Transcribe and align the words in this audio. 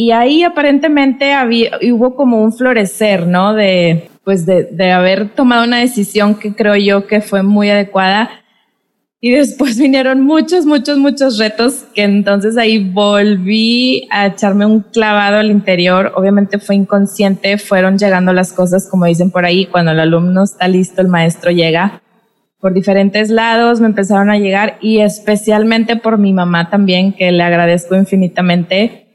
Y 0.00 0.12
ahí 0.12 0.44
aparentemente 0.44 1.32
había, 1.32 1.72
hubo 1.90 2.14
como 2.14 2.40
un 2.40 2.52
florecer, 2.52 3.26
¿no? 3.26 3.52
De, 3.52 4.08
pues 4.22 4.46
de, 4.46 4.62
de 4.70 4.92
haber 4.92 5.28
tomado 5.30 5.64
una 5.64 5.78
decisión 5.78 6.36
que 6.36 6.54
creo 6.54 6.76
yo 6.76 7.08
que 7.08 7.20
fue 7.20 7.42
muy 7.42 7.68
adecuada. 7.68 8.30
Y 9.20 9.32
después 9.32 9.76
vinieron 9.80 10.20
muchos, 10.20 10.66
muchos, 10.66 10.98
muchos 10.98 11.36
retos 11.38 11.84
que 11.96 12.04
entonces 12.04 12.56
ahí 12.56 12.78
volví 12.78 14.06
a 14.12 14.26
echarme 14.26 14.66
un 14.66 14.82
clavado 14.82 15.38
al 15.38 15.50
interior. 15.50 16.12
Obviamente 16.14 16.60
fue 16.60 16.76
inconsciente, 16.76 17.58
fueron 17.58 17.98
llegando 17.98 18.32
las 18.32 18.52
cosas, 18.52 18.88
como 18.88 19.06
dicen 19.06 19.32
por 19.32 19.44
ahí, 19.44 19.66
cuando 19.66 19.90
el 19.90 19.98
alumno 19.98 20.44
está 20.44 20.68
listo, 20.68 21.00
el 21.00 21.08
maestro 21.08 21.50
llega 21.50 22.02
por 22.60 22.72
diferentes 22.72 23.30
lados, 23.30 23.80
me 23.80 23.86
empezaron 23.86 24.30
a 24.30 24.38
llegar 24.38 24.78
y 24.80 25.00
especialmente 25.00 25.96
por 25.96 26.18
mi 26.18 26.32
mamá 26.32 26.70
también, 26.70 27.12
que 27.14 27.32
le 27.32 27.42
agradezco 27.42 27.96
infinitamente. 27.96 29.07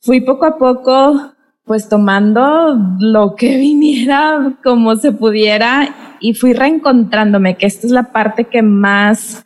Fui 0.00 0.20
poco 0.20 0.46
a 0.46 0.58
poco 0.58 1.32
pues 1.66 1.88
tomando 1.88 2.76
lo 3.00 3.34
que 3.34 3.56
viniera 3.58 4.56
como 4.64 4.96
se 4.96 5.12
pudiera 5.12 6.16
y 6.20 6.32
fui 6.32 6.54
reencontrándome, 6.54 7.56
que 7.56 7.66
esta 7.66 7.86
es 7.86 7.92
la 7.92 8.12
parte 8.12 8.44
que 8.44 8.62
más 8.62 9.44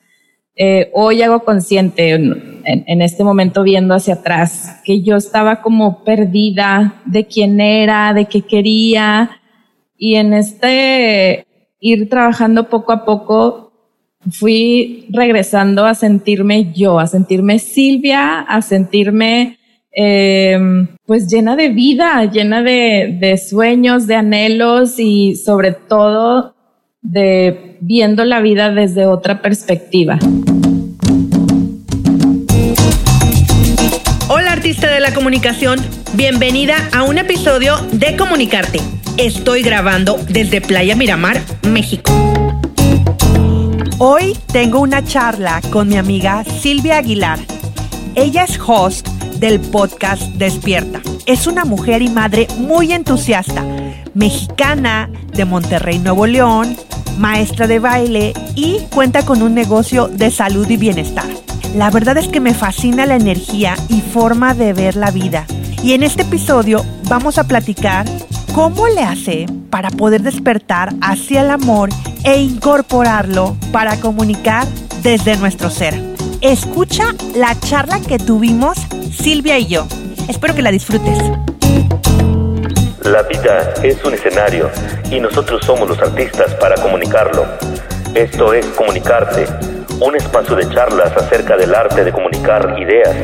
eh, 0.55 0.91
hoy 0.92 1.23
hago 1.23 1.41
consciente 1.41 2.11
en, 2.11 2.62
en, 2.65 3.02
este 3.02 3.25
momento 3.25 3.62
viendo 3.62 3.95
hacia 3.95 4.15
atrás, 4.15 4.80
que 4.84 5.01
yo 5.01 5.16
estaba 5.16 5.62
como 5.62 6.05
perdida 6.05 7.01
de 7.06 7.27
quién 7.27 7.61
era, 7.61 8.12
de 8.12 8.27
qué 8.27 8.42
quería 8.42 9.41
y 9.97 10.17
en 10.17 10.34
este 10.34 11.47
ir 11.80 12.09
trabajando 12.11 12.69
poco 12.69 12.92
a 12.92 13.05
poco, 13.06 13.73
fui 14.30 15.06
regresando 15.11 15.87
a 15.87 15.95
sentirme 15.95 16.73
yo, 16.75 16.98
a 16.98 17.06
sentirme 17.06 17.59
Silvia, 17.59 18.41
a 18.41 18.61
sentirme 18.61 19.59
eh, 19.93 20.59
pues 21.07 21.29
llena 21.29 21.57
de 21.57 21.69
vida, 21.69 22.25
llena 22.25 22.62
de, 22.62 23.17
de 23.21 23.39
sueños, 23.39 24.07
de 24.07 24.17
anhelos 24.17 24.98
y 24.98 25.37
sobre 25.37 25.73
todo 25.73 26.55
de 27.03 27.77
viendo 27.81 28.25
la 28.25 28.41
vida 28.41 28.70
desde 28.70 29.06
otra 29.06 29.42
perspectiva. 29.42 30.19
Hola 34.29 34.53
artista 34.53 34.91
de 34.91 35.01
la 35.01 35.12
comunicación, 35.12 35.81
bienvenida 36.14 36.77
a 36.92 37.03
un 37.03 37.19
episodio 37.19 37.77
de 37.92 38.17
Comunicarte 38.17 38.81
Estoy 39.20 39.62
grabando 39.62 40.17
desde 40.31 40.62
Playa 40.62 40.97
Miramar, 40.97 41.42
México. 41.69 42.11
Hoy 43.98 44.34
tengo 44.51 44.81
una 44.81 45.05
charla 45.05 45.61
con 45.70 45.89
mi 45.89 45.98
amiga 45.98 46.42
Silvia 46.45 46.97
Aguilar. 46.97 47.39
Ella 48.14 48.45
es 48.45 48.59
host 48.59 49.07
del 49.41 49.58
podcast 49.58 50.22
Despierta. 50.34 51.00
Es 51.27 51.46
una 51.46 51.64
mujer 51.64 52.02
y 52.02 52.08
madre 52.08 52.46
muy 52.58 52.92
entusiasta, 52.92 53.64
mexicana 54.14 55.10
de 55.33 55.44
Monterrey, 55.44 55.98
Nuevo 55.98 56.27
León, 56.27 56.77
maestra 57.19 57.66
de 57.66 57.78
baile 57.78 58.33
y 58.55 58.78
cuenta 58.94 59.24
con 59.24 59.42
un 59.42 59.55
negocio 59.55 60.08
de 60.08 60.30
salud 60.30 60.68
y 60.68 60.77
bienestar. 60.77 61.28
La 61.74 61.91
verdad 61.91 62.16
es 62.18 62.28
que 62.28 62.41
me 62.41 62.55
fascina 62.55 63.06
la 63.06 63.16
energía 63.16 63.74
y 63.88 64.00
forma 64.00 64.55
de 64.55 64.72
ver 64.72 64.96
la 64.96 65.11
vida. 65.11 65.46
Y 65.83 65.94
en 65.94 66.02
este 66.02 66.22
episodio 66.22 66.84
vamos 67.08 67.38
a 67.38 67.44
platicar 67.44 68.06
¿Cómo 68.55 68.88
le 68.88 69.02
hace 69.02 69.46
para 69.70 69.91
poder 69.91 70.22
despertar 70.22 70.92
hacia 71.00 71.42
el 71.42 71.50
amor 71.50 71.88
e 72.24 72.42
incorporarlo 72.42 73.56
para 73.72 73.96
comunicar 74.00 74.66
desde 75.02 75.36
nuestro 75.36 75.70
ser? 75.70 76.09
Escucha 76.41 77.14
la 77.36 77.55
charla 77.60 78.00
que 78.00 78.19
tuvimos 78.19 78.78
Silvia 79.12 79.58
y 79.58 79.66
yo. 79.66 79.86
Espero 80.27 80.55
que 80.55 80.62
la 80.62 80.70
disfrutes. 80.70 81.19
La 83.02 83.22
vida 83.24 83.74
es 83.83 84.02
un 84.05 84.14
escenario 84.14 84.70
y 85.11 85.20
nosotros 85.20 85.62
somos 85.66 85.86
los 85.86 85.98
artistas 85.98 86.55
para 86.55 86.77
comunicarlo. 86.77 87.44
Esto 88.14 88.55
es 88.55 88.64
Comunicarte, 88.68 89.46
un 90.00 90.17
espacio 90.17 90.56
de 90.56 90.67
charlas 90.70 91.14
acerca 91.14 91.58
del 91.58 91.74
arte 91.74 92.05
de 92.05 92.12
comunicar 92.12 92.74
ideas, 92.80 93.14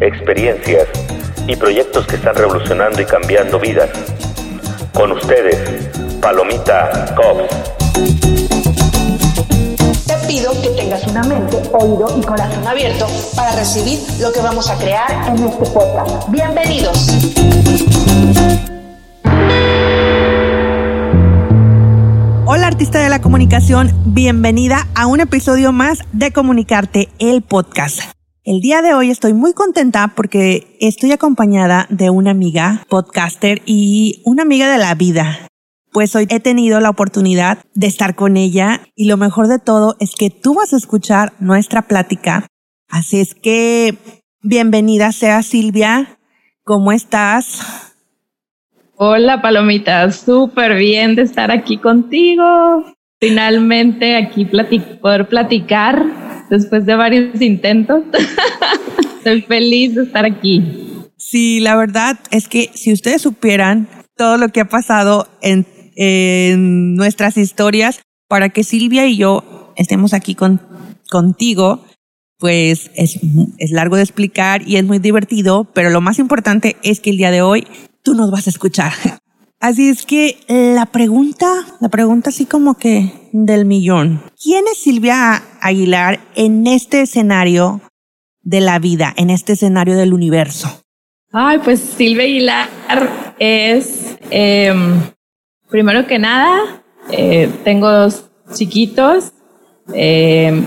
experiencias 0.00 0.88
y 1.46 1.54
proyectos 1.54 2.08
que 2.08 2.16
están 2.16 2.34
revolucionando 2.34 3.00
y 3.00 3.04
cambiando 3.04 3.60
vidas. 3.60 3.90
Con 4.92 5.12
ustedes, 5.12 5.88
Palomita 6.20 7.14
Cops. 7.14 8.57
Pido 10.28 10.52
que 10.60 10.68
tengas 10.76 11.06
una 11.06 11.22
mente, 11.22 11.56
oído 11.72 12.06
y 12.18 12.20
corazón 12.20 12.66
abierto 12.66 13.06
para 13.34 13.56
recibir 13.56 13.98
lo 14.20 14.30
que 14.30 14.40
vamos 14.40 14.68
a 14.68 14.76
crear 14.76 15.10
en 15.26 15.42
este 15.42 15.64
podcast. 15.70 16.30
Bienvenidos. 16.30 17.08
Hola 22.44 22.66
artista 22.66 22.98
de 22.98 23.08
la 23.08 23.22
comunicación, 23.22 23.90
bienvenida 24.04 24.86
a 24.94 25.06
un 25.06 25.20
episodio 25.20 25.72
más 25.72 26.00
de 26.12 26.30
Comunicarte, 26.30 27.08
el 27.18 27.40
podcast. 27.40 28.00
El 28.44 28.60
día 28.60 28.82
de 28.82 28.92
hoy 28.92 29.10
estoy 29.10 29.32
muy 29.32 29.54
contenta 29.54 30.12
porque 30.14 30.76
estoy 30.78 31.12
acompañada 31.12 31.86
de 31.88 32.10
una 32.10 32.32
amiga 32.32 32.84
podcaster 32.90 33.62
y 33.64 34.20
una 34.26 34.42
amiga 34.42 34.70
de 34.70 34.76
la 34.76 34.94
vida. 34.94 35.47
Pues 35.92 36.14
hoy 36.14 36.26
he 36.28 36.40
tenido 36.40 36.80
la 36.80 36.90
oportunidad 36.90 37.64
de 37.74 37.86
estar 37.86 38.14
con 38.14 38.36
ella 38.36 38.82
y 38.94 39.06
lo 39.08 39.16
mejor 39.16 39.48
de 39.48 39.58
todo 39.58 39.96
es 40.00 40.14
que 40.14 40.30
tú 40.30 40.54
vas 40.54 40.72
a 40.72 40.76
escuchar 40.76 41.32
nuestra 41.40 41.82
plática. 41.82 42.46
Así 42.88 43.20
es 43.20 43.34
que 43.34 43.96
bienvenida 44.42 45.12
sea 45.12 45.42
Silvia. 45.42 46.18
¿Cómo 46.62 46.92
estás? 46.92 47.94
Hola 48.96 49.40
Palomita, 49.40 50.10
súper 50.10 50.74
bien 50.74 51.14
de 51.14 51.22
estar 51.22 51.50
aquí 51.50 51.78
contigo. 51.78 52.84
Finalmente 53.20 54.16
aquí 54.16 54.44
poder 54.44 55.28
platicar 55.28 56.04
después 56.50 56.84
de 56.84 56.94
varios 56.96 57.40
intentos. 57.40 58.02
Estoy 59.18 59.42
feliz 59.42 59.94
de 59.94 60.02
estar 60.02 60.24
aquí. 60.24 60.62
Sí, 61.16 61.60
la 61.60 61.76
verdad 61.76 62.18
es 62.30 62.48
que 62.48 62.70
si 62.74 62.92
ustedes 62.92 63.22
supieran 63.22 63.88
todo 64.16 64.36
lo 64.36 64.48
que 64.48 64.60
ha 64.60 64.68
pasado 64.68 65.28
en, 65.42 65.66
nuestras 66.56 67.36
historias 67.36 68.02
para 68.28 68.50
que 68.50 68.64
Silvia 68.64 69.06
y 69.06 69.16
yo 69.16 69.72
estemos 69.76 70.14
aquí 70.14 70.34
con, 70.34 70.60
contigo, 71.10 71.84
pues 72.38 72.90
es, 72.94 73.18
es 73.58 73.70
largo 73.70 73.96
de 73.96 74.02
explicar 74.02 74.62
y 74.66 74.76
es 74.76 74.84
muy 74.84 74.98
divertido, 74.98 75.64
pero 75.64 75.90
lo 75.90 76.00
más 76.00 76.18
importante 76.18 76.76
es 76.82 77.00
que 77.00 77.10
el 77.10 77.16
día 77.16 77.30
de 77.30 77.42
hoy 77.42 77.66
tú 78.02 78.14
nos 78.14 78.30
vas 78.30 78.46
a 78.46 78.50
escuchar. 78.50 78.92
Así 79.60 79.88
es 79.88 80.06
que 80.06 80.36
la 80.48 80.86
pregunta, 80.86 81.48
la 81.80 81.88
pregunta 81.88 82.30
así 82.30 82.46
como 82.46 82.74
que 82.74 83.12
del 83.32 83.64
millón. 83.64 84.22
¿Quién 84.40 84.64
es 84.70 84.78
Silvia 84.78 85.42
Aguilar 85.60 86.20
en 86.36 86.68
este 86.68 87.00
escenario 87.00 87.80
de 88.42 88.60
la 88.60 88.78
vida, 88.78 89.12
en 89.16 89.30
este 89.30 89.54
escenario 89.54 89.96
del 89.96 90.12
universo? 90.12 90.84
Ay, 91.32 91.58
pues 91.58 91.80
Silvia 91.80 92.22
Aguilar 92.22 92.68
es, 93.40 94.16
em, 94.30 95.00
primero 95.70 96.06
que 96.06 96.18
nada, 96.18 96.82
eh, 97.10 97.50
tengo 97.64 97.90
dos 97.90 98.24
chiquitos. 98.54 99.32
Em, 99.92 100.64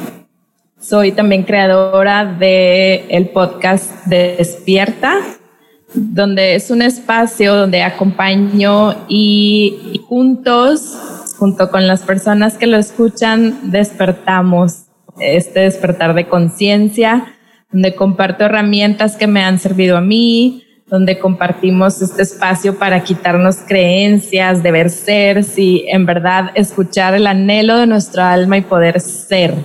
soy 0.79 1.11
también 1.11 1.43
creadora 1.43 2.25
del 2.25 3.05
el 3.09 3.29
podcast 3.29 4.05
Despierta 4.05 5.19
donde 5.93 6.55
es 6.55 6.71
un 6.71 6.81
espacio 6.81 7.55
donde 7.55 7.83
acompaño 7.83 8.95
y, 9.07 10.01
juntos, 10.07 10.95
junto 11.37 11.69
con 11.69 11.87
las 11.87 12.03
personas 12.03 12.57
que 12.57 12.67
lo 12.67 12.77
escuchan, 12.77 13.71
despertamos 13.71 14.85
este 15.19 15.61
despertar 15.61 16.13
de 16.13 16.27
conciencia, 16.27 17.35
donde 17.71 17.95
comparto 17.95 18.45
herramientas 18.45 19.17
que 19.17 19.27
me 19.27 19.43
han 19.43 19.59
servido 19.59 19.97
a 19.97 20.01
mí, 20.01 20.63
donde 20.91 21.17
compartimos 21.17 22.01
este 22.01 22.21
espacio 22.21 22.77
para 22.77 23.01
quitarnos 23.01 23.59
creencias, 23.65 24.61
de 24.61 24.71
ver 24.71 24.89
ser, 24.89 25.45
si 25.45 25.85
en 25.87 26.05
verdad 26.05 26.51
escuchar 26.53 27.15
el 27.15 27.27
anhelo 27.27 27.77
de 27.77 27.87
nuestra 27.87 28.33
alma 28.33 28.57
y 28.57 28.61
poder 28.61 28.99
ser 28.99 29.55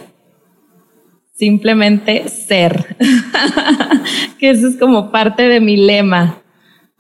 simplemente 1.35 2.29
ser, 2.29 2.97
que 4.39 4.51
eso 4.51 4.69
es 4.69 4.77
como 4.77 5.11
parte 5.11 5.49
de 5.49 5.61
mi 5.61 5.77
lema. 5.77 6.43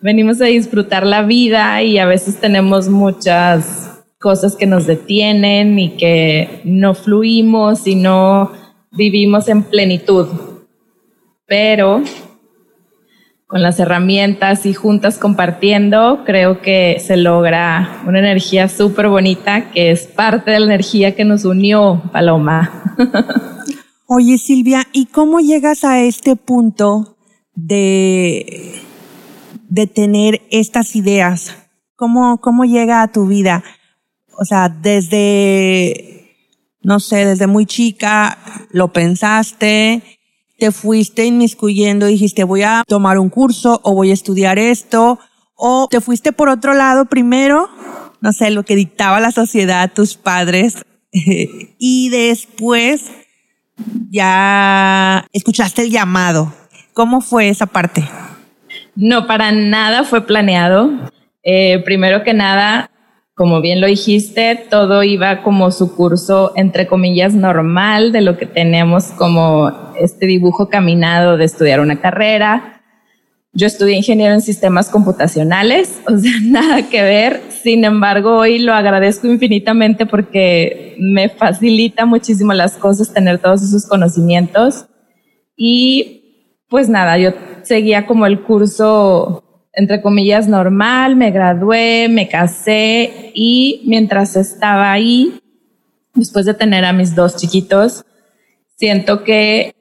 Venimos 0.01 0.41
a 0.43 0.47
disfrutar 0.47 1.07
la 1.07 1.23
vida 1.23 1.83
y 1.83 1.99
a 1.99 2.05
veces 2.05 2.39
tenemos 2.39 2.89
muchas 2.89 4.03
cosas 4.19 4.57
que 4.57 4.67
nos 4.67 4.87
detienen 4.87 5.79
y 5.79 5.91
que 5.91 6.61
no 6.65 6.95
fluimos 6.95 7.87
y 7.87 7.95
no 7.95 8.53
vivimos 8.91 9.49
en 9.49 9.63
plenitud. 9.63 10.27
Pero 11.47 12.03
con 13.47 13.63
las 13.63 13.79
herramientas 13.79 14.67
y 14.67 14.75
juntas 14.75 15.19
compartiendo, 15.19 16.23
creo 16.25 16.61
que 16.61 16.99
se 17.01 17.17
logra 17.17 18.03
una 18.07 18.19
energía 18.19 18.69
súper 18.69 19.09
bonita 19.09 19.71
que 19.71 19.91
es 19.91 20.07
parte 20.07 20.51
de 20.51 20.61
la 20.61 20.67
energía 20.67 21.15
que 21.15 21.25
nos 21.25 21.45
unió, 21.45 22.03
Paloma. 22.13 22.95
Oye 24.07 24.39
Silvia, 24.39 24.87
¿y 24.93 25.07
cómo 25.07 25.41
llegas 25.41 25.85
a 25.85 26.01
este 26.01 26.37
punto 26.37 27.17
de 27.55 28.83
de 29.69 29.87
tener 29.87 30.43
estas 30.51 30.97
ideas? 30.97 31.57
¿Cómo, 31.97 32.41
cómo 32.41 32.65
llega 32.65 33.03
a 33.03 33.09
tu 33.13 33.27
vida? 33.27 33.63
O 34.39 34.45
sea, 34.45 34.69
desde, 34.69 36.35
no 36.83 37.01
sé, 37.01 37.25
desde 37.25 37.47
muy 37.47 37.67
chica 37.67 38.39
lo 38.71 38.93
pensaste, 38.93 40.16
te 40.59 40.73
fuiste 40.73 41.25
inmiscuyendo, 41.25 42.07
dijiste 42.07 42.45
voy 42.45 42.63
a 42.63 42.83
tomar 42.87 43.19
un 43.19 43.29
curso 43.29 43.81
o 43.85 43.95
voy 43.95 44.11
a 44.11 44.15
estudiar 44.15 44.59
esto, 44.59 45.19
o 45.55 45.89
te 45.91 46.01
fuiste 46.01 46.33
por 46.33 46.49
otro 46.49 46.75
lado 46.75 47.07
primero, 47.07 47.69
no 48.21 48.33
sé, 48.33 48.51
lo 48.51 48.63
que 48.63 48.77
dictaba 48.77 49.21
la 49.21 49.31
sociedad, 49.31 49.93
tus 49.93 50.17
padres, 50.17 50.85
y 51.13 52.09
después 52.11 53.05
ya 54.11 55.27
escuchaste 55.33 55.83
el 55.83 55.91
llamado. 55.91 56.53
¿Cómo 56.93 57.21
fue 57.21 57.49
esa 57.49 57.67
parte? 57.67 58.09
No, 58.95 59.27
para 59.27 59.53
nada 59.53 60.05
fue 60.05 60.27
planeado. 60.27 60.91
Eh, 61.43 61.83
primero 61.85 62.25
que 62.25 62.33
nada, 62.33 62.91
como 63.37 63.61
bien 63.61 63.83
lo 63.83 63.87
dijiste, 63.87 64.67
todo 64.71 65.03
iba 65.03 65.43
como 65.43 65.71
su 65.71 65.95
curso, 65.95 66.53
entre 66.57 66.87
comillas, 66.87 67.35
normal 67.35 68.11
de 68.11 68.23
lo 68.23 68.39
que 68.39 68.47
tenemos 68.47 69.09
como 69.09 69.71
este 70.01 70.25
dibujo 70.25 70.71
caminado 70.71 71.37
de 71.37 71.45
estudiar 71.45 71.81
una 71.81 72.01
carrera. 72.01 72.83
Yo 73.53 73.67
estudié 73.67 73.95
ingeniero 73.95 74.33
en 74.33 74.41
sistemas 74.41 74.89
computacionales, 74.89 76.01
o 76.09 76.17
sea, 76.19 76.33
nada 76.45 76.89
que 76.89 77.03
ver. 77.03 77.43
Sin 77.51 77.85
embargo, 77.85 78.39
hoy 78.39 78.59
lo 78.59 78.73
agradezco 78.73 79.27
infinitamente 79.27 80.07
porque 80.07 80.97
me 80.99 81.29
facilita 81.29 82.07
muchísimo 82.07 82.55
las 82.55 82.79
cosas 82.79 83.13
tener 83.13 83.39
todos 83.39 83.63
esos 83.63 83.87
conocimientos. 83.87 84.87
Y 85.59 86.57
pues 86.71 86.89
nada, 86.89 87.19
yo 87.19 87.35
seguía 87.65 88.07
como 88.07 88.25
el 88.25 88.41
curso 88.41 89.46
entre 89.77 90.01
comillas, 90.01 90.49
normal, 90.49 91.17
me 91.17 91.31
gradué, 91.31 92.09
me 92.09 92.29
casé 92.29 93.31
y 93.35 93.83
mientras 93.85 94.35
estaba 94.35 94.91
ahí, 94.91 95.39
después 96.15 96.47
de 96.47 96.55
tener 96.55 96.87
a 96.87 96.95
mis 96.95 97.15
dos 97.15 97.37
chiquitos, 97.37 98.07
siento 98.77 99.23
que 99.23 99.75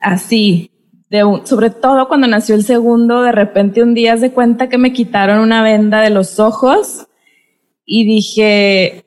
así, 0.00 0.72
de 1.08 1.22
sobre 1.44 1.70
todo 1.70 2.08
cuando 2.08 2.26
nació 2.26 2.56
el 2.56 2.64
segundo, 2.64 3.22
de 3.22 3.30
repente 3.30 3.80
un 3.80 3.94
día 3.94 4.16
se 4.16 4.32
cuenta 4.32 4.68
que 4.68 4.76
me 4.76 4.92
quitaron 4.92 5.38
una 5.38 5.62
venda 5.62 6.00
de 6.00 6.10
los 6.10 6.40
ojos 6.40 7.06
y 7.86 8.06
dije, 8.06 9.04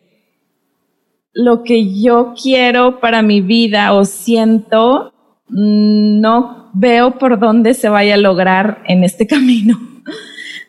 lo 1.33 1.63
que 1.63 2.01
yo 2.01 2.35
quiero 2.41 3.01
para 3.01 3.21
mi 3.21 3.41
vida 3.41 3.91
o 3.91 4.05
siento, 4.05 5.13
mm, 5.49 6.21
no 6.21 6.71
veo 6.73 7.17
por 7.17 7.37
dónde 7.37 7.73
se 7.73 7.89
vaya 7.89 8.13
a 8.13 8.17
lograr 8.17 8.81
en 8.87 9.03
este 9.03 9.27
camino 9.27 9.90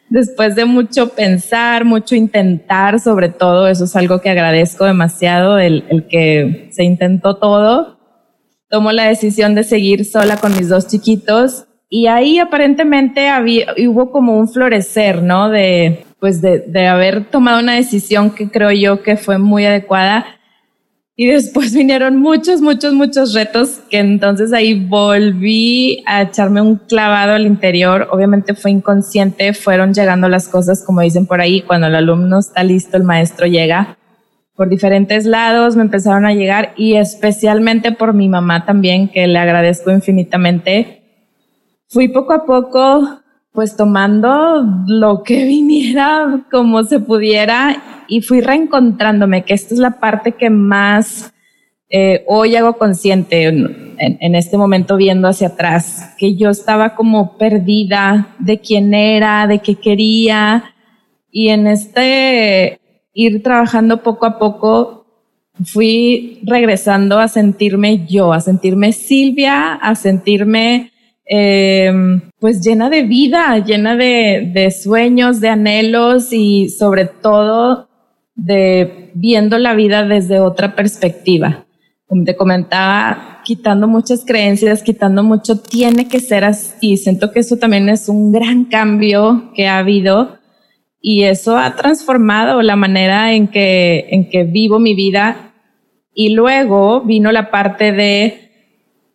después 0.08 0.54
de 0.54 0.64
mucho 0.64 1.08
pensar, 1.08 1.84
mucho 1.84 2.14
intentar, 2.14 3.00
sobre 3.00 3.28
todo, 3.30 3.66
eso 3.68 3.84
es 3.84 3.96
algo 3.96 4.20
que 4.20 4.30
agradezco 4.30 4.84
demasiado, 4.84 5.58
el, 5.58 6.06
que 6.08 6.68
se 6.72 6.84
intentó 6.84 7.36
todo, 7.36 7.98
tomo 8.68 8.92
la 8.92 9.04
decisión 9.04 9.54
de 9.54 9.64
seguir 9.64 10.04
sola 10.04 10.36
con 10.36 10.56
mis 10.56 10.68
dos 10.68 10.86
chiquitos 10.86 11.66
y 11.88 12.06
ahí 12.06 12.38
aparentemente 12.38 13.28
había, 13.28 13.74
hubo 13.86 14.10
como 14.10 14.38
un 14.38 14.48
florecer, 14.48 15.22
¿no? 15.22 15.50
De, 15.50 16.04
pues 16.20 16.40
de 16.40 16.86
haber 16.86 17.24
tomado 17.24 17.60
una 17.60 17.74
decisión 17.74 18.30
que 18.30 18.50
creo 18.50 18.70
yo 18.70 19.02
que 19.02 19.16
fue 19.16 19.38
muy 19.38 19.66
adecuada 19.66 20.24
y 21.14 21.26
después 21.26 21.74
vinieron 21.76 22.16
muchos, 22.16 22.60
muchos, 22.60 22.94
muchos 22.94 23.34
retos 23.34 23.80
que 23.90 23.98
entonces 23.98 24.52
ahí 24.52 24.86
volví 24.86 26.02
a 26.06 26.22
echarme 26.22 26.60
un 26.60 26.76
clavado 26.76 27.34
al 27.34 27.46
interior. 27.46 28.08
Obviamente 28.10 28.54
fue 28.54 28.70
inconsciente, 28.70 29.52
fueron 29.52 29.92
llegando 29.92 30.28
las 30.28 30.48
cosas 30.48 30.84
como 30.84 31.00
dicen 31.00 31.26
por 31.26 31.40
ahí, 31.40 31.62
cuando 31.62 31.86
el 31.86 31.94
alumno 31.94 32.38
está 32.38 32.62
listo, 32.62 32.96
el 32.96 33.04
maestro 33.04 33.46
llega. 33.46 33.98
Por 34.54 34.68
diferentes 34.68 35.24
lados 35.24 35.76
me 35.76 35.82
empezaron 35.82 36.26
a 36.26 36.34
llegar 36.34 36.74
y 36.76 36.94
especialmente 36.94 37.92
por 37.92 38.12
mi 38.14 38.28
mamá 38.28 38.64
también, 38.64 39.08
que 39.08 39.26
le 39.26 39.38
agradezco 39.38 39.90
infinitamente. 39.90 41.02
Fui 41.88 42.08
poco 42.08 42.32
a 42.32 42.44
poco 42.44 43.18
pues 43.52 43.76
tomando 43.76 44.64
lo 44.86 45.22
que 45.22 45.44
viniera 45.46 46.40
como 46.50 46.84
se 46.84 47.00
pudiera 47.00 47.91
y 48.08 48.22
fui 48.22 48.40
reencontrándome, 48.40 49.44
que 49.44 49.54
esta 49.54 49.74
es 49.74 49.80
la 49.80 49.98
parte 49.98 50.32
que 50.32 50.50
más 50.50 51.32
eh, 51.88 52.24
hoy 52.26 52.56
hago 52.56 52.78
consciente 52.78 53.44
en, 53.44 53.96
en, 53.98 54.34
este 54.34 54.56
momento 54.56 54.96
viendo 54.96 55.28
hacia 55.28 55.48
atrás, 55.48 56.14
que 56.18 56.34
yo 56.36 56.50
estaba 56.50 56.94
como 56.94 57.36
perdida 57.36 58.34
de 58.38 58.60
quién 58.60 58.94
era, 58.94 59.46
de 59.46 59.58
qué 59.58 59.74
quería 59.74 60.74
y 61.30 61.48
en 61.48 61.66
este 61.66 62.80
ir 63.12 63.42
trabajando 63.42 64.02
poco 64.02 64.26
a 64.26 64.38
poco 64.38 65.06
fui 65.64 66.40
regresando 66.44 67.18
a 67.18 67.28
sentirme 67.28 68.06
yo, 68.06 68.32
a 68.32 68.40
sentirme 68.40 68.92
Silvia, 68.92 69.74
a 69.74 69.94
sentirme 69.94 70.92
Em, 71.24 72.20
pues 72.40 72.60
llena 72.60 72.90
de 72.90 73.04
vida, 73.04 73.56
llena 73.58 73.96
de, 73.96 74.70
sueños, 74.70 75.40
de 75.40 75.48
anhelos 75.48 76.32
y 76.32 76.68
sobre 76.68 77.06
todo 77.06 77.88
de 78.34 79.10
viendo 79.14 79.58
la 79.58 79.74
vida 79.74 80.04
desde 80.04 80.40
otra 80.40 80.74
perspectiva. 80.74 81.66
Como 82.06 82.24
te 82.24 82.36
comentaba, 82.36 83.40
quitando 83.44 83.88
muchas 83.88 84.24
creencias, 84.24 84.82
quitando 84.82 85.22
mucho, 85.22 85.60
tiene 85.60 86.08
que 86.08 86.20
ser 86.20 86.44
así. 86.44 86.96
Siento 86.96 87.32
que 87.32 87.40
eso 87.40 87.56
también 87.56 87.88
es 87.88 88.08
un 88.08 88.32
gran 88.32 88.64
cambio 88.66 89.52
que 89.54 89.66
ha 89.66 89.78
habido 89.78 90.38
y 91.00 91.24
eso 91.24 91.58
ha 91.58 91.74
transformado 91.74 92.62
la 92.62 92.76
manera 92.76 93.32
en 93.32 93.48
que, 93.48 94.06
en 94.10 94.28
que 94.28 94.44
vivo 94.44 94.78
mi 94.78 94.94
vida. 94.94 95.52
Y 96.14 96.30
luego 96.30 97.00
vino 97.00 97.32
la 97.32 97.50
parte 97.50 97.92
de 97.92 98.50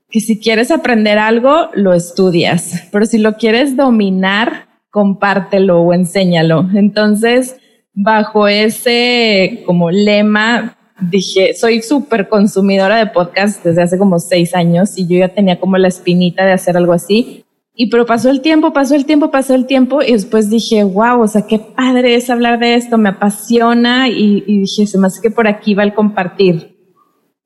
que 0.09 0.19
si 0.19 0.39
quieres 0.39 0.71
aprender 0.71 1.17
algo, 1.19 1.69
lo 1.73 1.93
estudias, 1.93 2.87
pero 2.91 3.05
si 3.05 3.17
lo 3.17 3.33
quieres 3.33 3.75
dominar, 3.75 4.67
compártelo 4.89 5.81
o 5.81 5.93
enséñalo. 5.93 6.67
Entonces, 6.73 7.57
bajo 7.99 8.47
ese 8.47 9.63
como 9.65 9.89
lema, 9.89 10.77
dije, 11.01 11.55
soy 11.55 11.81
súper 11.81 12.29
consumidora 12.29 12.97
de 12.97 13.07
podcasts 13.07 13.63
desde 13.63 13.81
hace 13.81 13.97
como 13.97 14.19
seis 14.19 14.53
años 14.53 14.97
y 14.97 15.07
yo 15.07 15.17
ya 15.17 15.29
tenía 15.29 15.59
como 15.59 15.77
la 15.77 15.87
espinita 15.87 16.45
de 16.45 16.51
hacer 16.51 16.77
algo 16.77 16.93
así. 16.93 17.43
Y 17.73 17.89
pero 17.89 18.05
pasó 18.05 18.29
el 18.29 18.41
tiempo, 18.41 18.71
pasó 18.71 18.95
el 18.95 19.05
tiempo, 19.05 19.31
pasó 19.31 19.55
el 19.55 19.65
tiempo 19.65 20.03
y 20.03 20.13
después 20.13 20.49
dije, 20.49 20.83
wow, 20.83 21.21
o 21.21 21.27
sea, 21.27 21.47
qué 21.47 21.57
padre 21.57 22.15
es 22.15 22.29
hablar 22.29 22.59
de 22.59 22.75
esto, 22.75 22.99
me 22.99 23.09
apasiona 23.09 24.09
y, 24.09 24.43
y 24.45 24.59
dije, 24.59 24.85
se 24.85 24.99
me 24.99 25.07
hace 25.07 25.21
que 25.21 25.31
por 25.31 25.47
aquí 25.47 25.73
va 25.73 25.83
el 25.83 25.93
compartir. 25.93 26.76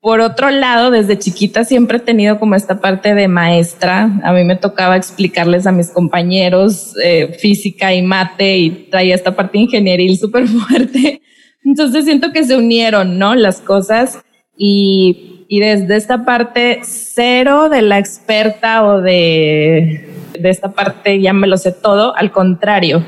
Por 0.02 0.20
otro 0.20 0.50
lado, 0.50 0.90
desde 0.90 1.16
chiquita 1.16 1.64
siempre 1.64 1.98
he 1.98 2.00
tenido 2.00 2.40
como 2.40 2.56
esta 2.56 2.80
parte 2.80 3.14
de 3.14 3.28
maestra. 3.28 4.10
A 4.24 4.32
mí 4.32 4.42
me 4.42 4.56
tocaba 4.56 4.96
explicarles 4.96 5.64
a 5.64 5.70
mis 5.70 5.90
compañeros 5.90 6.96
eh, 7.04 7.36
física 7.38 7.94
y 7.94 8.02
mate 8.02 8.58
y 8.58 8.70
traía 8.90 9.14
esta 9.14 9.36
parte 9.36 9.58
ingenieril 9.58 10.18
súper 10.18 10.48
fuerte. 10.48 11.22
Entonces 11.64 12.04
siento 12.04 12.32
que 12.32 12.42
se 12.42 12.56
unieron, 12.56 13.16
¿no? 13.16 13.36
Las 13.36 13.60
cosas 13.60 14.18
y, 14.56 15.46
y 15.48 15.60
desde 15.60 15.94
esta 15.94 16.24
parte 16.24 16.80
cero 16.82 17.68
de 17.68 17.82
la 17.82 18.00
experta 18.00 18.84
o 18.84 19.00
de, 19.00 20.08
de 20.36 20.50
esta 20.50 20.72
parte 20.72 21.20
ya 21.20 21.32
me 21.32 21.46
lo 21.46 21.56
sé 21.56 21.70
todo, 21.70 22.16
al 22.16 22.32
contrario. 22.32 23.06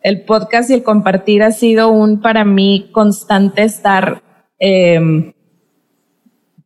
El 0.00 0.22
podcast 0.22 0.70
y 0.70 0.72
el 0.72 0.82
compartir 0.82 1.42
ha 1.42 1.52
sido 1.52 1.90
un 1.90 2.22
para 2.22 2.46
mí 2.46 2.88
constante 2.92 3.62
estar 3.62 4.22
eh, 4.58 5.34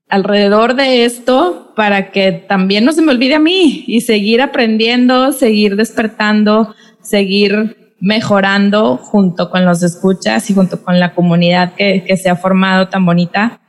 alrededor 0.08 0.74
de 0.74 1.04
esto 1.04 1.72
para 1.76 2.10
que 2.10 2.32
también 2.32 2.84
no 2.84 2.92
se 2.92 3.02
me 3.02 3.12
olvide 3.12 3.34
a 3.34 3.40
mí 3.40 3.84
y 3.86 4.00
seguir 4.00 4.40
aprendiendo, 4.42 5.32
seguir 5.32 5.76
despertando, 5.76 6.74
seguir 7.02 7.94
mejorando 8.00 8.96
junto 8.96 9.50
con 9.50 9.64
los 9.64 9.82
escuchas 9.82 10.48
y 10.50 10.54
junto 10.54 10.82
con 10.82 10.98
la 10.98 11.14
comunidad 11.14 11.74
que, 11.74 12.04
que 12.04 12.16
se 12.16 12.30
ha 12.30 12.36
formado 12.36 12.88
tan 12.88 13.04
bonita. 13.04 13.60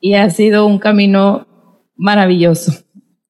Y 0.00 0.14
ha 0.14 0.28
sido 0.30 0.66
un 0.66 0.78
camino 0.78 1.46
maravilloso. 1.96 2.72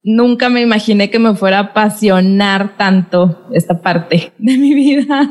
Nunca 0.02 0.48
me 0.48 0.62
imaginé 0.62 1.10
que 1.10 1.18
me 1.18 1.34
fuera 1.34 1.58
a 1.58 1.62
apasionar 1.62 2.76
tanto 2.76 3.46
esta 3.52 3.80
parte 3.82 4.32
de 4.38 4.58
mi 4.58 4.74
vida. 4.74 5.28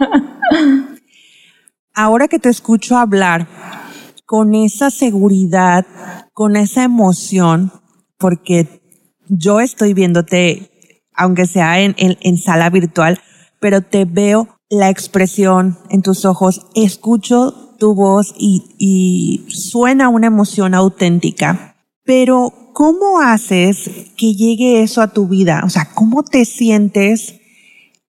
Ahora 1.94 2.28
que 2.28 2.40
te 2.40 2.50
escucho 2.50 2.96
hablar 2.96 3.48
con 4.32 4.56
esa 4.56 4.92
seguridad 4.92 5.86
con 6.32 6.56
esa 6.56 6.86
emoción, 6.86 7.74
porque 8.18 8.82
yo 9.28 9.60
estoy 9.60 9.94
viéndote, 9.94 10.72
aunque 11.14 11.46
sea 11.46 11.82
en, 11.82 11.96
en, 11.98 12.38
sala 12.38 12.70
virtual, 12.70 13.20
pero 13.60 13.82
te 13.82 14.06
veo 14.06 14.48
la 14.70 14.90
expresión 14.90 15.78
en 15.90 16.02
tus 16.02 16.24
ojos, 16.24 16.66
escucho 16.76 17.76
tu 17.78 17.94
voz 17.94 18.34
y, 18.38 18.74
y 18.80 19.52
suena 19.52 20.08
una 20.08 20.28
emoción 20.28 20.76
auténtica. 20.76 21.76
Pero, 22.06 22.54
¿cómo 22.74 23.20
haces 23.20 23.90
que 24.16 24.34
llegue 24.34 24.82
eso 24.82 25.02
a 25.02 25.12
tu 25.12 25.28
vida? 25.28 25.64
O 25.66 25.70
sea, 25.70 25.90
¿cómo 25.94 26.24
te 26.24 26.46
sientes 26.46 27.42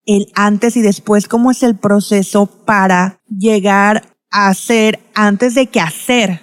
el 0.07 0.29
antes 0.37 0.76
y 0.76 0.83
después, 0.83 1.26
cómo 1.26 1.50
es 1.50 1.64
el 1.64 1.76
proceso 1.76 2.47
para 2.47 3.21
llegar 3.29 4.12
hacer 4.33 5.01
antes 5.15 5.55
de 5.55 5.67
que 5.67 5.81
hacer. 5.81 6.41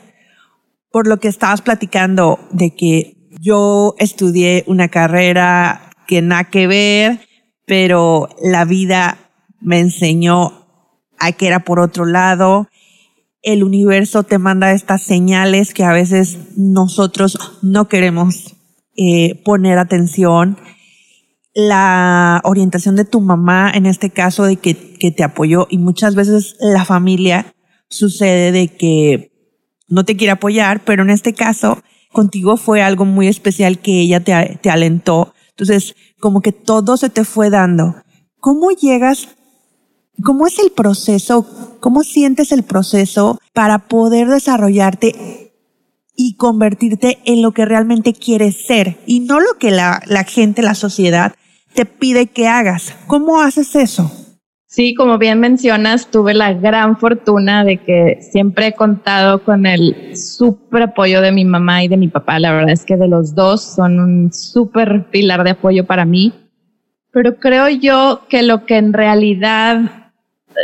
Por 0.91 1.07
lo 1.07 1.17
que 1.17 1.27
estabas 1.27 1.61
platicando 1.61 2.39
de 2.51 2.75
que 2.75 3.29
yo 3.41 3.95
estudié 3.99 4.63
una 4.67 4.87
carrera 4.87 5.91
que 6.07 6.21
nada 6.21 6.45
que 6.45 6.67
ver, 6.67 7.19
pero 7.65 8.29
la 8.41 8.65
vida 8.65 9.17
me 9.61 9.79
enseñó 9.79 10.65
a 11.19 11.31
que 11.33 11.47
era 11.47 11.59
por 11.59 11.79
otro 11.79 12.05
lado. 12.05 12.67
El 13.41 13.63
universo 13.63 14.23
te 14.23 14.39
manda 14.39 14.71
estas 14.71 15.03
señales 15.03 15.73
que 15.73 15.83
a 15.83 15.93
veces 15.93 16.37
nosotros 16.57 17.59
no 17.61 17.87
queremos 17.87 18.55
eh, 18.97 19.41
poner 19.45 19.77
atención 19.77 20.57
la 21.53 22.41
orientación 22.43 22.95
de 22.95 23.05
tu 23.05 23.21
mamá, 23.21 23.71
en 23.73 23.85
este 23.85 24.09
caso 24.09 24.43
de 24.43 24.57
que, 24.57 24.73
te 24.73 25.23
apoyó, 25.23 25.67
y 25.69 25.77
muchas 25.77 26.15
veces 26.15 26.55
la 26.59 26.85
familia 26.85 27.53
sucede 27.89 28.51
de 28.51 28.67
que 28.67 29.31
no 29.87 30.05
te 30.05 30.15
quiere 30.15 30.31
apoyar, 30.31 30.83
pero 30.85 31.03
en 31.03 31.09
este 31.09 31.33
caso 31.33 31.81
contigo 32.11 32.57
fue 32.57 32.81
algo 32.81 33.05
muy 33.05 33.27
especial 33.27 33.79
que 33.79 33.99
ella 34.01 34.19
te, 34.19 34.59
te 34.61 34.69
alentó. 34.69 35.33
Entonces, 35.51 35.95
como 36.19 36.41
que 36.41 36.51
todo 36.51 36.97
se 36.97 37.09
te 37.09 37.23
fue 37.23 37.49
dando. 37.49 37.95
¿Cómo 38.39 38.71
llegas? 38.71 39.29
¿Cómo 40.23 40.47
es 40.47 40.59
el 40.59 40.71
proceso? 40.71 41.47
¿Cómo 41.79 42.03
sientes 42.03 42.51
el 42.51 42.63
proceso 42.63 43.39
para 43.53 43.87
poder 43.87 44.27
desarrollarte 44.27 45.53
y 46.15 46.35
convertirte 46.35 47.19
en 47.23 47.41
lo 47.41 47.53
que 47.53 47.63
realmente 47.63 48.13
quieres 48.13 48.65
ser 48.67 48.99
y 49.05 49.21
no 49.21 49.39
lo 49.39 49.57
que 49.57 49.71
la, 49.71 50.01
la 50.05 50.25
gente, 50.25 50.61
la 50.61 50.75
sociedad 50.75 51.33
te 51.73 51.85
pide 51.85 52.27
que 52.27 52.47
hagas. 52.47 52.93
¿Cómo 53.07 53.41
haces 53.41 53.75
eso? 53.75 54.11
Sí, 54.71 54.93
como 54.93 55.17
bien 55.17 55.39
mencionas, 55.39 56.11
tuve 56.11 56.35
la 56.35 56.53
gran 56.53 56.95
fortuna 56.95 57.63
de 57.63 57.77
que 57.77 58.19
siempre 58.21 58.67
he 58.67 58.73
contado 58.73 59.43
con 59.43 59.65
el 59.65 60.15
súper 60.15 60.83
apoyo 60.83 61.21
de 61.21 61.31
mi 61.31 61.43
mamá 61.43 61.83
y 61.83 61.87
de 61.87 61.97
mi 61.97 62.07
papá. 62.07 62.37
La 62.37 62.51
verdad 62.53 62.69
es 62.69 62.85
que 62.85 62.95
de 62.95 63.07
los 63.07 63.33
dos 63.33 63.63
son 63.63 63.99
un 63.99 64.31
súper 64.31 65.07
pilar 65.09 65.43
de 65.43 65.49
apoyo 65.49 65.87
para 65.87 66.05
mí. 66.05 66.33
Pero 67.09 67.37
creo 67.37 67.67
yo 67.67 68.21
que 68.29 68.43
lo 68.43 68.67
que 68.67 68.77
en 68.77 68.93
realidad, 68.93 70.11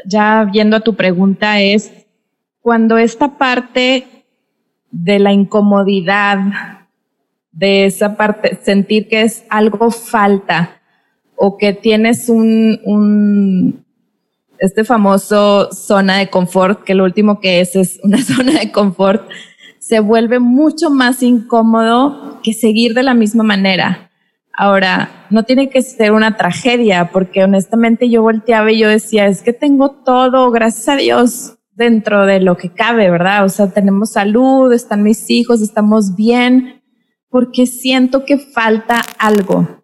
ya 0.06 0.48
viendo 0.54 0.78
a 0.78 0.82
tu 0.82 0.94
pregunta, 0.94 1.60
es 1.62 1.92
cuando 2.62 3.00
esta 3.00 3.40
parte 3.40 4.06
de 4.92 5.18
la 5.18 5.34
incomodidad, 5.34 6.38
de 7.52 7.86
esa 7.86 8.16
parte, 8.16 8.60
sentir 8.62 9.08
que 9.08 9.24
es 9.24 9.46
algo 9.50 9.90
falta, 9.90 10.80
o 11.36 11.58
que 11.58 11.74
tienes 11.74 12.30
un, 12.30 12.80
un, 12.86 13.85
este 14.60 14.84
famoso 14.84 15.72
zona 15.72 16.18
de 16.18 16.30
confort, 16.30 16.84
que 16.84 16.96
lo 16.96 17.04
último 17.04 17.40
que 17.40 17.62
es 17.62 17.76
es 17.76 18.00
una 18.04 18.18
zona 18.24 18.60
de 18.60 18.72
confort, 18.72 19.30
se 19.80 20.00
vuelve 20.00 20.40
mucho 20.40 20.90
más 20.90 21.22
incómodo 21.22 22.40
que 22.44 22.54
seguir 22.54 22.94
de 22.94 23.04
la 23.04 23.14
misma 23.14 23.44
manera. 23.44 24.10
Ahora, 24.58 25.28
no 25.30 25.44
tiene 25.44 25.70
que 25.70 25.82
ser 25.82 26.12
una 26.14 26.38
tragedia, 26.38 27.12
porque 27.12 27.44
honestamente 27.44 28.10
yo 28.10 28.22
volteaba 28.22 28.72
y 28.72 28.80
yo 28.80 28.90
decía, 28.90 29.28
es 29.28 29.42
que 29.42 29.54
tengo 29.54 29.92
todo, 29.92 30.50
gracias 30.50 30.90
a 30.90 30.96
Dios, 30.96 31.58
dentro 31.74 32.26
de 32.26 32.40
lo 32.40 32.56
que 32.58 32.70
cabe, 32.70 33.12
¿verdad? 33.12 33.44
O 33.44 33.50
sea, 33.50 33.72
tenemos 33.72 34.14
salud, 34.14 34.72
están 34.72 35.04
mis 35.04 35.30
hijos, 35.30 35.62
estamos 35.62 36.16
bien, 36.16 36.82
porque 37.30 37.66
siento 37.68 38.24
que 38.24 38.38
falta 38.38 39.02
algo. 39.20 39.84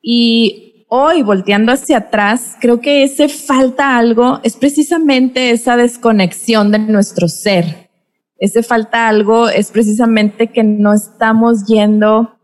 Y 0.00 0.65
hoy 0.88 1.22
volteando 1.22 1.72
hacia 1.72 1.98
atrás, 1.98 2.56
creo 2.60 2.80
que 2.80 3.02
ese 3.02 3.28
falta 3.28 3.96
algo 3.96 4.40
es 4.42 4.56
precisamente 4.56 5.50
esa 5.50 5.76
desconexión 5.76 6.70
de 6.70 6.78
nuestro 6.78 7.28
ser. 7.28 7.90
Ese 8.38 8.62
falta 8.62 9.08
algo 9.08 9.48
es 9.48 9.70
precisamente 9.70 10.48
que 10.48 10.62
no 10.62 10.92
estamos 10.92 11.66
yendo 11.66 12.36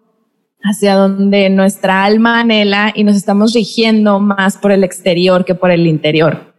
hacia 0.63 0.95
donde 0.95 1.51
nuestra 1.51 2.05
alma 2.05 2.41
anhela 2.41 2.93
y 2.95 3.05
nos 3.05 3.17
estamos 3.17 3.53
rigiendo 3.53 4.21
más 4.21 4.57
por 4.57 4.73
el 4.73 4.85
exterior 4.85 5.45
que 5.45 5.55
por 5.55 5.71
el 5.71 5.87
interior. 5.87 6.55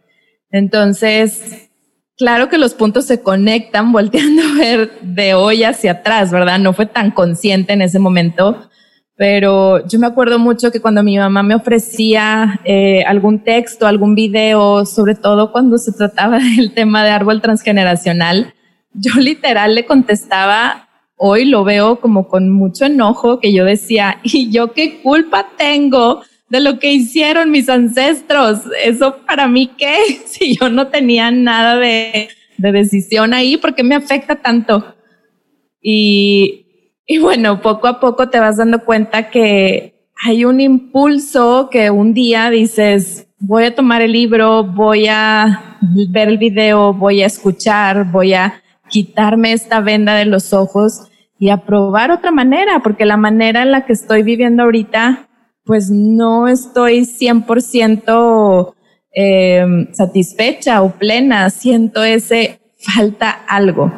Entonces, 0.50 1.70
claro 2.16 2.48
que 2.48 2.58
los 2.58 2.74
puntos 2.74 3.06
se 3.06 3.22
conectan 3.22 3.92
volteando 3.92 4.42
a 4.42 4.58
ver 4.58 5.00
de 5.00 5.34
hoy 5.34 5.64
hacia 5.64 5.92
atrás, 5.92 6.30
¿verdad? 6.30 6.58
No 6.58 6.72
fue 6.72 6.86
tan 6.86 7.10
consciente 7.10 7.72
en 7.72 7.82
ese 7.82 7.98
momento, 7.98 8.68
pero 9.16 9.86
yo 9.86 9.98
me 9.98 10.08
acuerdo 10.08 10.38
mucho 10.38 10.72
que 10.72 10.80
cuando 10.80 11.04
mi 11.04 11.16
mamá 11.16 11.42
me 11.42 11.54
ofrecía 11.54 12.60
eh, 12.64 13.04
algún 13.06 13.38
texto, 13.44 13.86
algún 13.86 14.14
video, 14.14 14.84
sobre 14.84 15.14
todo 15.14 15.52
cuando 15.52 15.78
se 15.78 15.92
trataba 15.92 16.38
del 16.56 16.72
tema 16.72 17.04
de 17.04 17.10
árbol 17.10 17.40
transgeneracional, 17.40 18.54
yo 18.92 19.14
literal 19.20 19.74
le 19.74 19.86
contestaba, 19.86 20.88
hoy 21.16 21.44
lo 21.44 21.64
veo 21.64 22.00
como 22.00 22.26
con 22.26 22.50
mucho 22.50 22.86
enojo, 22.86 23.38
que 23.38 23.52
yo 23.52 23.64
decía, 23.64 24.18
¿y 24.24 24.50
yo 24.50 24.72
qué 24.72 25.00
culpa 25.00 25.48
tengo 25.56 26.22
de 26.48 26.60
lo 26.60 26.80
que 26.80 26.92
hicieron 26.92 27.52
mis 27.52 27.68
ancestros? 27.68 28.62
Eso 28.84 29.18
para 29.26 29.46
mí 29.46 29.70
qué, 29.78 29.96
si 30.26 30.56
yo 30.56 30.68
no 30.70 30.88
tenía 30.88 31.30
nada 31.30 31.76
de, 31.76 32.30
de 32.58 32.72
decisión 32.72 33.32
ahí, 33.32 33.56
¿por 33.58 33.76
qué 33.76 33.84
me 33.84 33.94
afecta 33.94 34.34
tanto? 34.34 34.96
Y 35.80 36.63
y 37.06 37.18
bueno, 37.18 37.60
poco 37.60 37.86
a 37.86 38.00
poco 38.00 38.28
te 38.28 38.40
vas 38.40 38.56
dando 38.56 38.84
cuenta 38.84 39.30
que 39.30 39.94
hay 40.24 40.44
un 40.44 40.60
impulso 40.60 41.68
que 41.70 41.90
un 41.90 42.14
día 42.14 42.48
dices, 42.50 43.28
voy 43.38 43.64
a 43.64 43.74
tomar 43.74 44.00
el 44.00 44.12
libro, 44.12 44.64
voy 44.64 45.06
a 45.08 45.78
ver 46.08 46.28
el 46.28 46.38
video, 46.38 46.94
voy 46.94 47.22
a 47.22 47.26
escuchar, 47.26 48.10
voy 48.10 48.34
a 48.34 48.62
quitarme 48.88 49.52
esta 49.52 49.80
venda 49.80 50.14
de 50.14 50.24
los 50.24 50.52
ojos 50.52 51.10
y 51.38 51.50
a 51.50 51.58
probar 51.58 52.10
otra 52.10 52.30
manera, 52.30 52.80
porque 52.82 53.04
la 53.04 53.16
manera 53.16 53.62
en 53.62 53.72
la 53.72 53.84
que 53.84 53.92
estoy 53.92 54.22
viviendo 54.22 54.62
ahorita, 54.62 55.28
pues 55.64 55.90
no 55.90 56.48
estoy 56.48 57.00
100% 57.00 58.74
eh, 59.12 59.66
satisfecha 59.92 60.82
o 60.82 60.92
plena, 60.92 61.50
siento 61.50 62.02
ese 62.02 62.60
falta 62.78 63.30
algo. 63.30 63.92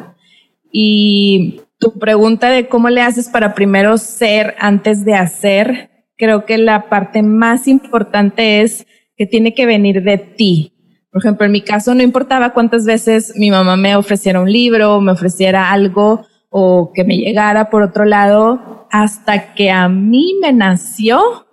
Y 0.71 1.61
tu 1.87 1.99
pregunta 1.99 2.49
de 2.49 2.67
cómo 2.67 2.89
le 2.89 3.01
haces 3.01 3.29
para 3.29 3.53
primero 3.53 3.97
ser 3.97 4.55
antes 4.59 5.05
de 5.05 5.13
hacer, 5.13 5.89
creo 6.17 6.43
que 6.45 6.57
la 6.57 6.89
parte 6.89 7.23
más 7.23 7.65
importante 7.65 8.61
es 8.61 8.85
que 9.15 9.25
tiene 9.25 9.53
que 9.53 9.65
venir 9.65 10.03
de 10.03 10.17
ti. 10.17 10.73
Por 11.11 11.21
ejemplo, 11.21 11.45
en 11.45 11.53
mi 11.53 11.61
caso 11.61 11.95
no 11.95 12.03
importaba 12.03 12.51
cuántas 12.53 12.83
veces 12.83 13.33
mi 13.37 13.51
mamá 13.51 13.77
me 13.77 13.95
ofreciera 13.95 14.41
un 14.41 14.51
libro, 14.51 14.99
me 14.99 15.13
ofreciera 15.13 15.71
algo 15.71 16.25
o 16.49 16.91
que 16.93 17.05
me 17.05 17.17
llegara 17.17 17.69
por 17.69 17.83
otro 17.83 18.03
lado, 18.03 18.87
hasta 18.91 19.53
que 19.53 19.71
a 19.71 19.87
mí 19.87 20.35
me 20.41 20.51
nació, 20.51 21.47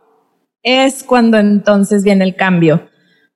es 0.65 1.05
cuando 1.05 1.39
entonces 1.39 2.03
viene 2.03 2.25
el 2.25 2.35
cambio. 2.35 2.89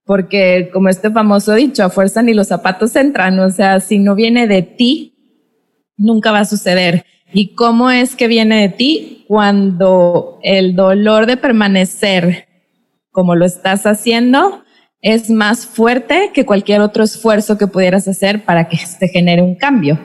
Porque 0.05 0.71
como 0.73 0.89
este 0.89 1.11
famoso 1.11 1.55
dicho, 1.55 1.85
a 1.85 1.91
fuerza 1.91 2.23
ni 2.23 2.35
los 2.35 2.49
zapatos 2.49 2.97
entran, 2.97 3.39
o 3.39 3.51
sea, 3.51 3.79
si 3.79 4.01
no 4.01 4.17
viene 4.17 4.49
de 4.49 4.63
ti, 4.63 5.15
nunca 5.99 6.33
va 6.33 6.41
a 6.41 6.45
suceder. 6.45 7.05
¿Y 7.33 7.55
cómo 7.55 7.91
es 7.91 8.17
que 8.17 8.29
viene 8.29 8.63
de 8.63 8.69
ti? 8.71 9.25
Cuando 9.29 10.39
el 10.43 10.75
dolor 10.75 11.27
de 11.27 11.37
permanecer 11.37 12.49
como 13.11 13.35
lo 13.35 13.45
estás 13.45 13.85
haciendo 13.85 14.63
es 15.03 15.29
más 15.29 15.67
fuerte 15.67 16.31
que 16.33 16.47
cualquier 16.47 16.81
otro 16.81 17.05
esfuerzo 17.05 17.59
que 17.59 17.67
pudieras 17.67 18.09
hacer 18.09 18.45
para 18.45 18.69
que 18.69 18.79
se 18.79 19.09
genere 19.09 19.43
un 19.43 19.55
cambio. 19.55 19.99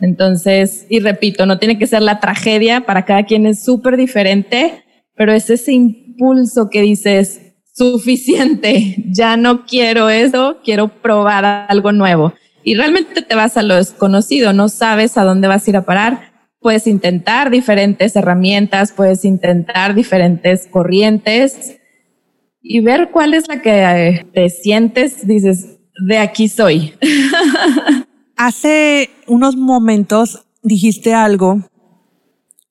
Entonces, 0.00 0.86
y 0.90 1.00
repito, 1.00 1.46
no 1.46 1.58
tiene 1.58 1.78
que 1.78 1.86
ser 1.86 2.02
la 2.02 2.20
tragedia, 2.20 2.82
para 2.82 3.04
cada 3.06 3.24
quien 3.24 3.46
es 3.46 3.64
súper 3.64 3.96
diferente, 3.96 4.84
pero 5.14 5.32
es 5.32 5.48
ese 5.48 5.72
impulso 5.72 6.68
que 6.70 6.82
dices, 6.82 7.40
suficiente, 7.72 8.96
ya 9.08 9.36
no 9.36 9.64
quiero 9.64 10.10
eso, 10.10 10.58
quiero 10.62 10.88
probar 10.88 11.66
algo 11.68 11.92
nuevo 11.92 12.34
y 12.66 12.74
realmente 12.74 13.22
te 13.22 13.36
vas 13.36 13.56
a 13.56 13.62
lo 13.62 13.76
desconocido, 13.76 14.52
no 14.52 14.68
sabes 14.68 15.16
a 15.16 15.22
dónde 15.22 15.46
vas 15.46 15.64
a 15.64 15.70
ir 15.70 15.76
a 15.76 15.84
parar. 15.84 16.32
Puedes 16.58 16.88
intentar 16.88 17.48
diferentes 17.48 18.16
herramientas, 18.16 18.90
puedes 18.90 19.24
intentar 19.24 19.94
diferentes 19.94 20.66
corrientes 20.66 21.78
y 22.60 22.80
ver 22.80 23.10
cuál 23.12 23.34
es 23.34 23.46
la 23.46 23.62
que 23.62 23.70
eh, 23.70 24.26
te 24.34 24.50
sientes, 24.50 25.24
dices, 25.28 25.78
de 26.04 26.18
aquí 26.18 26.48
soy. 26.48 26.92
Hace 28.36 29.10
unos 29.28 29.54
momentos 29.54 30.44
dijiste 30.64 31.14
algo 31.14 31.60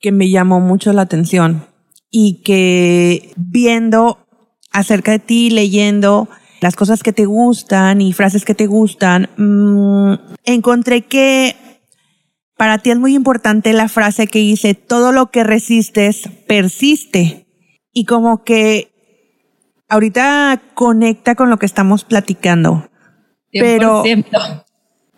que 0.02 0.12
me 0.12 0.30
llamó 0.30 0.60
mucho 0.60 0.92
la 0.92 1.04
atención 1.04 1.68
y 2.12 2.42
que 2.44 3.32
viendo 3.38 4.28
acerca 4.74 5.14
de 5.14 5.20
ti, 5.20 5.52
leyendo, 5.52 6.28
las 6.66 6.76
cosas 6.76 7.04
que 7.04 7.14
te 7.14 7.26
gustan 7.26 8.02
y 8.02 8.12
frases 8.12 8.44
que 8.44 8.56
te 8.56 8.66
gustan, 8.66 9.30
mm, 9.38 10.14
encontré 10.46 11.04
que 11.04 11.56
para 12.58 12.80
ti 12.80 12.90
es 12.90 12.98
muy 12.98 13.14
importante 13.14 13.72
la 13.72 13.88
frase 13.88 14.26
que 14.26 14.40
dice, 14.40 14.74
todo 14.74 15.12
lo 15.12 15.30
que 15.30 15.44
resistes 15.44 16.28
persiste. 16.48 17.46
Y 17.94 18.06
como 18.06 18.44
que 18.44 18.92
ahorita 19.90 20.60
conecta 20.74 21.36
con 21.36 21.52
lo 21.52 21.60
que 21.60 21.68
estamos 21.68 22.04
platicando. 22.04 22.90
Pero, 23.52 24.02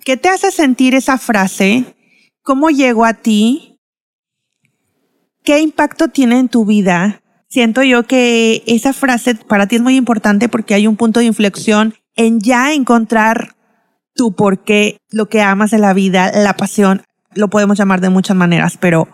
¿qué 0.03 0.17
te 0.17 0.27
hace 0.27 0.51
sentir 0.51 0.95
esa 0.95 1.17
frase? 1.17 1.95
¿Cómo 2.41 2.71
llegó 2.71 3.05
a 3.05 3.13
ti? 3.13 3.79
¿Qué 5.45 5.61
impacto 5.61 6.09
tiene 6.09 6.39
en 6.39 6.49
tu 6.49 6.65
vida? 6.65 7.21
Siento 7.49 7.81
yo 7.83 8.03
que 8.03 8.63
esa 8.67 8.91
frase 8.91 9.35
para 9.35 9.67
ti 9.67 9.77
es 9.77 9.81
muy 9.81 9.95
importante 9.95 10.49
porque 10.49 10.73
hay 10.73 10.85
un 10.85 10.97
punto 10.97 11.21
de 11.21 11.27
inflexión 11.27 11.93
en 12.15 12.41
ya 12.41 12.73
encontrar 12.73 13.55
tu 14.15 14.33
por 14.33 14.63
qué, 14.63 14.97
lo 15.11 15.27
que 15.27 15.41
amas 15.41 15.71
de 15.71 15.77
la 15.77 15.93
vida, 15.93 16.31
la 16.33 16.57
pasión, 16.57 17.03
lo 17.35 17.47
podemos 17.49 17.77
llamar 17.77 18.01
de 18.01 18.09
muchas 18.09 18.35
maneras, 18.35 18.77
pero 18.79 19.07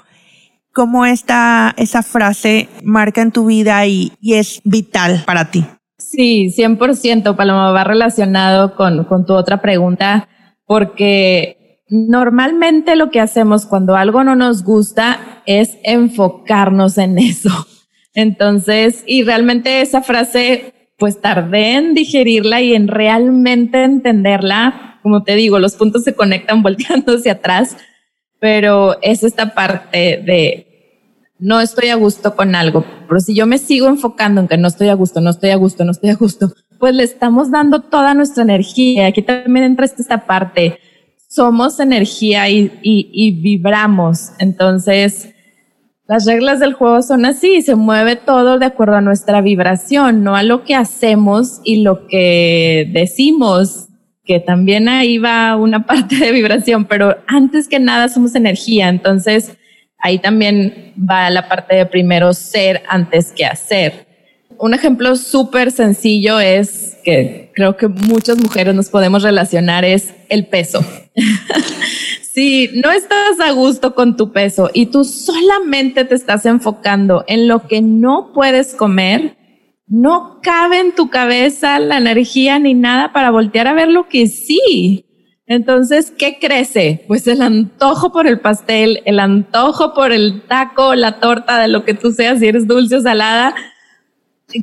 cómo 0.74 1.06
esta, 1.06 1.76
esa 1.78 2.02
frase 2.02 2.70
marca 2.84 3.22
en 3.22 3.32
tu 3.32 3.46
vida 3.46 3.86
y, 3.86 4.14
es 4.22 4.62
vital 4.64 5.24
para 5.26 5.52
ti. 5.52 5.66
Sí, 6.00 6.54
100%, 6.58 7.36
Paloma, 7.36 7.72
va 7.72 7.84
relacionado 7.84 8.76
con, 8.76 9.04
con 9.06 9.26
tu 9.26 9.34
otra 9.34 9.62
pregunta, 9.62 10.28
porque 10.66 11.82
normalmente 11.90 12.96
lo 12.96 13.12
que 13.12 13.20
hacemos 13.20 13.66
cuando 13.66 13.96
algo 13.96 14.24
no 14.24 14.36
nos 14.36 14.64
gusta 14.64 15.20
es 15.46 15.78
enfocarnos 15.84 16.98
en 16.98 17.20
eso. 17.20 17.68
Entonces, 18.14 19.04
y 19.08 19.24
realmente 19.24 19.82
esa 19.82 20.02
frase, 20.02 20.74
pues 20.98 21.20
tardé 21.22 21.74
en 21.74 21.94
digerirla 21.94 22.62
y 22.62 22.76
en 22.76 22.88
realmente 22.88 23.84
entenderla. 23.84 25.00
Como 25.02 25.24
te 25.24 25.36
digo, 25.36 25.60
los 25.60 25.76
puntos 25.76 26.04
se 26.04 26.14
conectan 26.14 26.64
volteando 26.64 27.16
hacia 27.16 27.34
atrás, 27.34 27.78
pero 28.40 29.02
es 29.02 29.24
esta 29.24 29.54
parte 29.54 30.22
de 30.26 30.68
no 31.40 31.60
estoy 31.60 31.90
a 31.90 31.96
gusto 31.96 32.36
con 32.36 32.56
algo, 32.56 32.86
pero 33.08 33.20
si 33.20 33.36
yo 33.36 33.46
me 33.46 33.58
sigo 33.58 33.88
enfocando 33.88 34.40
en 34.40 34.48
que 34.48 34.58
no 34.58 34.70
estoy 34.70 34.88
a 34.88 34.94
gusto, 34.94 35.20
no 35.20 35.32
estoy 35.32 35.50
a 35.50 35.58
gusto, 35.58 35.84
no 35.84 35.92
estoy 35.92 36.12
a 36.12 36.16
gusto, 36.16 36.54
pues 36.80 36.96
le 36.96 37.04
estamos 37.04 37.52
dando 37.52 37.82
toda 37.82 38.14
nuestra 38.14 38.44
energía. 38.44 39.08
Aquí 39.08 39.22
también 39.22 39.66
entra 39.66 39.86
esta 39.86 40.26
parte. 40.26 40.80
Somos 41.28 41.80
energía 41.80 42.50
y, 42.50 42.80
y, 42.82 43.10
y 43.12 43.32
vibramos. 43.42 44.32
Entonces, 44.40 45.33
las 46.06 46.26
reglas 46.26 46.60
del 46.60 46.74
juego 46.74 47.02
son 47.02 47.26
así, 47.26 47.62
se 47.62 47.76
mueve 47.76 48.18
todo 48.18 48.60
de 48.60 48.66
acuerdo 48.66 48.96
a 48.96 49.02
nuestra 49.02 49.42
vibración, 49.42 50.24
no 50.24 50.36
a 50.36 50.44
lo 50.44 50.64
que 50.64 50.76
hacemos 50.76 51.62
y 51.64 51.82
lo 51.82 52.08
que 52.08 52.90
decimos, 52.92 53.88
que 54.26 54.40
también 54.40 54.90
ahí 54.90 55.18
va 55.18 55.56
una 55.56 55.86
parte 55.88 56.16
de 56.16 56.32
vibración, 56.32 56.86
pero 56.86 57.18
antes 57.28 57.68
que 57.68 57.80
nada 57.80 58.10
somos 58.10 58.36
energía, 58.36 58.90
entonces 58.90 59.58
ahí 59.98 60.20
también 60.20 60.94
va 60.98 61.30
la 61.30 61.48
parte 61.48 61.76
de 61.76 61.86
primero 61.86 62.34
ser 62.34 62.84
antes 62.90 63.32
que 63.32 63.46
hacer. 63.46 64.13
Un 64.64 64.74
ejemplo 64.74 65.18
súper 65.18 65.74
sencillo 65.74 66.40
es 66.40 66.98
que 67.04 67.52
creo 67.54 67.76
que 67.76 67.90
muchas 67.90 68.38
mujeres 68.38 68.74
nos 68.74 68.88
podemos 68.88 69.22
relacionar 69.22 69.84
es 69.84 70.14
el 70.30 70.48
peso. 70.48 70.80
si 72.34 72.70
no 72.82 72.90
estás 72.90 73.42
a 73.42 73.52
gusto 73.52 73.94
con 73.94 74.16
tu 74.16 74.32
peso 74.32 74.70
y 74.74 74.86
tú 74.86 75.04
solamente 75.04 76.06
te 76.06 76.16
estás 76.16 76.46
enfocando 76.46 77.26
en 77.28 77.50
lo 77.50 77.68
que 77.68 77.82
no 77.82 78.32
puedes 78.34 78.74
comer, 78.74 79.36
no 79.86 80.40
cabe 80.42 80.80
en 80.80 80.96
tu 80.96 81.10
cabeza 81.10 81.78
la 81.80 81.98
energía 81.98 82.58
ni 82.58 82.74
nada 82.74 83.12
para 83.12 83.32
voltear 83.32 83.68
a 83.68 83.74
ver 83.74 83.90
lo 83.90 84.08
que 84.08 84.28
sí. 84.28 85.08
Entonces, 85.46 86.14
¿qué 86.18 86.38
crece? 86.40 87.04
Pues 87.10 87.28
el 87.28 87.42
antojo 87.42 88.14
por 88.14 88.28
el 88.28 88.40
pastel, 88.40 89.02
el 89.04 89.20
antojo 89.20 89.94
por 89.94 90.14
el 90.14 90.44
taco, 90.48 90.96
la 90.96 91.20
torta, 91.20 91.60
de 91.60 91.68
lo 91.68 91.84
que 91.84 91.96
tú 91.96 92.14
seas, 92.14 92.40
si 92.40 92.48
eres 92.48 92.66
dulce 92.66 92.96
o 92.96 93.02
salada, 93.02 93.54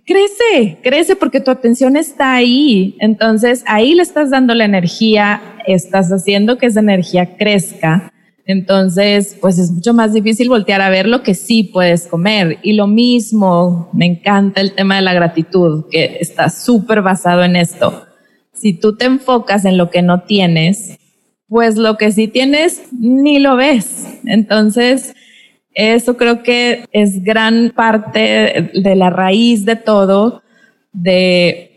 crece, 0.05 0.79
crece 0.83 1.17
porque 1.17 1.41
tu 1.41 1.51
atención 1.51 1.97
está 1.97 2.35
ahí. 2.35 2.97
Entonces 3.01 3.65
ahí 3.67 3.95
le 3.95 4.03
estás 4.03 4.31
dando 4.31 4.55
la 4.55 4.65
energía, 4.65 5.43
estás 5.67 6.11
haciendo 6.11 6.59
que 6.59 6.67
esa 6.67 6.81
energía 6.81 7.37
crezca. 7.37 8.13
Entonces, 8.47 9.37
pues 9.41 9.59
es 9.59 9.71
mucho 9.71 9.95
más 9.95 10.13
difícil 10.13 10.49
voltear 10.49 10.81
a 10.81 10.91
ver 10.91 11.07
lo 11.07 11.23
que 11.23 11.35
sí 11.35 11.63
puedes 11.63 12.09
comer. 12.09 12.59
Y 12.63 12.73
lo 12.73 12.89
mismo, 12.89 13.89
me 13.93 14.07
encanta 14.07 14.61
el 14.61 14.73
tema 14.73 14.97
de 14.97 15.03
la 15.03 15.15
gratitud, 15.15 15.85
que 15.89 16.19
está 16.21 16.51
súper 16.51 17.01
basado 17.01 17.45
en 17.45 17.55
esto. 17.55 18.07
Si 18.53 18.73
tú 18.73 18.97
te 18.97 19.05
enfocas 19.05 19.65
en 19.65 19.77
lo 19.77 19.91
que 19.91 20.03
no 20.03 20.23
tienes, 20.23 20.99
pues 21.47 21.77
lo 21.77 21.97
que 21.97 22.11
sí 22.11 22.27
tienes 22.27 22.83
ni 22.93 23.39
lo 23.39 23.55
ves. 23.55 24.07
Entonces, 24.25 25.15
eso 25.75 26.17
creo 26.17 26.43
que 26.43 26.85
es 26.93 27.23
gran 27.23 27.73
parte 27.75 28.71
de 28.75 28.97
la 28.97 29.11
raíz 29.11 29.65
de 29.65 29.77
todo, 29.77 30.43
de 30.93 31.71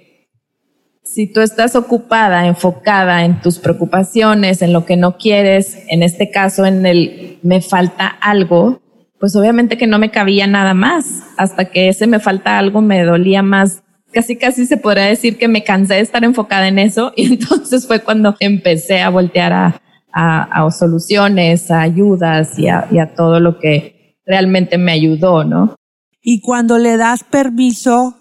si 1.04 1.28
tú 1.28 1.42
estás 1.42 1.76
ocupada, 1.76 2.48
enfocada 2.48 3.24
en 3.24 3.40
tus 3.40 3.60
preocupaciones, 3.60 4.64
en 4.64 4.74
lo 4.74 4.86
que 4.86 4.98
no 4.98 5.18
quieres, 5.18 5.78
en 5.90 6.02
este 6.02 6.32
caso 6.32 6.66
en 6.66 6.86
el 6.88 7.38
me 7.44 7.62
falta 7.62 8.08
algo, 8.08 8.82
pues 9.20 9.36
obviamente 9.36 9.78
que 9.78 9.86
no 9.86 10.00
me 10.00 10.10
cabía 10.10 10.48
nada 10.48 10.74
más, 10.74 11.22
hasta 11.38 11.66
que 11.66 11.88
ese 11.88 12.08
me 12.08 12.20
falta 12.20 12.58
algo 12.58 12.82
me 12.82 13.04
dolía 13.04 13.44
más. 13.44 13.84
Casi, 14.12 14.38
casi 14.38 14.66
se 14.66 14.78
podría 14.78 15.06
decir 15.06 15.38
que 15.38 15.48
me 15.48 15.64
cansé 15.64 15.96
de 15.96 16.00
estar 16.00 16.24
enfocada 16.24 16.68
en 16.68 16.80
eso 16.80 17.14
y 17.16 17.26
entonces 17.26 17.86
fue 17.86 18.00
cuando 18.00 18.36
empecé 18.40 19.02
a 19.02 19.10
voltear 19.10 19.54
a, 19.54 19.82
a, 20.14 20.70
soluciones, 20.72 21.72
a 21.72 21.82
ayudas 21.82 22.58
y 22.60 22.68
a, 22.68 22.88
y 22.92 23.00
a 23.00 23.16
todo 23.16 23.40
lo 23.40 23.60
que 23.60 24.20
realmente 24.26 24.78
me 24.78 24.92
ayudó, 24.92 25.44
¿no? 25.44 25.76
Y 26.22 26.40
cuando 26.40 26.78
le 26.78 26.98
das 26.98 27.24
permiso 27.24 28.16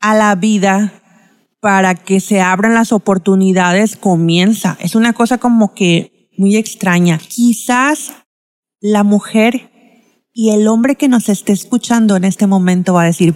a 0.00 0.14
la 0.14 0.34
vida 0.34 0.92
para 1.60 1.94
que 1.94 2.20
se 2.20 2.40
abran 2.40 2.74
las 2.74 2.92
oportunidades, 2.92 3.96
comienza. 3.96 4.76
Es 4.80 4.94
una 4.94 5.12
cosa 5.12 5.38
como 5.38 5.74
que 5.74 6.28
muy 6.36 6.56
extraña. 6.56 7.18
Quizás 7.18 8.12
la 8.80 9.04
mujer 9.04 9.70
y 10.32 10.50
el 10.50 10.66
hombre 10.66 10.96
que 10.96 11.08
nos 11.08 11.28
esté 11.28 11.52
escuchando 11.52 12.16
en 12.16 12.24
este 12.24 12.46
momento 12.46 12.94
va 12.94 13.02
a 13.02 13.06
decir, 13.06 13.34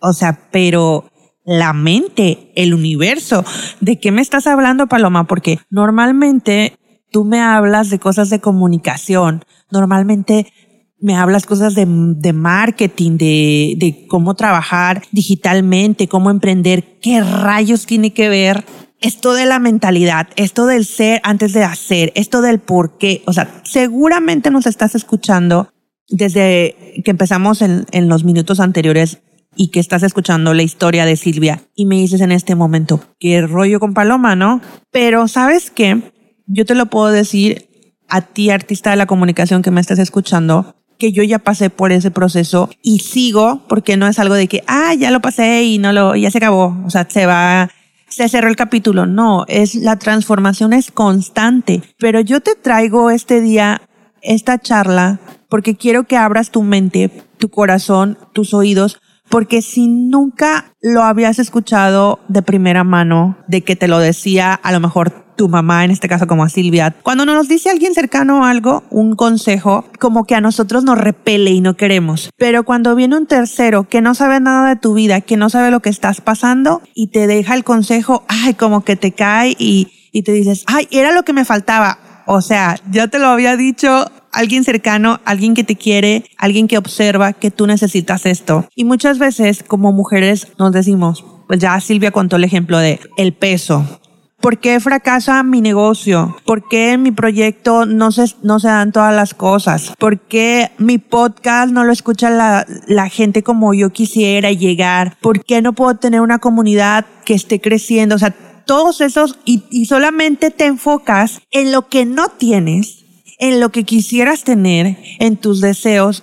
o 0.00 0.12
sea, 0.12 0.48
pero 0.50 1.04
la 1.44 1.72
mente, 1.72 2.52
el 2.56 2.74
universo, 2.74 3.44
¿de 3.80 3.98
qué 3.98 4.12
me 4.12 4.22
estás 4.22 4.46
hablando, 4.46 4.86
Paloma? 4.86 5.24
Porque 5.24 5.58
normalmente 5.70 6.77
tú 7.10 7.24
me 7.24 7.40
hablas 7.40 7.90
de 7.90 7.98
cosas 7.98 8.30
de 8.30 8.40
comunicación, 8.40 9.44
normalmente 9.70 10.52
me 11.00 11.14
hablas 11.14 11.46
cosas 11.46 11.74
de, 11.74 11.86
de 11.86 12.32
marketing, 12.32 13.18
de, 13.18 13.74
de 13.76 14.06
cómo 14.08 14.34
trabajar 14.34 15.02
digitalmente, 15.12 16.08
cómo 16.08 16.30
emprender, 16.30 16.98
qué 17.00 17.20
rayos 17.20 17.86
tiene 17.86 18.12
que 18.12 18.28
ver 18.28 18.64
esto 19.00 19.34
de 19.34 19.46
la 19.46 19.60
mentalidad, 19.60 20.28
esto 20.36 20.66
del 20.66 20.84
ser 20.84 21.20
antes 21.22 21.52
de 21.52 21.62
hacer, 21.62 22.12
esto 22.16 22.42
del 22.42 22.58
por 22.58 22.98
qué. 22.98 23.22
O 23.26 23.32
sea, 23.32 23.62
seguramente 23.64 24.50
nos 24.50 24.66
estás 24.66 24.94
escuchando 24.96 25.72
desde 26.08 27.02
que 27.04 27.10
empezamos 27.10 27.62
en, 27.62 27.86
en 27.92 28.08
los 28.08 28.24
minutos 28.24 28.58
anteriores 28.58 29.20
y 29.54 29.70
que 29.70 29.80
estás 29.80 30.02
escuchando 30.02 30.54
la 30.54 30.62
historia 30.62 31.04
de 31.04 31.16
Silvia 31.16 31.62
y 31.74 31.86
me 31.86 31.96
dices 31.96 32.20
en 32.20 32.32
este 32.32 32.54
momento, 32.54 33.00
qué 33.18 33.40
rollo 33.42 33.78
con 33.80 33.94
Paloma, 33.94 34.36
¿no? 34.36 34.60
Pero 34.90 35.28
sabes 35.28 35.70
qué? 35.70 36.12
Yo 36.48 36.64
te 36.64 36.74
lo 36.74 36.86
puedo 36.86 37.08
decir 37.08 37.68
a 38.08 38.22
ti, 38.22 38.50
artista 38.50 38.90
de 38.90 38.96
la 38.96 39.06
comunicación 39.06 39.62
que 39.62 39.70
me 39.70 39.80
estás 39.80 39.98
escuchando, 39.98 40.74
que 40.98 41.12
yo 41.12 41.22
ya 41.22 41.38
pasé 41.38 41.70
por 41.70 41.92
ese 41.92 42.10
proceso 42.10 42.70
y 42.82 43.00
sigo 43.00 43.62
porque 43.68 43.96
no 43.96 44.08
es 44.08 44.18
algo 44.18 44.34
de 44.34 44.48
que, 44.48 44.64
ah, 44.66 44.94
ya 44.94 45.10
lo 45.10 45.20
pasé 45.20 45.62
y 45.64 45.78
no 45.78 45.92
lo, 45.92 46.16
ya 46.16 46.30
se 46.30 46.38
acabó. 46.38 46.76
O 46.84 46.90
sea, 46.90 47.06
se 47.08 47.26
va, 47.26 47.70
se 48.08 48.28
cerró 48.28 48.48
el 48.48 48.56
capítulo. 48.56 49.06
No, 49.06 49.44
es 49.46 49.74
la 49.74 49.96
transformación 49.96 50.72
es 50.72 50.90
constante. 50.90 51.82
Pero 51.98 52.20
yo 52.20 52.40
te 52.40 52.54
traigo 52.54 53.10
este 53.10 53.40
día 53.40 53.82
esta 54.22 54.58
charla 54.58 55.20
porque 55.48 55.76
quiero 55.76 56.04
que 56.04 56.16
abras 56.16 56.50
tu 56.50 56.62
mente, 56.62 57.10
tu 57.38 57.50
corazón, 57.50 58.18
tus 58.32 58.52
oídos, 58.52 59.00
porque 59.28 59.62
si 59.62 59.86
nunca 59.86 60.74
lo 60.80 61.02
habías 61.02 61.38
escuchado 61.38 62.18
de 62.28 62.42
primera 62.42 62.82
mano, 62.82 63.38
de 63.46 63.62
que 63.62 63.76
te 63.76 63.86
lo 63.86 63.98
decía 63.98 64.54
a 64.54 64.72
lo 64.72 64.80
mejor 64.80 65.27
tu 65.38 65.48
mamá, 65.48 65.84
en 65.84 65.92
este 65.92 66.08
caso 66.08 66.26
como 66.26 66.42
a 66.42 66.48
Silvia, 66.48 66.94
cuando 67.02 67.24
nos 67.24 67.48
dice 67.48 67.70
alguien 67.70 67.94
cercano 67.94 68.44
algo, 68.44 68.82
un 68.90 69.14
consejo, 69.14 69.84
como 70.00 70.24
que 70.24 70.34
a 70.34 70.40
nosotros 70.40 70.82
nos 70.82 70.98
repele 70.98 71.52
y 71.52 71.60
no 71.60 71.76
queremos. 71.76 72.30
Pero 72.36 72.64
cuando 72.64 72.96
viene 72.96 73.16
un 73.16 73.26
tercero 73.26 73.88
que 73.88 74.02
no 74.02 74.14
sabe 74.14 74.40
nada 74.40 74.68
de 74.68 74.76
tu 74.76 74.94
vida, 74.94 75.20
que 75.20 75.36
no 75.36 75.48
sabe 75.48 75.70
lo 75.70 75.80
que 75.80 75.90
estás 75.90 76.20
pasando 76.20 76.82
y 76.92 77.06
te 77.06 77.28
deja 77.28 77.54
el 77.54 77.62
consejo, 77.62 78.24
ay, 78.26 78.54
como 78.54 78.84
que 78.84 78.96
te 78.96 79.12
cae 79.12 79.54
y, 79.58 79.92
y 80.12 80.24
te 80.24 80.32
dices, 80.32 80.64
ay, 80.66 80.88
era 80.90 81.12
lo 81.12 81.22
que 81.22 81.32
me 81.32 81.44
faltaba. 81.44 82.24
O 82.26 82.42
sea, 82.42 82.76
ya 82.90 83.06
te 83.06 83.20
lo 83.20 83.28
había 83.28 83.56
dicho 83.56 84.10
alguien 84.32 84.64
cercano, 84.64 85.20
alguien 85.24 85.54
que 85.54 85.62
te 85.62 85.76
quiere, 85.76 86.24
alguien 86.36 86.66
que 86.66 86.78
observa 86.78 87.32
que 87.32 87.52
tú 87.52 87.68
necesitas 87.68 88.26
esto. 88.26 88.68
Y 88.74 88.84
muchas 88.84 89.20
veces 89.20 89.62
como 89.62 89.92
mujeres 89.92 90.48
nos 90.58 90.72
decimos, 90.72 91.24
pues 91.46 91.60
ya 91.60 91.80
Silvia 91.80 92.10
contó 92.10 92.36
el 92.36 92.44
ejemplo 92.44 92.78
de 92.78 92.98
el 93.16 93.34
peso 93.34 94.00
¿Por 94.40 94.58
qué 94.58 94.78
fracasa 94.78 95.42
mi 95.42 95.60
negocio? 95.60 96.36
¿Por 96.44 96.68
qué 96.68 96.92
en 96.92 97.02
mi 97.02 97.10
proyecto 97.10 97.86
no 97.86 98.12
se, 98.12 98.24
no 98.42 98.60
se 98.60 98.68
dan 98.68 98.92
todas 98.92 99.12
las 99.12 99.34
cosas? 99.34 99.94
¿Por 99.98 100.20
qué 100.20 100.70
mi 100.78 100.98
podcast 100.98 101.72
no 101.72 101.82
lo 101.82 101.92
escucha 101.92 102.30
la, 102.30 102.64
la 102.86 103.08
gente 103.08 103.42
como 103.42 103.74
yo 103.74 103.90
quisiera 103.90 104.52
llegar? 104.52 105.16
¿Por 105.20 105.44
qué 105.44 105.60
no 105.60 105.72
puedo 105.72 105.96
tener 105.96 106.20
una 106.20 106.38
comunidad 106.38 107.04
que 107.24 107.34
esté 107.34 107.60
creciendo? 107.60 108.14
O 108.14 108.18
sea, 108.18 108.30
todos 108.64 109.00
esos 109.00 109.40
y, 109.44 109.64
y 109.70 109.86
solamente 109.86 110.52
te 110.52 110.66
enfocas 110.66 111.40
en 111.50 111.72
lo 111.72 111.88
que 111.88 112.06
no 112.06 112.28
tienes, 112.28 113.06
en 113.40 113.58
lo 113.58 113.70
que 113.70 113.82
quisieras 113.82 114.44
tener, 114.44 114.98
en 115.18 115.36
tus 115.36 115.60
deseos 115.60 116.22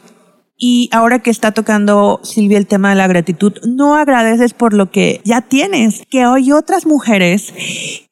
y 0.57 0.89
ahora 0.91 1.19
que 1.19 1.29
está 1.29 1.51
tocando 1.51 2.19
Silvia 2.23 2.57
el 2.57 2.67
tema 2.67 2.89
de 2.89 2.95
la 2.95 3.07
gratitud, 3.07 3.53
no 3.67 3.95
agradeces 3.95 4.53
por 4.53 4.73
lo 4.73 4.89
que 4.89 5.21
ya 5.25 5.41
tienes, 5.41 6.03
que 6.09 6.23
hay 6.23 6.51
otras 6.51 6.85
mujeres 6.85 7.53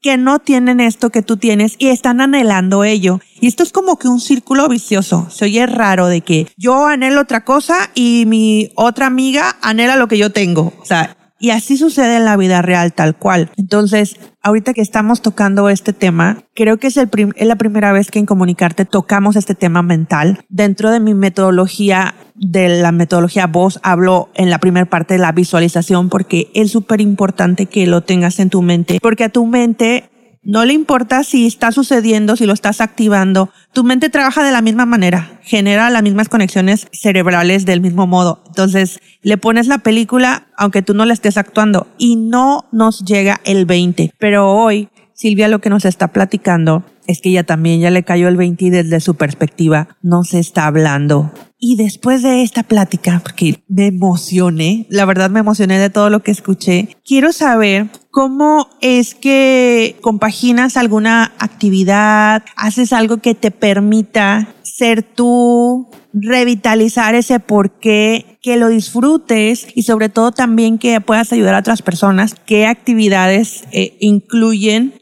que 0.01 0.17
no 0.17 0.39
tienen 0.39 0.79
esto 0.79 1.09
que 1.09 1.21
tú 1.21 1.37
tienes 1.37 1.75
y 1.79 1.87
están 1.87 2.19
anhelando 2.19 2.83
ello. 2.83 3.21
Y 3.39 3.47
esto 3.47 3.63
es 3.63 3.71
como 3.71 3.97
que 3.97 4.09
un 4.09 4.19
círculo 4.19 4.67
vicioso. 4.67 5.27
Se 5.29 5.45
oye 5.45 5.65
raro 5.65 6.07
de 6.07 6.21
que 6.21 6.47
yo 6.57 6.85
anhelo 6.85 7.21
otra 7.21 7.45
cosa 7.45 7.89
y 7.95 8.25
mi 8.27 8.71
otra 8.75 9.07
amiga 9.07 9.55
anhela 9.61 9.95
lo 9.95 10.07
que 10.07 10.17
yo 10.17 10.31
tengo. 10.31 10.73
O 10.81 10.85
sea, 10.85 11.15
y 11.43 11.49
así 11.49 11.75
sucede 11.75 12.15
en 12.15 12.23
la 12.23 12.37
vida 12.37 12.61
real 12.61 12.93
tal 12.93 13.17
cual. 13.17 13.51
Entonces, 13.57 14.15
ahorita 14.43 14.73
que 14.73 14.79
estamos 14.79 15.21
tocando 15.21 15.67
este 15.67 15.91
tema, 15.91 16.45
creo 16.55 16.77
que 16.77 16.87
es, 16.87 16.95
el 16.95 17.09
es 17.35 17.45
la 17.45 17.57
primera 17.57 17.91
vez 17.91 18.11
que 18.11 18.19
en 18.19 18.25
Comunicarte 18.25 18.85
tocamos 18.85 19.35
este 19.35 19.53
tema 19.53 19.81
mental. 19.81 20.45
Dentro 20.47 20.89
de 20.89 21.01
mi 21.01 21.13
metodología, 21.13 22.15
de 22.35 22.81
la 22.81 22.93
metodología 22.93 23.45
voz, 23.47 23.81
hablo 23.83 24.29
en 24.35 24.49
la 24.49 24.59
primera 24.59 24.85
parte 24.85 25.15
de 25.15 25.19
la 25.19 25.33
visualización 25.33 26.07
porque 26.07 26.49
es 26.53 26.71
súper 26.71 27.01
importante 27.01 27.65
que 27.65 27.87
lo 27.87 27.99
tengas 27.99 28.39
en 28.39 28.49
tu 28.49 28.61
mente, 28.61 28.99
porque 29.01 29.25
a 29.25 29.29
tu 29.29 29.45
mente 29.45 30.09
no 30.43 30.65
le 30.65 30.73
importa 30.73 31.23
si 31.23 31.47
está 31.47 31.71
sucediendo, 31.71 32.35
si 32.35 32.45
lo 32.45 32.53
estás 32.53 32.81
activando. 32.81 33.49
Tu 33.71 33.83
mente 33.83 34.09
trabaja 34.09 34.43
de 34.43 34.51
la 34.51 34.61
misma 34.61 34.85
manera, 34.85 35.39
genera 35.41 35.89
las 35.89 36.03
mismas 36.03 36.29
conexiones 36.29 36.87
cerebrales 36.91 37.65
del 37.65 37.81
mismo 37.81 38.07
modo. 38.07 38.43
Entonces, 38.47 38.99
le 39.21 39.37
pones 39.37 39.67
la 39.67 39.79
película 39.79 40.47
aunque 40.57 40.81
tú 40.81 40.93
no 40.93 41.05
la 41.05 41.13
estés 41.13 41.37
actuando 41.37 41.87
y 41.97 42.15
no 42.17 42.65
nos 42.71 43.05
llega 43.05 43.39
el 43.45 43.65
20. 43.65 44.13
Pero 44.17 44.51
hoy, 44.51 44.89
Silvia 45.13 45.47
lo 45.47 45.59
que 45.59 45.69
nos 45.69 45.85
está 45.85 46.09
platicando 46.09 46.83
es 47.07 47.21
que 47.21 47.29
ella 47.29 47.43
también 47.43 47.81
ya 47.81 47.91
le 47.91 48.03
cayó 48.03 48.27
el 48.27 48.37
20 48.37 48.65
y 48.65 48.69
desde 48.69 48.99
su 48.99 49.15
perspectiva 49.15 49.97
no 50.01 50.23
se 50.23 50.39
está 50.39 50.67
hablando. 50.67 51.31
Y 51.65 51.77
después 51.77 52.21
de 52.23 52.43
esta 52.43 52.63
plática, 52.63 53.21
porque 53.23 53.63
me 53.69 53.87
emocioné, 53.87 54.85
la 54.89 55.05
verdad 55.05 55.29
me 55.29 55.39
emocioné 55.39 55.79
de 55.79 55.89
todo 55.89 56.09
lo 56.09 56.21
que 56.21 56.31
escuché, 56.31 56.97
quiero 57.05 57.31
saber 57.31 57.89
cómo 58.11 58.67
es 58.81 59.15
que 59.15 59.95
compaginas 60.01 60.75
alguna 60.75 61.31
actividad, 61.39 62.43
haces 62.57 62.91
algo 62.91 63.17
que 63.17 63.33
te 63.33 63.49
permita 63.51 64.49
ser 64.61 65.03
tú, 65.03 65.87
revitalizar 66.13 67.15
ese 67.15 67.39
porqué, 67.39 68.37
que 68.41 68.57
lo 68.57 68.67
disfrutes 68.67 69.67
y 69.73 69.83
sobre 69.83 70.09
todo 70.09 70.33
también 70.33 70.77
que 70.77 70.99
puedas 70.99 71.31
ayudar 71.31 71.55
a 71.55 71.59
otras 71.59 71.81
personas. 71.81 72.35
¿Qué 72.45 72.65
actividades 72.65 73.63
eh, 73.71 73.95
incluyen 74.01 74.93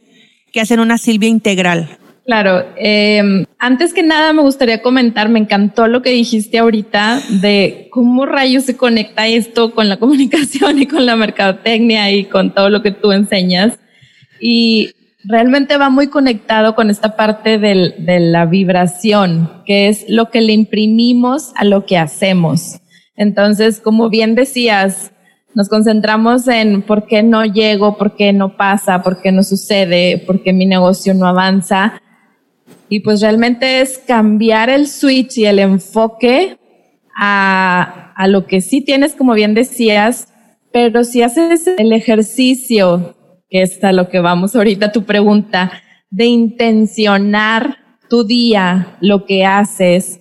que 0.52 0.62
hacen 0.62 0.80
una 0.80 0.98
Silvia 0.98 1.30
integral? 1.30 1.98
Claro, 2.26 2.66
em, 2.78 3.46
antes 3.58 3.94
que 3.94 4.04
nada 4.04 4.32
me 4.32 4.44
gustaría 4.44 4.82
comentar, 4.82 5.28
me 5.28 5.40
encantó 5.40 5.88
lo 5.88 6.02
que 6.02 6.12
dijiste 6.12 6.60
ahorita 6.60 7.20
de 7.42 7.88
cómo 7.92 8.26
rayos 8.26 8.64
se 8.66 8.78
conecta 8.78 9.28
esto 9.28 9.74
con 9.74 9.90
la 9.90 9.98
comunicación 10.00 10.80
y 10.80 10.86
con 10.86 11.06
la 11.06 11.16
mercadotecnia 11.16 12.12
y 12.12 12.26
con 12.26 12.54
todo 12.54 12.70
lo 12.70 12.84
que 12.84 12.92
tú 12.92 13.12
enseñas. 13.12 13.80
Y 14.40 14.92
realmente 15.24 15.78
va 15.78 15.90
muy 15.90 16.08
conectado 16.08 16.76
con 16.76 16.90
esta 16.90 17.16
parte 17.16 17.58
de 17.58 18.20
la 18.20 18.46
vibración, 18.46 19.64
que 19.66 19.88
es 19.88 20.06
lo 20.08 20.30
que 20.30 20.42
le 20.42 20.54
imprimimos 20.54 21.52
a 21.56 21.66
lo 21.66 21.86
que 21.86 21.98
hacemos. 21.98 22.80
Entonces, 23.16 23.80
como 23.80 24.10
bien 24.10 24.36
decías, 24.36 25.12
nos 25.54 25.70
concentramos 25.70 26.48
en 26.48 26.82
por 26.82 27.06
qué 27.08 27.24
no 27.24 27.44
llego, 27.46 27.98
por 27.98 28.16
qué 28.16 28.34
no 28.34 28.56
pasa, 28.56 29.04
por 29.04 29.22
qué 29.22 29.32
no 29.32 29.44
sucede, 29.44 30.24
por 30.26 30.42
qué 30.42 30.54
mi 30.54 30.66
negocio 30.66 31.14
no 31.14 31.28
avanza. 31.28 32.02
Y 32.90 33.02
pues 33.02 33.22
realmente 33.22 33.82
es 33.82 33.98
cambiar 34.00 34.70
el 34.70 34.88
switch 34.88 35.38
y 35.38 35.46
el 35.46 35.60
enfoque 35.60 36.58
a, 37.16 38.14
a 38.16 38.28
lo 38.28 38.46
que 38.48 38.62
sí 38.62 38.82
tienes, 38.82 39.14
como 39.14 39.34
bien 39.34 39.54
decías, 39.54 40.28
pero 40.72 41.04
si 41.04 41.22
haces 41.22 41.68
el 41.78 41.92
ejercicio, 41.92 43.16
que 43.50 43.62
es 43.64 43.84
a 43.84 43.92
lo 43.92 44.10
que 44.10 44.20
vamos 44.20 44.56
ahorita, 44.56 44.92
tu 44.92 45.04
pregunta, 45.04 45.72
de 46.10 46.26
intencionar 46.26 47.78
tu 48.10 48.24
día, 48.24 48.98
lo 49.02 49.26
que 49.26 49.46
haces, 49.46 50.20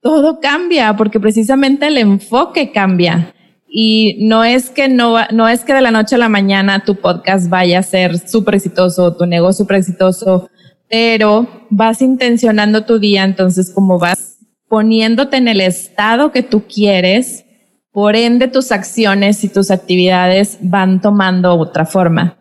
todo 0.00 0.38
cambia, 0.40 0.96
porque 0.96 1.18
precisamente 1.18 1.86
el 1.86 1.98
enfoque 1.98 2.72
cambia. 2.72 3.33
Y 3.76 4.18
no 4.20 4.44
es 4.44 4.70
que 4.70 4.88
no, 4.88 5.16
no 5.32 5.48
es 5.48 5.64
que 5.64 5.74
de 5.74 5.80
la 5.80 5.90
noche 5.90 6.14
a 6.14 6.18
la 6.18 6.28
mañana 6.28 6.84
tu 6.84 6.94
podcast 6.94 7.48
vaya 7.48 7.80
a 7.80 7.82
ser 7.82 8.16
súper 8.20 8.54
exitoso, 8.54 9.16
tu 9.16 9.26
negocio 9.26 9.64
súper 9.64 9.78
exitoso, 9.78 10.48
pero 10.88 11.48
vas 11.70 12.00
intencionando 12.00 12.84
tu 12.84 13.00
día, 13.00 13.24
entonces 13.24 13.72
como 13.74 13.98
vas 13.98 14.38
poniéndote 14.68 15.38
en 15.38 15.48
el 15.48 15.60
estado 15.60 16.30
que 16.30 16.44
tú 16.44 16.62
quieres, 16.72 17.46
por 17.90 18.14
ende 18.14 18.46
tus 18.46 18.70
acciones 18.70 19.42
y 19.42 19.48
tus 19.48 19.72
actividades 19.72 20.56
van 20.60 21.00
tomando 21.00 21.56
otra 21.56 21.84
forma. 21.84 22.38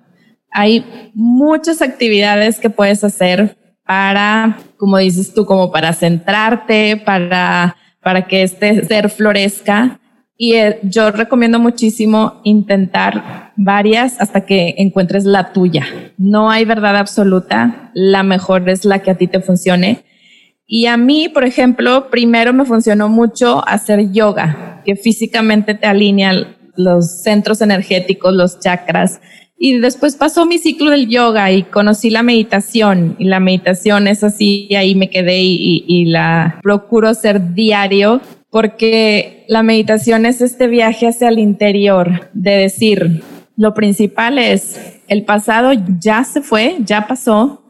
Hay 0.51 0.85
muchas 1.15 1.81
actividades 1.81 2.59
que 2.59 2.69
puedes 2.69 3.03
hacer 3.03 3.57
para, 3.87 4.59
como 4.77 4.99
dices 4.99 5.33
tú, 5.33 5.47
como 5.47 5.71
para 5.71 5.93
centrarte, 5.93 7.01
para, 7.03 7.75
para 8.03 8.27
que 8.27 8.43
este 8.43 8.85
ser 8.85 9.09
florezca 9.09 9.99
y 10.37 10.53
eh, 10.53 10.79
yo 10.83 11.11
recomiendo 11.11 11.59
muchísimo 11.59 12.41
intentar 12.43 13.53
varias 13.55 14.19
hasta 14.19 14.45
que 14.45 14.75
encuentres 14.77 15.25
la 15.25 15.53
tuya. 15.53 15.85
No 16.17 16.49
hay 16.49 16.65
verdad 16.65 16.97
absoluta, 16.97 17.91
la 17.93 18.23
mejor 18.23 18.67
es 18.69 18.83
la 18.83 18.99
que 18.99 19.11
a 19.11 19.17
ti 19.17 19.27
te 19.27 19.41
funcione. 19.41 20.03
Y 20.65 20.87
a 20.87 20.97
mí, 20.97 21.29
por 21.29 21.43
ejemplo, 21.43 22.09
primero 22.09 22.51
me 22.51 22.65
funcionó 22.65 23.09
mucho 23.09 23.67
hacer 23.67 24.11
yoga, 24.11 24.81
que 24.85 24.95
físicamente 24.95 25.75
te 25.75 25.85
alinea 25.85 26.47
los 26.75 27.21
centros 27.21 27.61
energéticos, 27.61 28.33
los 28.33 28.59
chakras. 28.59 29.21
Y 29.55 29.77
después 29.77 30.15
pasó 30.15 30.45
mi 30.45 30.57
ciclo 30.57 30.89
del 30.89 31.07
yoga 31.09 31.51
y 31.51 31.63
conocí 31.63 32.09
la 32.09 32.23
meditación. 32.23 33.15
Y 33.19 33.25
la 33.25 33.39
meditación 33.39 34.07
es 34.07 34.23
así, 34.23 34.65
y 34.69 34.75
ahí 34.75 34.95
me 34.95 35.09
quedé 35.09 35.41
y, 35.43 35.85
y 35.87 36.05
la 36.05 36.59
procuro 36.63 37.07
hacer 37.07 37.53
diario 37.53 38.19
porque 38.53 39.45
la 39.47 39.63
meditación 39.63 40.27
es 40.27 40.39
este 40.39 40.67
viaje 40.67 41.07
hacia 41.07 41.29
el 41.29 41.39
interior, 41.39 42.29
de 42.33 42.51
decir, 42.51 43.23
lo 43.57 43.73
principal 43.73 44.37
es, 44.37 44.79
el 45.07 45.25
pasado 45.25 45.71
ya 45.99 46.23
se 46.23 46.43
fue, 46.43 46.75
ya 46.85 47.07
pasó, 47.07 47.62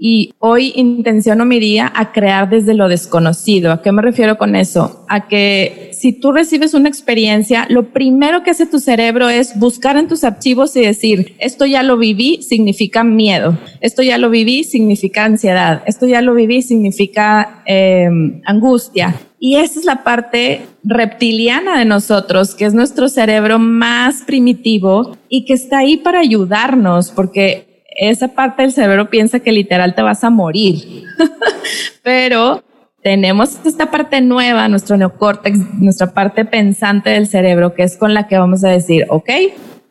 y 0.00 0.32
hoy 0.38 0.72
intenciono 0.76 1.44
mi 1.44 1.58
día 1.58 1.92
a 1.92 2.12
crear 2.12 2.48
desde 2.48 2.74
lo 2.74 2.88
desconocido. 2.88 3.72
¿A 3.72 3.82
qué 3.82 3.90
me 3.90 4.00
refiero 4.00 4.38
con 4.38 4.54
eso? 4.54 5.04
A 5.08 5.26
que 5.26 5.90
si 5.92 6.12
tú 6.12 6.30
recibes 6.30 6.72
una 6.72 6.88
experiencia, 6.88 7.66
lo 7.68 7.92
primero 7.92 8.44
que 8.44 8.52
hace 8.52 8.66
tu 8.66 8.78
cerebro 8.78 9.28
es 9.28 9.58
buscar 9.58 9.96
en 9.96 10.06
tus 10.06 10.22
archivos 10.22 10.76
y 10.76 10.82
decir, 10.82 11.34
esto 11.40 11.66
ya 11.66 11.82
lo 11.82 11.98
viví, 11.98 12.42
significa 12.42 13.02
miedo. 13.02 13.58
Esto 13.80 14.04
ya 14.04 14.18
lo 14.18 14.30
viví, 14.30 14.62
significa 14.62 15.24
ansiedad. 15.24 15.82
Esto 15.86 16.06
ya 16.06 16.22
lo 16.22 16.32
viví, 16.34 16.62
significa 16.62 17.64
eh, 17.66 18.08
angustia. 18.44 19.16
Y 19.40 19.56
esa 19.56 19.80
es 19.80 19.84
la 19.84 20.04
parte 20.04 20.62
reptiliana 20.84 21.78
de 21.78 21.84
nosotros, 21.84 22.54
que 22.54 22.64
es 22.64 22.74
nuestro 22.74 23.08
cerebro 23.08 23.58
más 23.58 24.22
primitivo 24.22 25.16
y 25.28 25.44
que 25.44 25.54
está 25.54 25.78
ahí 25.78 25.96
para 25.96 26.20
ayudarnos, 26.20 27.10
porque 27.10 27.67
esa 27.98 28.28
parte 28.28 28.62
del 28.62 28.72
cerebro 28.72 29.10
piensa 29.10 29.40
que 29.40 29.52
literal 29.52 29.94
te 29.94 30.02
vas 30.02 30.24
a 30.24 30.30
morir. 30.30 31.04
Pero 32.02 32.62
tenemos 33.02 33.58
esta 33.64 33.90
parte 33.90 34.20
nueva, 34.20 34.68
nuestro 34.68 34.96
neocórtex, 34.96 35.58
nuestra 35.74 36.12
parte 36.12 36.44
pensante 36.44 37.10
del 37.10 37.26
cerebro, 37.26 37.74
que 37.74 37.82
es 37.82 37.96
con 37.96 38.14
la 38.14 38.28
que 38.28 38.38
vamos 38.38 38.64
a 38.64 38.68
decir, 38.68 39.06
ok, 39.08 39.30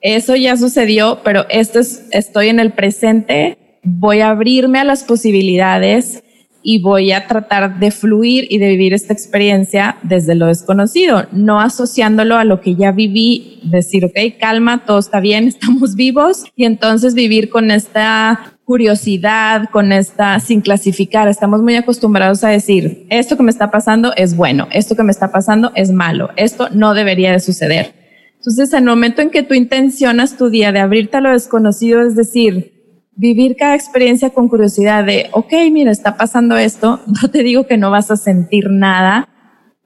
eso 0.02 0.36
ya 0.36 0.56
sucedió, 0.58 1.20
pero 1.24 1.46
esto 1.50 1.80
es, 1.80 2.08
estoy 2.12 2.50
en 2.50 2.60
el 2.60 2.72
presente, 2.72 3.58
voy 3.84 4.22
a 4.22 4.30
abrirme 4.30 4.80
a 4.80 4.84
las 4.84 5.04
posibilidades 5.04 6.24
y 6.70 6.80
voy 6.80 7.14
a 7.14 7.28
tratar 7.28 7.80
de 7.80 7.92
fluir 7.92 8.46
y 8.50 8.58
de 8.58 8.68
vivir 8.68 8.94
esta 8.94 9.14
experiencia 9.14 9.96
desde 10.04 10.36
lo 10.36 10.48
desconocido, 10.48 11.26
no 11.32 11.62
asociándolo 11.62 12.36
a 12.36 12.44
lo 12.44 12.60
que 12.60 12.76
ya 12.76 12.92
viví, 12.92 13.62
decir, 13.64 14.04
ok, 14.04 14.38
calma, 14.38 14.84
todo 14.84 15.00
está 15.00 15.22
bien, 15.22 15.48
estamos 15.48 15.96
vivos 15.96 16.44
y 16.58 16.66
entonces 16.66 17.14
vivir 17.14 17.50
con 17.50 17.72
esta 17.72 18.58
curiosidad, 18.66 19.70
con 19.72 19.94
esta, 19.94 20.42
sin 20.42 20.60
clasificar, 20.60 21.30
estamos 21.30 21.62
muy 21.62 21.78
acostumbrados 21.78 22.44
a 22.44 22.50
decir, 22.50 23.08
esto 23.10 23.38
que 23.38 23.44
me 23.44 23.52
está 23.52 23.72
pasando 23.72 24.12
es 24.18 24.36
bueno, 24.36 24.68
esto 24.74 24.98
que 24.98 25.04
me 25.04 25.12
está 25.12 25.32
pasando 25.32 25.72
es 25.74 25.94
malo, 25.94 26.32
esto 26.36 26.68
no 26.74 26.94
debería 26.94 27.32
de 27.32 27.40
suceder. 27.40 27.94
Entonces, 28.40 28.74
el 28.74 28.84
momento 28.84 29.22
en 29.22 29.30
que 29.30 29.44
tú 29.44 29.54
intencionas 29.54 30.36
tu 30.36 30.50
día 30.50 30.74
de 30.74 30.80
abrirte 30.80 31.16
a 31.16 31.22
lo 31.22 31.32
desconocido, 31.32 32.02
es 32.02 32.18
decir, 32.18 32.77
vivir 33.18 33.56
cada 33.58 33.76
experiencia 33.76 34.30
con 34.30 34.48
curiosidad 34.48 35.04
de, 35.04 35.28
ok, 35.34 35.52
mira, 35.72 35.92
está 35.92 36.16
pasando 36.16 36.56
esto, 36.58 37.02
no 37.22 37.30
te 37.30 37.44
digo 37.44 37.68
que 37.68 37.78
no 37.78 37.92
vas 37.92 38.10
a 38.12 38.16
sentir 38.16 38.70
nada, 38.70 39.28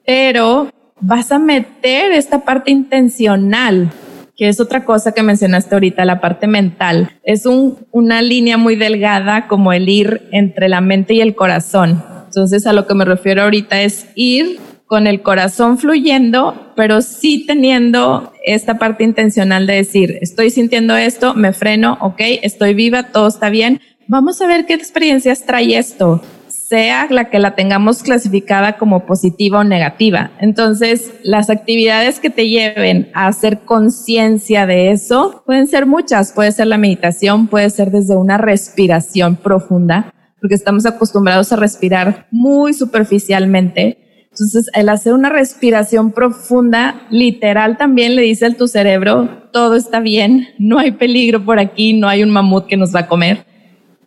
pero 0.06 0.70
vas 1.00 1.32
a 1.32 1.38
meter 1.38 2.12
esta 2.12 2.44
parte 2.44 2.70
intencional, 2.70 3.90
que 4.36 4.48
es 4.48 4.60
otra 4.60 4.84
cosa 4.84 5.12
que 5.12 5.22
mencionaste 5.22 5.74
ahorita, 5.74 6.04
la 6.04 6.20
parte 6.20 6.46
mental. 6.46 7.10
Es 7.24 7.46
un, 7.46 7.78
una 7.90 8.22
línea 8.22 8.56
muy 8.56 8.76
delgada 8.76 9.48
como 9.48 9.72
el 9.72 9.88
ir 9.88 10.28
entre 10.30 10.68
la 10.68 10.80
mente 10.80 11.14
y 11.14 11.20
el 11.20 11.34
corazón. 11.34 12.02
Entonces 12.26 12.66
a 12.66 12.72
lo 12.72 12.86
que 12.86 12.94
me 12.94 13.04
refiero 13.04 13.42
ahorita 13.42 13.82
es 13.82 14.06
ir 14.14 14.58
con 14.92 15.06
el 15.06 15.22
corazón 15.22 15.78
fluyendo, 15.78 16.70
pero 16.76 17.00
sí 17.00 17.46
teniendo 17.46 18.30
esta 18.44 18.76
parte 18.76 19.04
intencional 19.04 19.66
de 19.66 19.76
decir, 19.76 20.18
estoy 20.20 20.50
sintiendo 20.50 20.94
esto, 20.98 21.32
me 21.32 21.54
freno, 21.54 21.96
ok, 22.02 22.20
estoy 22.42 22.74
viva, 22.74 23.04
todo 23.04 23.26
está 23.26 23.48
bien. 23.48 23.80
Vamos 24.06 24.42
a 24.42 24.46
ver 24.46 24.66
qué 24.66 24.74
experiencias 24.74 25.46
trae 25.46 25.78
esto, 25.78 26.20
sea 26.46 27.06
la 27.08 27.30
que 27.30 27.38
la 27.38 27.54
tengamos 27.54 28.02
clasificada 28.02 28.76
como 28.76 29.06
positiva 29.06 29.60
o 29.60 29.64
negativa. 29.64 30.30
Entonces, 30.40 31.14
las 31.22 31.48
actividades 31.48 32.20
que 32.20 32.28
te 32.28 32.50
lleven 32.50 33.10
a 33.14 33.28
hacer 33.28 33.60
conciencia 33.60 34.66
de 34.66 34.90
eso 34.90 35.42
pueden 35.46 35.68
ser 35.68 35.86
muchas. 35.86 36.32
Puede 36.32 36.52
ser 36.52 36.66
la 36.66 36.76
meditación, 36.76 37.46
puede 37.46 37.70
ser 37.70 37.92
desde 37.92 38.14
una 38.14 38.36
respiración 38.36 39.36
profunda, 39.36 40.12
porque 40.38 40.54
estamos 40.54 40.84
acostumbrados 40.84 41.50
a 41.50 41.56
respirar 41.56 42.26
muy 42.30 42.74
superficialmente 42.74 44.01
entonces, 44.32 44.70
el 44.72 44.88
hacer 44.88 45.12
una 45.12 45.28
respiración 45.28 46.10
profunda, 46.10 47.06
literal, 47.10 47.76
también 47.76 48.16
le 48.16 48.22
dice 48.22 48.46
a 48.46 48.56
tu 48.56 48.66
cerebro, 48.66 49.28
todo 49.52 49.76
está 49.76 50.00
bien, 50.00 50.48
no 50.58 50.78
hay 50.78 50.92
peligro 50.92 51.44
por 51.44 51.58
aquí, 51.58 51.92
no 51.92 52.08
hay 52.08 52.22
un 52.22 52.30
mamut 52.30 52.66
que 52.66 52.78
nos 52.78 52.94
va 52.94 53.00
a 53.00 53.08
comer. 53.08 53.44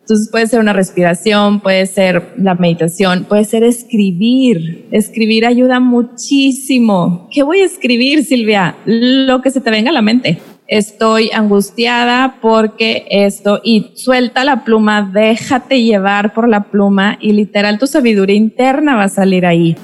Entonces 0.00 0.28
puede 0.30 0.48
ser 0.48 0.58
una 0.58 0.72
respiración, 0.72 1.60
puede 1.60 1.86
ser 1.86 2.34
la 2.38 2.56
meditación, 2.56 3.24
puede 3.24 3.44
ser 3.44 3.62
escribir. 3.62 4.88
Escribir 4.90 5.46
ayuda 5.46 5.78
muchísimo. 5.78 7.28
¿Qué 7.32 7.44
voy 7.44 7.60
a 7.60 7.64
escribir, 7.64 8.24
Silvia? 8.24 8.76
Lo 8.84 9.42
que 9.42 9.52
se 9.52 9.60
te 9.60 9.70
venga 9.70 9.90
a 9.90 9.94
la 9.94 10.02
mente. 10.02 10.38
Estoy 10.66 11.30
angustiada 11.32 12.38
porque 12.42 13.06
esto 13.10 13.60
y 13.62 13.92
suelta 13.94 14.42
la 14.42 14.64
pluma, 14.64 15.08
déjate 15.12 15.82
llevar 15.82 16.34
por 16.34 16.48
la 16.48 16.64
pluma 16.64 17.16
y 17.20 17.32
literal 17.32 17.78
tu 17.78 17.86
sabiduría 17.86 18.34
interna 18.34 18.96
va 18.96 19.04
a 19.04 19.08
salir 19.08 19.46
ahí 19.46 19.76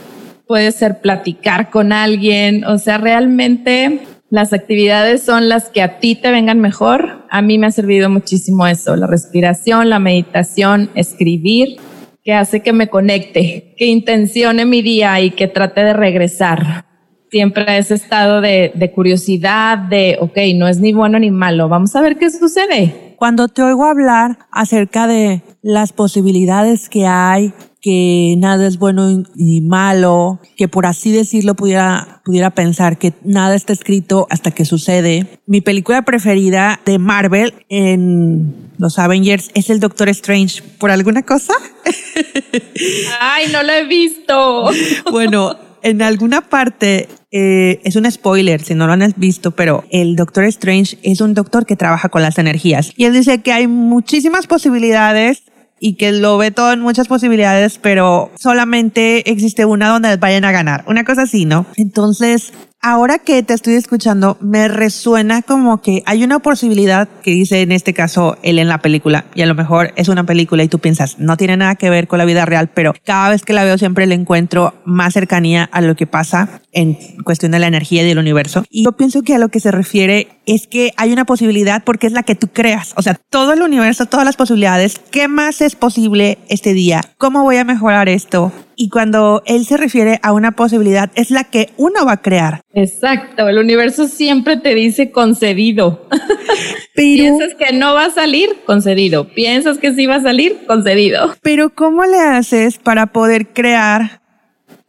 puede 0.47 0.73
ser 0.73 1.01
platicar 1.01 1.71
con 1.71 1.93
alguien, 1.93 2.65
o 2.65 2.79
sea, 2.79 2.99
realmente 2.99 4.01
las 4.33 4.55
actividades 4.55 5.23
son 5.23 5.51
las 5.51 5.69
que 5.69 5.83
a 5.83 5.99
ti 5.99 6.15
te 6.15 6.31
vengan 6.31 6.59
mejor. 6.59 7.27
A 7.29 7.43
mí 7.43 7.59
me 7.59 7.67
ha 7.67 7.71
servido 7.71 8.09
muchísimo 8.09 8.67
eso, 8.67 8.97
la 8.97 9.07
respiración, 9.07 9.91
la 9.91 9.99
meditación, 9.99 10.89
escribir, 10.95 11.77
que 12.25 12.33
hace 12.33 12.61
que 12.61 12.73
me 12.73 12.89
conecte, 12.89 13.75
que 13.77 13.87
intencione 13.87 14.65
mi 14.65 14.81
día 14.81 15.21
y 15.21 15.33
que 15.33 15.49
trate 15.49 15.83
de 15.83 15.93
regresar. 15.93 16.87
Siempre 17.31 17.65
a 17.67 17.77
ese 17.77 17.95
estado 17.95 18.41
de, 18.41 18.73
de 18.75 18.91
curiosidad, 18.93 19.77
de, 19.77 20.17
ok, 20.21 20.39
no 20.55 20.67
es 20.67 20.81
ni 20.81 20.95
bueno 20.95 21.19
ni 21.19 21.31
malo, 21.31 21.69
vamos 21.69 21.95
a 21.97 22.01
ver 22.01 22.17
qué 22.17 22.31
sucede. 22.31 23.15
Cuando 23.17 23.49
te 23.49 23.63
oigo 23.63 23.85
hablar 23.85 24.39
acerca 24.51 25.07
de 25.07 25.43
las 25.61 25.93
posibilidades 25.93 26.89
que 26.89 27.07
hay 27.07 27.53
que 27.83 28.37
nada 28.39 28.67
es 28.67 28.79
bueno 28.79 29.25
ni 29.35 29.61
malo, 29.61 30.41
que 30.57 30.69
por 30.69 30.87
así 30.87 31.11
decirlo 31.11 31.55
pudiera, 31.57 32.23
pudiera 32.25 32.51
pensar 32.51 32.97
que 32.97 33.13
nada 33.25 33.57
está 33.57 33.73
escrito 33.73 34.29
hasta 34.31 34.53
que 34.53 34.65
sucede. 34.65 35.27
Mi 35.47 35.61
película 35.61 36.03
preferida 36.03 36.81
de 36.87 36.99
Marvel 36.99 37.53
en 37.69 38.71
los 38.79 39.01
Avengers 39.01 39.51
es 39.55 39.69
el 39.69 39.81
Doctor 39.81 40.09
Strange. 40.11 40.63
¿Por 40.79 40.93
alguna 40.93 41.25
cosa? 41.25 41.55
Ay, 43.21 43.47
no 43.53 43.65
lo 43.65 43.73
he 43.73 43.85
visto. 43.87 44.71
bueno, 45.11 45.57
en 45.83 46.03
alguna 46.03 46.49
parte 46.49 47.09
eh, 47.33 47.81
es 47.83 47.97
un 47.97 48.09
spoiler 48.11 48.63
si 48.63 48.75
no 48.75 48.87
lo 48.87 48.93
han 48.93 49.13
visto, 49.17 49.51
pero 49.51 49.85
el 49.91 50.15
Doctor 50.15 50.45
Strange 50.45 50.99
es 51.03 51.21
un 51.21 51.35
doctor 51.35 51.67
que 51.67 51.75
trabaja 51.75 52.09
con 52.09 52.23
las 52.23 52.39
energías 52.39 52.93
y 52.97 53.07
él 53.07 53.13
dice 53.13 53.43
que 53.43 53.53
hay 53.53 53.67
muchísimas 53.67 54.47
posibilidades 54.47 55.43
y 55.83 55.95
que 55.95 56.13
lo 56.13 56.39
ve 56.39 56.53
todo 56.53 56.73
en 56.73 56.81
muchas 56.81 57.09
posibilidades, 57.09 57.79
pero 57.79 58.31
solamente 58.39 59.29
existe 59.29 59.65
una 59.65 59.89
donde 59.89 60.17
vayan 60.17 60.45
a 60.45 60.53
ganar. 60.53 60.85
Una 60.87 61.03
cosa 61.03 61.23
así, 61.23 61.45
¿no? 61.45 61.67
Entonces, 61.77 62.53
ahora 62.83 63.21
que 63.21 63.45
te 63.45 63.55
estoy 63.55 63.75
escuchando, 63.75 64.37
me 64.41 64.67
resuena 64.67 65.43
como 65.43 65.81
que 65.81 66.03
hay 66.05 66.25
una 66.25 66.41
posibilidad 66.41 67.09
que 67.23 67.31
dice 67.31 67.63
en 67.63 67.71
este 67.71 67.95
caso 67.95 68.37
él 68.43 68.59
en 68.59 68.69
la 68.69 68.79
película, 68.79 69.25
y 69.37 69.43
a 69.43 69.47
lo 69.47 69.55
mejor 69.55 69.93
es 69.95 70.09
una 70.09 70.27
película 70.27 70.65
y 70.65 70.69
tú 70.69 70.81
piensas, 70.81 71.19
no 71.21 71.37
tiene 71.37 71.57
nada 71.57 71.77
que 71.77 71.91
ver 71.91 72.09
con 72.09 72.19
la 72.19 72.25
vida 72.25 72.45
real, 72.45 72.71
pero 72.75 72.93
cada 73.05 73.31
vez 73.31 73.45
que 73.45 73.53
la 73.53 73.63
veo 73.63 73.79
siempre 73.79 74.07
le 74.07 74.17
encuentro 74.17 74.75
más 74.85 75.15
cercanía 75.15 75.69
a 75.73 75.81
lo 75.81 75.95
que 75.95 76.09
pasa 76.09 76.61
en 76.73 76.99
cuestión 77.23 77.53
de 77.53 77.61
la 77.61 77.69
energía 77.69 78.03
y 78.03 78.07
del 78.07 78.19
universo. 78.19 78.65
Y 78.69 78.85
yo 78.85 78.93
pienso 78.93 79.23
que 79.23 79.37
a 79.37 79.39
lo 79.39 79.49
que 79.49 79.61
se 79.61 79.71
refiere 79.71 80.41
es 80.47 80.67
que 80.67 80.93
hay 80.97 81.13
una 81.13 81.25
posibilidad 81.25 81.85
porque 81.85 82.09
es 82.09 82.13
la 82.13 82.25
que 82.25 82.35
tú 82.35 82.49
creas, 82.49 82.95
o 82.97 83.03
sea, 83.03 83.15
todo 83.31 83.53
el 83.53 83.63
universo, 83.63 84.07
todas 84.07 84.27
las 84.27 84.37
posibilidades, 84.37 85.01
¿qué 85.13 85.29
más 85.29 85.61
es 85.61 85.77
posible 85.77 86.39
este 86.49 86.73
día? 86.73 87.01
¿Cómo 87.17 87.45
voy 87.45 87.59
a 87.59 87.65
mejorar 87.65 88.09
esto? 88.09 88.53
Y 88.83 88.89
cuando 88.89 89.45
él 89.47 89.65
se 89.65 89.77
refiere 89.77 90.19
a 90.25 90.33
una 90.33 90.57
posibilidad 90.57 91.13
es 91.15 91.31
la 91.31 91.45
que 91.45 91.71
uno 91.77 92.05
va 92.05 92.15
a 92.15 92.21
crear. 92.21 92.63
Exacto, 92.75 93.49
el 93.49 93.59
universo 93.59 94.09
siempre 94.09 94.57
te 94.57 94.75
dice 94.75 95.13
concedido. 95.13 96.09
Piensas 96.97 97.55
que 97.55 97.73
no 97.73 97.95
va 97.95 98.07
a 98.07 98.11
salir, 98.11 98.49
concedido. 98.67 99.29
Piensas 99.29 99.79
que 99.79 99.95
sí 99.95 100.07
va 100.07 100.17
a 100.17 100.23
salir, 100.23 100.67
concedido. 100.67 101.33
Pero 101.43 101.71
¿cómo 101.71 102.05
le 102.07 102.19
haces 102.19 102.79
para 102.79 103.07
poder 103.07 103.53
crear? 103.53 104.21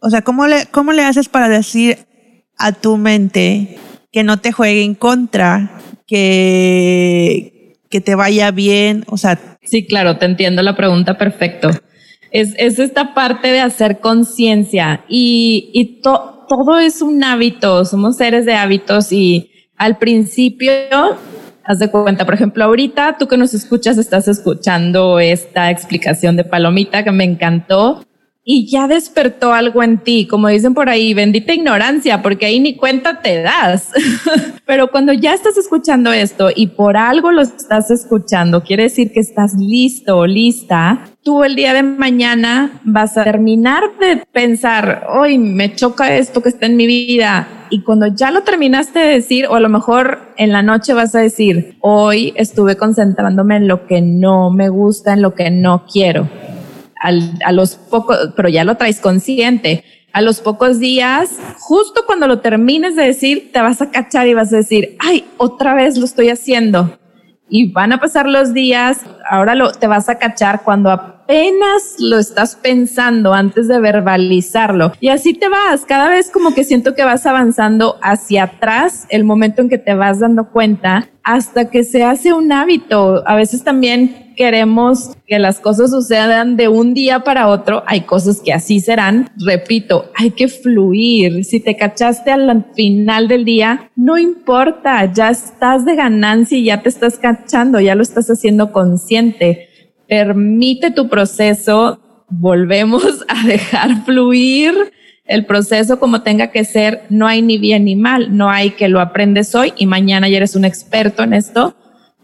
O 0.00 0.10
sea, 0.10 0.22
¿cómo 0.22 0.48
le, 0.48 0.66
cómo 0.72 0.90
le 0.90 1.04
haces 1.04 1.28
para 1.28 1.48
decir 1.48 1.98
a 2.58 2.72
tu 2.72 2.96
mente 2.96 3.78
que 4.10 4.24
no 4.24 4.40
te 4.40 4.50
juegue 4.50 4.82
en 4.82 4.96
contra, 4.96 5.70
que, 6.08 7.76
que 7.88 8.00
te 8.00 8.16
vaya 8.16 8.50
bien? 8.50 9.04
O 9.06 9.18
sea... 9.18 9.38
Sí, 9.62 9.86
claro, 9.86 10.18
te 10.18 10.26
entiendo 10.26 10.62
la 10.62 10.74
pregunta 10.74 11.16
perfecto 11.16 11.70
es, 12.34 12.52
es 12.58 12.80
esta 12.80 13.14
parte 13.14 13.48
de 13.48 13.60
hacer 13.60 14.00
conciencia. 14.00 15.04
Y, 15.08 15.70
y 15.72 16.02
todo 16.02 16.80
es 16.80 17.00
un 17.00 17.22
hábito, 17.22 17.84
somos 17.84 18.16
seres 18.16 18.44
de 18.44 18.54
hábitos 18.54 19.12
y 19.12 19.52
al 19.76 19.98
principio, 19.98 20.72
haz 21.62 21.78
de 21.78 21.90
cuenta, 21.92 22.24
por 22.24 22.34
ejemplo, 22.34 22.64
ahorita 22.64 23.18
tú 23.18 23.28
que 23.28 23.36
nos 23.36 23.54
escuchas 23.54 23.98
estás 23.98 24.26
escuchando 24.26 25.20
esta 25.20 25.70
explicación 25.70 26.34
de 26.34 26.42
Palomita 26.42 27.04
que 27.04 27.12
me 27.12 27.22
encantó 27.22 28.04
y 28.46 28.66
ya 28.70 28.86
despertó 28.86 29.54
algo 29.54 29.82
en 29.82 29.98
ti, 29.98 30.26
como 30.26 30.48
dicen 30.48 30.74
por 30.74 30.90
ahí, 30.90 31.14
bendita 31.14 31.54
ignorancia, 31.54 32.20
porque 32.20 32.44
ahí 32.44 32.60
ni 32.60 32.76
cuenta 32.76 33.22
te 33.22 33.40
das. 33.40 33.90
Pero 34.66 34.90
cuando 34.90 35.14
ya 35.14 35.32
estás 35.32 35.56
escuchando 35.56 36.12
esto 36.12 36.50
y 36.54 36.66
por 36.68 36.98
algo 36.98 37.32
lo 37.32 37.40
estás 37.40 37.90
escuchando, 37.90 38.62
quiere 38.62 38.84
decir 38.84 39.12
que 39.12 39.20
estás 39.20 39.54
listo 39.54 40.18
o 40.18 40.26
lista, 40.26 41.06
tú 41.22 41.42
el 41.42 41.56
día 41.56 41.72
de 41.72 41.82
mañana 41.82 42.82
vas 42.84 43.16
a 43.16 43.24
terminar 43.24 43.82
de 43.98 44.22
pensar, 44.30 45.06
hoy 45.08 45.38
me 45.38 45.74
choca 45.74 46.14
esto 46.14 46.42
que 46.42 46.50
está 46.50 46.66
en 46.66 46.76
mi 46.76 46.86
vida. 46.86 47.48
Y 47.70 47.80
cuando 47.82 48.08
ya 48.08 48.30
lo 48.30 48.42
terminaste 48.42 48.98
de 48.98 49.14
decir, 49.14 49.46
o 49.46 49.54
a 49.54 49.60
lo 49.60 49.70
mejor 49.70 50.20
en 50.36 50.52
la 50.52 50.62
noche 50.62 50.92
vas 50.92 51.14
a 51.14 51.20
decir, 51.20 51.78
hoy 51.80 52.34
estuve 52.36 52.76
concentrándome 52.76 53.56
en 53.56 53.68
lo 53.68 53.86
que 53.86 54.02
no 54.02 54.50
me 54.50 54.68
gusta, 54.68 55.14
en 55.14 55.22
lo 55.22 55.34
que 55.34 55.50
no 55.50 55.86
quiero 55.90 56.28
a 57.04 57.52
los 57.52 57.76
pocos, 57.76 58.30
pero 58.34 58.48
ya 58.48 58.64
lo 58.64 58.76
traes 58.76 59.00
consciente. 59.00 59.84
A 60.12 60.22
los 60.22 60.40
pocos 60.40 60.78
días, 60.78 61.38
justo 61.58 62.02
cuando 62.06 62.28
lo 62.28 62.38
termines 62.38 62.94
de 62.94 63.02
decir, 63.02 63.50
te 63.52 63.60
vas 63.60 63.82
a 63.82 63.90
cachar 63.90 64.28
y 64.28 64.34
vas 64.34 64.52
a 64.52 64.58
decir, 64.58 64.96
ay, 65.00 65.24
otra 65.38 65.74
vez 65.74 65.98
lo 65.98 66.04
estoy 66.04 66.30
haciendo. 66.30 66.98
Y 67.48 67.72
van 67.72 67.92
a 67.92 68.00
pasar 68.00 68.26
los 68.26 68.54
días, 68.54 69.00
ahora 69.28 69.54
lo, 69.54 69.72
te 69.72 69.86
vas 69.86 70.08
a 70.08 70.18
cachar 70.18 70.62
cuando 70.62 70.90
apenas 70.90 71.96
lo 71.98 72.18
estás 72.18 72.56
pensando 72.56 73.32
antes 73.32 73.68
de 73.68 73.80
verbalizarlo. 73.80 74.92
Y 75.00 75.08
así 75.08 75.34
te 75.34 75.48
vas, 75.48 75.84
cada 75.84 76.08
vez 76.08 76.30
como 76.30 76.54
que 76.54 76.64
siento 76.64 76.94
que 76.94 77.04
vas 77.04 77.26
avanzando 77.26 77.98
hacia 78.02 78.44
atrás 78.44 79.06
el 79.08 79.24
momento 79.24 79.62
en 79.62 79.68
que 79.68 79.78
te 79.78 79.94
vas 79.94 80.20
dando 80.20 80.50
cuenta 80.50 81.08
hasta 81.22 81.70
que 81.70 81.84
se 81.84 82.04
hace 82.04 82.32
un 82.32 82.52
hábito. 82.52 83.22
A 83.26 83.34
veces 83.34 83.64
también 83.64 84.24
queremos 84.36 85.12
que 85.26 85.38
las 85.38 85.60
cosas 85.60 85.90
sucedan 85.90 86.56
de 86.56 86.68
un 86.68 86.92
día 86.92 87.20
para 87.20 87.48
otro, 87.48 87.82
hay 87.86 88.02
cosas 88.02 88.42
que 88.44 88.52
así 88.52 88.80
serán. 88.80 89.30
Repito, 89.38 90.10
hay 90.14 90.32
que 90.32 90.48
fluir. 90.48 91.44
Si 91.44 91.60
te 91.60 91.76
cachaste 91.76 92.30
al 92.30 92.66
final 92.74 93.28
del 93.28 93.44
día, 93.44 93.90
no 93.96 94.18
importa, 94.18 95.10
ya 95.12 95.30
estás 95.30 95.84
de 95.84 95.96
ganancia 95.96 96.58
y 96.58 96.64
ya 96.64 96.82
te 96.82 96.88
estás 96.88 97.18
cachando, 97.18 97.80
ya 97.80 97.94
lo 97.94 98.02
estás 98.02 98.28
haciendo 98.28 98.72
consciente. 98.72 99.13
Permite 100.08 100.90
tu 100.90 101.08
proceso, 101.08 102.00
volvemos 102.28 103.24
a 103.28 103.46
dejar 103.46 104.04
fluir 104.04 104.74
el 105.24 105.46
proceso 105.46 105.98
como 105.98 106.22
tenga 106.22 106.48
que 106.48 106.64
ser, 106.64 107.02
no 107.08 107.26
hay 107.26 107.40
ni 107.40 107.56
bien 107.56 107.86
ni 107.86 107.96
mal, 107.96 108.36
no 108.36 108.50
hay 108.50 108.70
que 108.72 108.88
lo 108.88 109.00
aprendes 109.00 109.54
hoy 109.54 109.72
y 109.78 109.86
mañana 109.86 110.28
ya 110.28 110.36
eres 110.36 110.54
un 110.54 110.66
experto 110.66 111.22
en 111.22 111.32
esto. 111.32 111.74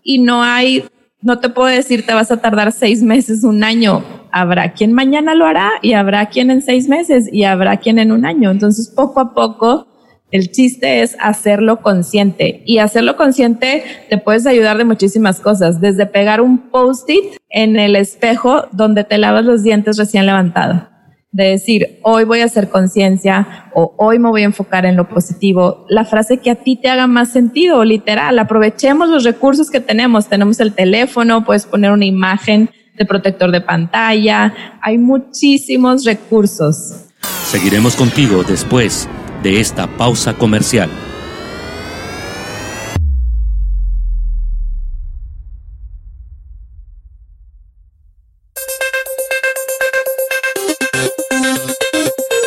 Y 0.03 0.19
no 0.19 0.43
hay 0.43 0.85
no 1.23 1.39
te 1.39 1.51
puedo 1.51 1.69
decir 1.69 2.07
te 2.07 2.15
vas 2.15 2.31
a 2.31 2.39
tardar 2.39 2.73
seis 2.73 3.03
meses, 3.03 3.45
un 3.45 3.63
año. 3.63 4.03
Habrá 4.33 4.73
quien 4.73 4.93
mañana 4.93 5.35
lo 5.35 5.45
hará 5.45 5.73
y 5.83 5.93
habrá 5.93 6.27
quien 6.27 6.51
en 6.51 6.63
seis 6.63 6.89
meses 6.89 7.29
y 7.33 7.45
habrá 7.45 7.79
quien 7.79 7.99
en 7.99 8.13
un 8.13 8.25
año. 8.25 8.51
Entonces, 8.51 8.89
poco 8.95 9.21
a 9.21 9.35
poco, 9.35 9.87
el 10.31 10.51
chiste 10.51 11.03
es 11.03 11.17
hacerlo 11.21 11.81
consciente 11.81 12.63
y 12.65 12.79
hacerlo 12.79 13.17
consciente 13.17 13.85
te 14.09 14.19
puedes 14.19 14.47
ayudar 14.47 14.79
de 14.79 14.85
muchísimas 14.85 15.41
cosas, 15.41 15.81
desde 15.81 16.07
pegar 16.07 16.41
un 16.41 16.71
post-it 16.71 17.37
en 17.49 17.77
el 17.77 17.97
espejo 17.97 18.67
donde 18.73 19.05
te 19.05 19.19
lavas 19.19 19.45
los 19.45 19.63
dientes 19.63 19.97
recién 19.97 20.27
levantado 20.27 20.91
de 21.33 21.45
decir, 21.45 22.01
hoy 22.03 22.25
voy 22.25 22.41
a 22.41 22.47
hacer 22.47 22.71
conciencia 22.71 23.71
o 23.73 23.95
hoy 23.99 24.19
me 24.19 24.29
voy 24.29 24.43
a 24.43 24.47
enfocar 24.47 24.85
en 24.85 24.97
lo 24.97 25.09
positivo, 25.09 25.87
la 25.89 26.05
frase 26.05 26.39
que 26.39 26.51
a 26.51 26.57
ti 26.57 26.77
te 26.77 26.89
haga 26.89 27.07
más 27.07 27.31
sentido, 27.31 27.85
literal, 27.85 28.39
aprovechemos 28.39 29.09
los 29.09 29.25
recursos 29.25 29.71
que 29.71 29.81
tenemos, 29.81 30.29
tenemos 30.29 30.59
el 30.61 30.73
teléfono, 30.73 31.45
puedes 31.45 31.67
poner 31.67 31.93
una 31.93 32.05
imagen 32.05 32.71
de 32.97 33.05
protector 33.05 33.53
de 33.53 33.61
pantalla, 33.61 34.53
hay 34.83 34.99
muchísimos 34.99 36.05
recursos. 36.05 37.05
Seguiremos 37.45 37.95
contigo 37.95 38.43
después 38.43 39.09
de 39.43 39.61
esta 39.61 39.87
pausa 39.97 40.35
comercial. 40.35 40.91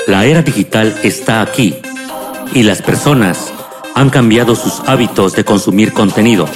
La 0.07 0.25
era 0.25 0.41
digital 0.41 0.95
está 1.03 1.41
aquí 1.41 1.75
y 2.53 2.63
las 2.63 2.81
personas 2.81 3.51
han 3.95 4.09
cambiado 4.09 4.55
sus 4.55 4.81
hábitos 4.87 5.33
de 5.33 5.43
consumir 5.43 5.91
contenido. 5.93 6.47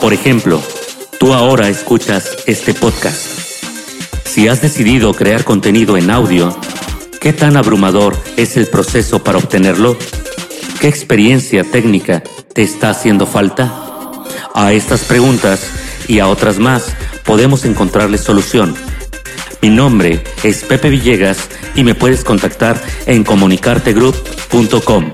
Por 0.00 0.12
ejemplo, 0.12 0.60
tú 1.18 1.32
ahora 1.32 1.68
escuchas 1.68 2.36
este 2.46 2.74
podcast. 2.74 3.42
Si 4.24 4.48
has 4.48 4.60
decidido 4.60 5.14
crear 5.14 5.44
contenido 5.44 5.96
en 5.96 6.10
audio, 6.10 6.54
¿qué 7.22 7.32
tan 7.32 7.56
abrumador 7.56 8.16
es 8.36 8.56
el 8.56 8.66
proceso 8.66 9.22
para 9.22 9.38
obtenerlo? 9.38 9.96
¿Qué 10.80 10.88
experiencia 10.88 11.62
técnica 11.62 12.22
te 12.52 12.62
está 12.62 12.90
haciendo 12.90 13.26
falta? 13.26 13.72
A 14.54 14.72
estas 14.72 15.04
preguntas 15.04 15.70
y 16.08 16.18
a 16.18 16.26
otras 16.26 16.58
más 16.58 16.94
podemos 17.24 17.64
encontrarle 17.64 18.18
solución. 18.18 18.74
Mi 19.62 19.70
nombre 19.70 20.24
es 20.42 20.64
Pepe 20.64 20.90
Villegas 20.90 21.48
y 21.76 21.84
me 21.84 21.94
puedes 21.94 22.24
contactar 22.24 22.82
en 23.06 23.22
comunicartegroup.com. 23.22 25.12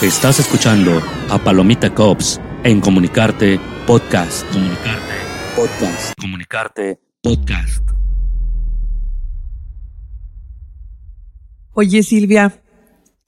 Estás 0.00 0.40
escuchando 0.40 1.02
a 1.28 1.38
Palomita 1.38 1.94
Cops 1.94 2.40
en 2.62 2.80
Comunicarte 2.80 3.60
Podcast. 3.86 4.46
Comunicarte 4.50 5.23
Podcast. 5.56 6.14
Comunicarte 6.20 6.98
Podcast. 7.22 7.88
Oye 11.74 12.02
Silvia, 12.02 12.60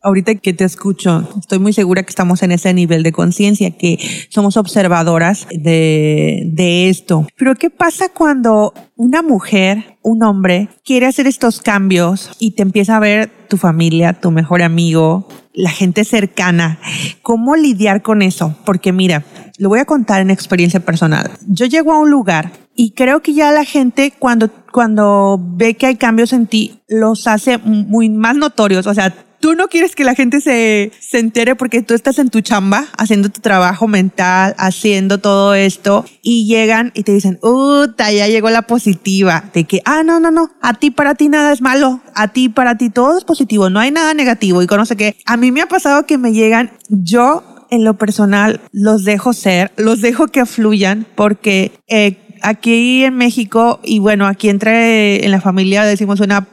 ahorita 0.03 0.35
que 0.35 0.53
te 0.53 0.65
escucho, 0.65 1.29
estoy 1.39 1.61
muy 1.61 1.73
segura 1.73 2.03
que 2.03 2.11
estamos 2.11 2.43
en 2.43 2.51
ese 2.51 2.75
nivel 2.75 3.05
de 3.05 3.13
conciencia, 3.13 3.71
que 3.71 3.99
somos 4.29 4.57
observadoras 4.57 5.47
de, 5.51 6.43
de 6.47 6.89
esto. 6.89 7.29
Pero 7.37 7.55
¿qué 7.55 7.71
pasa 7.71 8.09
cuando 8.09 8.75
una 8.97 9.23
mujer, 9.23 9.97
un 10.03 10.25
hombre, 10.25 10.69
quiere 10.85 11.07
hacer 11.07 11.29
estos 11.29 11.61
cambios 11.61 12.33
y 12.41 12.53
te 12.57 12.63
empieza 12.63 12.97
a 12.97 13.01
ver 13.01 13.31
tu 13.49 13.57
familia, 13.57 14.15
tu 14.15 14.33
mejor 14.33 14.63
amigo, 14.63 15.29
la 15.57 15.71
gente 15.71 16.05
cercana? 16.05 16.79
¿Cómo 17.23 17.57
lidiar 17.57 18.03
con 18.03 18.23
eso? 18.23 18.55
Porque 18.65 18.93
mira, 18.93 19.25
lo 19.59 19.71
voy 19.71 19.81
a 19.81 19.87
contar 19.87 20.21
en 20.21 20.31
experiencia 20.31 20.81
personal. 20.81 21.31
Yo 21.49 21.67
llego 21.67 21.93
a 21.93 21.99
un 21.99 22.11
lugar 22.11 22.53
y 22.77 22.91
creo 22.91 23.23
que 23.23 23.33
ya 23.33 23.51
la 23.53 23.65
gente 23.65 24.13
cuando, 24.17 24.51
cuando 24.71 25.41
ve 25.43 25.75
que 25.75 25.87
hay 25.87 25.97
cambios 25.97 26.35
en 26.35 26.47
ti, 26.47 26.83
los 26.89 27.27
hace 27.27 27.57
muy 27.59 28.11
más 28.11 28.37
notorios. 28.37 28.87
O 28.87 28.95
sea, 28.95 29.15
tú 29.41 29.55
no 29.55 29.69
quieres 29.69 29.95
que 29.95 30.05
la 30.05 30.15
gente 30.15 30.41
se, 30.41 30.93
se 31.01 31.19
entere 31.19 31.55
porque 31.57 31.83
tú 31.83 31.95
estás 31.95 32.19
en 32.19 32.31
tu 32.31 32.41
chamba, 32.41 32.87
haciendo 32.97 33.29
tu 33.29 33.41
trabajo 33.41 33.89
mental, 33.89 34.55
haciendo 34.59 35.19
todo 35.19 35.55
esto, 35.55 36.05
y 36.23 36.47
llegan 36.47 36.93
y 36.95 37.03
te 37.03 37.13
dicen, 37.13 37.39
¡Uta! 37.43 38.13
Ya 38.13 38.29
llegó 38.29 38.51
la 38.51 38.63
positiva. 38.63 39.45
De 39.53 39.65
que, 39.65 39.81
ah, 39.85 40.03
no, 40.03 40.21
no, 40.21 40.31
no, 40.31 40.51
a 40.61 40.75
ti 40.75 40.91
para 40.91 41.15
ti 41.15 41.29
nada 41.29 41.53
es 41.53 41.61
malo, 41.61 42.01
a 42.15 42.29
ti 42.29 42.49
para 42.49 42.77
ti 42.77 42.91
todo 42.91 43.17
es 43.19 43.25
positivo, 43.25 43.71
no 43.71 43.81
hay 43.81 43.91
nada 43.91 44.15
negativo. 44.15 44.63
Y 44.63 44.67
conoce 44.67 44.97
que 44.97 45.17
a 45.25 45.37
mí 45.37 45.53
me 45.53 45.63
ha 45.63 45.67
pasado 45.67 46.07
que 46.07 46.19
me 46.19 46.33
llegan, 46.33 46.71
yo 46.89 47.43
en 47.71 47.85
lo 47.85 47.95
personal 47.95 48.61
los 48.73 49.05
dejo 49.05 49.33
ser, 49.33 49.73
los 49.77 50.01
dejo 50.01 50.29
que 50.29 50.47
fluyan 50.47 51.07
porque 51.15 51.73
eh, 51.89 52.19
aquí 52.43 53.05
en 53.05 53.17
México, 53.17 53.81
y 53.83 53.99
bueno, 53.99 54.27
aquí 54.27 54.49
entre 54.49 55.25
en 55.25 55.31
la 55.31 55.41
familia 55.41 55.85
decimos 55.85 56.21
una, 56.21 56.47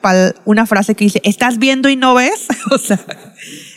una 0.46 0.66
frase 0.66 0.96
que 0.96 1.06
dice, 1.06 1.22
¿estás 1.24 1.60
viendo 1.60 1.90
y 1.90 1.96
no 1.96 2.14
ves? 2.14 2.48
o 2.72 2.78
sea, 2.78 3.00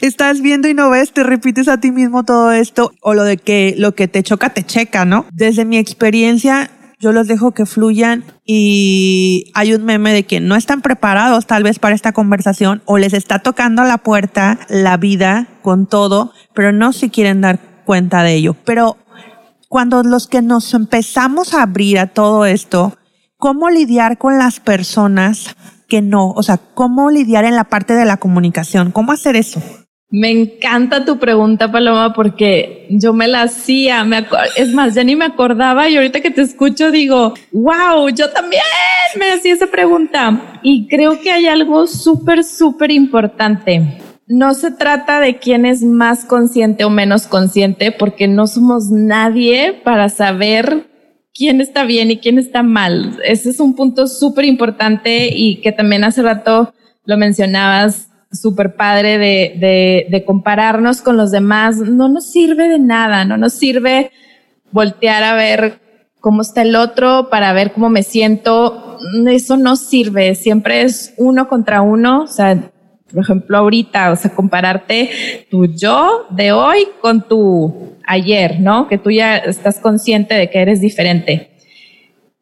estás 0.00 0.40
viendo 0.40 0.68
y 0.68 0.74
no 0.74 0.90
ves, 0.90 1.12
te 1.12 1.22
repites 1.22 1.68
a 1.68 1.80
ti 1.80 1.90
mismo 1.90 2.24
todo 2.24 2.52
esto, 2.52 2.92
o 3.00 3.14
lo 3.14 3.24
de 3.24 3.36
que 3.36 3.74
lo 3.76 3.94
que 3.94 4.08
te 4.08 4.22
choca, 4.22 4.50
te 4.50 4.64
checa, 4.64 5.04
¿no? 5.04 5.26
Desde 5.32 5.64
mi 5.64 5.78
experiencia, 5.78 6.70
yo 6.98 7.12
los 7.12 7.26
dejo 7.26 7.52
que 7.52 7.66
fluyan 7.66 8.24
y 8.44 9.50
hay 9.54 9.74
un 9.74 9.84
meme 9.84 10.12
de 10.14 10.22
que 10.22 10.40
no 10.40 10.56
están 10.56 10.80
preparados 10.80 11.46
tal 11.46 11.62
vez 11.62 11.78
para 11.78 11.94
esta 11.94 12.12
conversación 12.12 12.82
o 12.86 12.96
les 12.96 13.12
está 13.12 13.40
tocando 13.40 13.82
a 13.82 13.84
la 13.84 13.98
puerta 13.98 14.60
la 14.70 14.96
vida 14.96 15.46
con 15.62 15.86
todo, 15.86 16.32
pero 16.54 16.72
no 16.72 16.92
se 16.94 17.10
quieren 17.10 17.42
dar 17.42 17.58
cuenta 17.84 18.22
de 18.22 18.34
ello. 18.34 18.56
Pero 18.64 18.96
cuando 19.68 20.02
los 20.02 20.26
que 20.26 20.42
nos 20.42 20.74
empezamos 20.74 21.54
a 21.54 21.62
abrir 21.62 21.98
a 21.98 22.08
todo 22.08 22.46
esto, 22.46 22.96
¿cómo 23.36 23.70
lidiar 23.70 24.18
con 24.18 24.38
las 24.38 24.60
personas 24.60 25.56
que 25.88 26.02
no? 26.02 26.30
O 26.30 26.42
sea, 26.42 26.58
¿cómo 26.74 27.10
lidiar 27.10 27.44
en 27.44 27.56
la 27.56 27.64
parte 27.64 27.94
de 27.94 28.04
la 28.04 28.16
comunicación? 28.16 28.92
¿Cómo 28.92 29.12
hacer 29.12 29.36
eso? 29.36 29.60
Me 30.08 30.30
encanta 30.30 31.04
tu 31.04 31.18
pregunta, 31.18 31.70
Paloma, 31.72 32.14
porque 32.14 32.86
yo 32.90 33.12
me 33.12 33.26
la 33.26 33.42
hacía, 33.42 34.04
me 34.04 34.24
es 34.56 34.72
más, 34.72 34.94
ya 34.94 35.02
ni 35.02 35.16
me 35.16 35.24
acordaba 35.24 35.88
y 35.88 35.96
ahorita 35.96 36.20
que 36.20 36.30
te 36.30 36.42
escucho 36.42 36.92
digo, 36.92 37.34
wow, 37.50 38.08
yo 38.10 38.30
también 38.30 38.62
me 39.18 39.32
hacía 39.32 39.54
esa 39.54 39.66
pregunta. 39.66 40.58
Y 40.62 40.86
creo 40.86 41.20
que 41.20 41.32
hay 41.32 41.46
algo 41.46 41.88
súper, 41.88 42.44
súper 42.44 42.92
importante 42.92 43.98
no 44.28 44.54
se 44.54 44.72
trata 44.72 45.20
de 45.20 45.38
quién 45.38 45.66
es 45.66 45.82
más 45.82 46.24
consciente 46.24 46.84
o 46.84 46.90
menos 46.90 47.26
consciente, 47.26 47.92
porque 47.92 48.26
no 48.26 48.46
somos 48.46 48.90
nadie 48.90 49.80
para 49.84 50.08
saber 50.08 50.88
quién 51.32 51.60
está 51.60 51.84
bien 51.84 52.10
y 52.10 52.18
quién 52.18 52.38
está 52.38 52.62
mal. 52.62 53.18
Ese 53.24 53.50
es 53.50 53.60
un 53.60 53.74
punto 53.76 54.06
súper 54.06 54.44
importante 54.44 55.28
y 55.32 55.60
que 55.60 55.72
también 55.72 56.02
hace 56.02 56.22
rato 56.22 56.74
lo 57.04 57.16
mencionabas, 57.16 58.08
súper 58.32 58.74
padre 58.74 59.18
de, 59.18 59.56
de, 59.58 60.06
de, 60.10 60.24
compararnos 60.24 61.02
con 61.02 61.16
los 61.16 61.30
demás. 61.30 61.76
No 61.76 62.08
nos 62.08 62.26
sirve 62.30 62.68
de 62.68 62.80
nada, 62.80 63.24
no 63.24 63.36
nos 63.36 63.52
sirve 63.52 64.10
voltear 64.72 65.22
a 65.22 65.34
ver 65.34 65.80
cómo 66.20 66.42
está 66.42 66.62
el 66.62 66.74
otro 66.74 67.28
para 67.30 67.52
ver 67.52 67.72
cómo 67.72 67.88
me 67.88 68.02
siento. 68.02 68.98
Eso 69.28 69.56
no 69.56 69.76
sirve, 69.76 70.34
siempre 70.34 70.82
es 70.82 71.14
uno 71.16 71.48
contra 71.48 71.82
uno. 71.82 72.22
O 72.24 72.26
sea, 72.26 72.72
por 73.10 73.22
ejemplo, 73.22 73.56
ahorita, 73.56 74.10
o 74.10 74.16
sea, 74.16 74.34
compararte 74.34 75.10
tu 75.50 75.66
yo 75.66 76.26
de 76.30 76.52
hoy 76.52 76.88
con 77.00 77.26
tu 77.26 77.96
ayer, 78.06 78.60
¿no? 78.60 78.88
Que 78.88 78.98
tú 78.98 79.10
ya 79.10 79.36
estás 79.36 79.78
consciente 79.78 80.34
de 80.34 80.50
que 80.50 80.58
eres 80.58 80.80
diferente. 80.80 81.50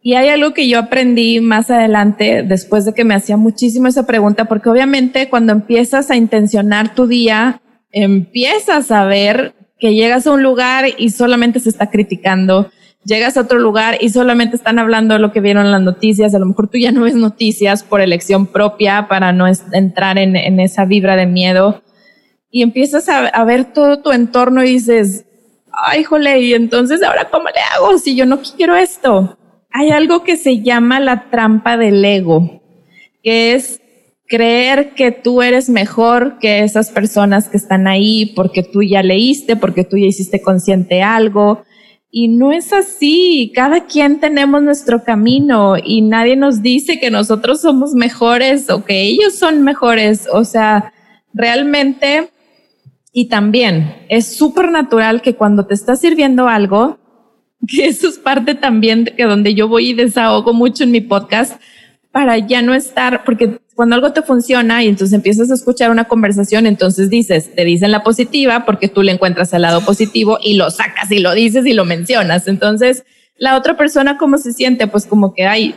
Y 0.01 0.15
hay 0.15 0.29
algo 0.29 0.53
que 0.53 0.69
yo 0.69 0.79
aprendí 0.79 1.41
más 1.41 1.71
adelante, 1.71 2.43
después 2.43 2.85
de 2.85 2.93
que 2.93 3.05
me 3.05 3.15
hacía 3.15 3.37
muchísimo 3.37 3.89
esa 3.89 4.07
pregunta, 4.07 4.45
porque 4.47 4.69
obviamente 4.69 5.31
cuando 5.31 5.53
empiezas 5.53 6.11
a 6.11 6.17
intencionar 6.17 6.95
tu 6.95 7.07
día, 7.07 7.63
empiezas 7.91 8.91
a 8.91 9.05
ver 9.05 9.55
que 9.79 9.95
llegas 9.95 10.27
a 10.27 10.33
un 10.33 10.43
lugar 10.43 10.87
y 10.99 11.11
solamente 11.11 11.61
se 11.61 11.71
está 11.71 11.91
criticando, 11.91 12.71
llegas 13.05 13.37
a 13.37 13.43
otro 13.43 13.59
lugar 13.59 13.99
y 14.01 14.09
solamente 14.09 14.57
están 14.57 14.79
hablando 14.79 15.15
de 15.15 15.21
lo 15.21 15.33
que 15.33 15.41
vieron 15.41 15.67
en 15.67 15.73
las 15.73 15.83
noticias, 15.83 16.35
a 16.35 16.39
lo 16.39 16.47
mejor 16.47 16.69
tú 16.69 16.79
ya 16.79 16.93
no 16.93 17.03
ves 17.03 17.15
noticias 17.15 17.83
por 17.83 18.01
elección 18.01 18.47
propia 18.47 19.07
para 19.09 19.33
no 19.33 19.47
entrar 19.73 20.19
en, 20.19 20.37
esa 20.61 20.85
vibra 20.85 21.17
de 21.17 21.27
miedo 21.27 21.83
y 22.51 22.63
empiezas 22.63 23.09
a, 23.09 23.45
ver 23.45 23.73
todo 23.73 24.01
tu 24.01 24.13
entorno 24.13 24.63
y 24.63 24.71
dices, 24.71 25.27
ay, 25.73 26.05
jole, 26.05 26.41
y 26.41 26.55
entonces 26.55 27.03
ahora 27.03 27.29
cómo 27.31 27.47
le 27.47 27.61
hago 27.75 27.99
si 27.99 28.15
yo 28.15 28.27
no 28.27 28.41
quiero 28.57 28.77
esto? 28.77 29.37
Hay 29.71 29.91
algo 29.91 30.23
que 30.23 30.37
se 30.37 30.63
llama 30.63 31.01
la 31.01 31.31
trampa 31.31 31.77
del 31.77 32.05
ego, 32.05 32.63
que 33.25 33.55
es 33.55 33.81
creer 34.27 34.95
que 34.95 35.11
tú 35.11 35.43
eres 35.43 35.69
mejor 35.69 36.39
que 36.39 36.61
esas 36.61 36.91
personas 36.91 37.49
que 37.49 37.57
están 37.57 37.87
ahí 37.87 38.33
porque 38.37 38.63
tú 38.63 38.83
ya 38.83 39.03
leíste, 39.03 39.57
porque 39.57 39.85
tú 39.85 39.97
ya 39.97 40.07
hiciste 40.07 40.41
consciente 40.41 41.03
algo, 41.03 41.65
y 42.17 42.29
no 42.29 42.53
es 42.53 42.73
así, 42.73 43.51
cada 43.57 43.87
quien 43.87 44.21
tenemos 44.21 44.63
nuestro 44.63 45.03
camino 45.03 45.75
y 45.83 46.01
nadie 46.01 46.37
nos 46.37 46.63
dice 46.63 47.01
que 47.01 47.11
nosotros 47.11 47.61
somos 47.61 47.93
mejores 47.95 48.71
o 48.71 48.85
que 48.85 49.03
ellos 49.03 49.35
son 49.35 49.65
mejores. 49.65 50.29
O 50.33 50.45
sea, 50.45 50.93
realmente 51.33 52.31
Y 53.11 53.25
también 53.25 53.97
es 54.09 54.37
súper 54.37 54.71
natural 54.71 55.23
que 55.23 55.35
cuando 55.35 55.67
te 55.67 55.75
estás 55.75 56.01
sirviendo 56.01 56.47
algo, 56.47 56.99
que 57.67 57.87
eso 57.87 58.07
es 58.07 58.19
parte 58.19 58.55
también 58.55 59.03
de 59.03 59.17
que 59.17 59.25
donde 59.25 59.57
yo 59.57 59.67
voy 59.67 59.91
y 59.91 59.95
desahogo 59.95 60.53
mucho 60.53 60.85
en 60.85 60.93
mi 60.93 61.01
podcast 61.01 61.61
para 62.13 62.39
ya 62.39 62.63
no 62.63 62.75
estar, 62.75 63.25
porque 63.25 63.59
cuando 63.75 63.97
algo 63.97 64.13
te 64.13 64.23
funciona 64.23 64.85
y 64.85 64.89
entonces 64.89 65.15
empiezas 65.15 65.51
a 65.51 65.55
escuchar 65.55 65.91
una 65.91 66.05
conversación, 66.05 66.67
entonces 66.67 67.11
dices, 67.11 67.55
te 67.55 67.65
dicen 67.65 67.91
la 67.91 68.03
positiva 68.03 68.65
porque 68.65 68.89
tú 68.89 69.03
le 69.03 69.13
encuentras 69.13 69.53
el 69.53 69.63
lado 69.63 69.81
positivo 69.85 70.39
y 70.43 70.55
lo 70.55 70.71
sacas 70.71 71.11
y 71.11 71.19
lo 71.19 71.35
dices 71.35 71.67
y 71.67 71.73
lo 71.73 71.85
mencionas. 71.85 72.47
Entonces, 72.47 73.05
la 73.37 73.57
otra 73.57 73.77
persona, 73.77 74.17
¿cómo 74.17 74.39
se 74.39 74.53
siente? 74.53 74.87
Pues 74.87 75.07
como 75.07 75.35
que, 75.35 75.47
hay, 75.47 75.75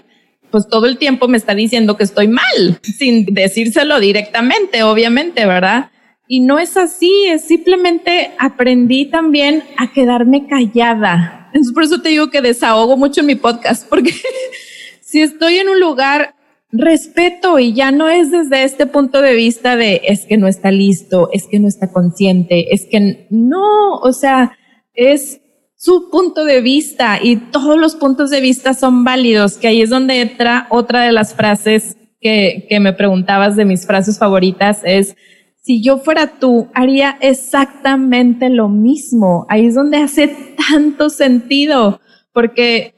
pues 0.51 0.67
todo 0.67 0.85
el 0.85 0.97
tiempo 0.97 1.27
me 1.27 1.37
está 1.37 1.55
diciendo 1.55 1.97
que 1.97 2.03
estoy 2.03 2.27
mal, 2.27 2.79
sin 2.81 3.25
decírselo 3.25 3.99
directamente, 3.99 4.83
obviamente, 4.83 5.45
¿verdad? 5.45 5.89
Y 6.27 6.41
no 6.41 6.59
es 6.59 6.77
así, 6.77 7.25
es 7.25 7.45
simplemente 7.45 8.31
aprendí 8.37 9.05
también 9.05 9.63
a 9.77 9.91
quedarme 9.91 10.45
callada. 10.47 11.47
Entonces, 11.47 11.73
por 11.73 11.83
eso 11.83 12.01
te 12.01 12.09
digo 12.09 12.29
que 12.29 12.41
desahogo 12.41 12.95
mucho 12.95 13.21
en 13.21 13.27
mi 13.27 13.35
podcast, 13.35 13.87
porque 13.89 14.13
si 15.01 15.21
estoy 15.21 15.57
en 15.57 15.69
un 15.69 15.79
lugar, 15.79 16.35
respeto 16.71 17.59
y 17.59 17.73
ya 17.73 17.91
no 17.91 18.09
es 18.09 18.31
desde 18.31 18.63
este 18.63 18.85
punto 18.85 19.21
de 19.21 19.35
vista 19.35 19.75
de 19.75 20.01
es 20.05 20.25
que 20.25 20.37
no 20.37 20.47
está 20.47 20.71
listo, 20.71 21.29
es 21.31 21.47
que 21.47 21.59
no 21.59 21.67
está 21.67 21.91
consciente, 21.91 22.73
es 22.73 22.85
que 22.85 23.27
no, 23.29 23.95
o 23.95 24.11
sea, 24.11 24.57
es 24.93 25.41
su 25.75 26.09
punto 26.09 26.43
de 26.43 26.61
vista 26.61 27.19
y 27.21 27.37
todos 27.37 27.77
los 27.77 27.95
puntos 27.95 28.29
de 28.31 28.41
vista 28.41 28.73
son 28.73 29.03
válidos, 29.03 29.57
que 29.57 29.67
ahí 29.67 29.81
es 29.81 29.89
donde 29.89 30.21
entra 30.21 30.67
otra 30.69 31.03
de 31.03 31.11
las 31.11 31.33
frases 31.33 31.95
que, 32.19 32.65
que 32.67 32.79
me 32.79 32.93
preguntabas 32.93 33.55
de 33.55 33.65
mis 33.65 33.85
frases 33.85 34.17
favoritas, 34.17 34.81
es, 34.83 35.15
si 35.61 35.81
yo 35.81 35.97
fuera 35.97 36.39
tú, 36.39 36.69
haría 36.73 37.17
exactamente 37.19 38.49
lo 38.49 38.69
mismo. 38.69 39.45
Ahí 39.49 39.65
es 39.65 39.75
donde 39.75 39.97
hace 39.97 40.29
tanto 40.69 41.09
sentido, 41.09 41.99
porque 42.31 42.93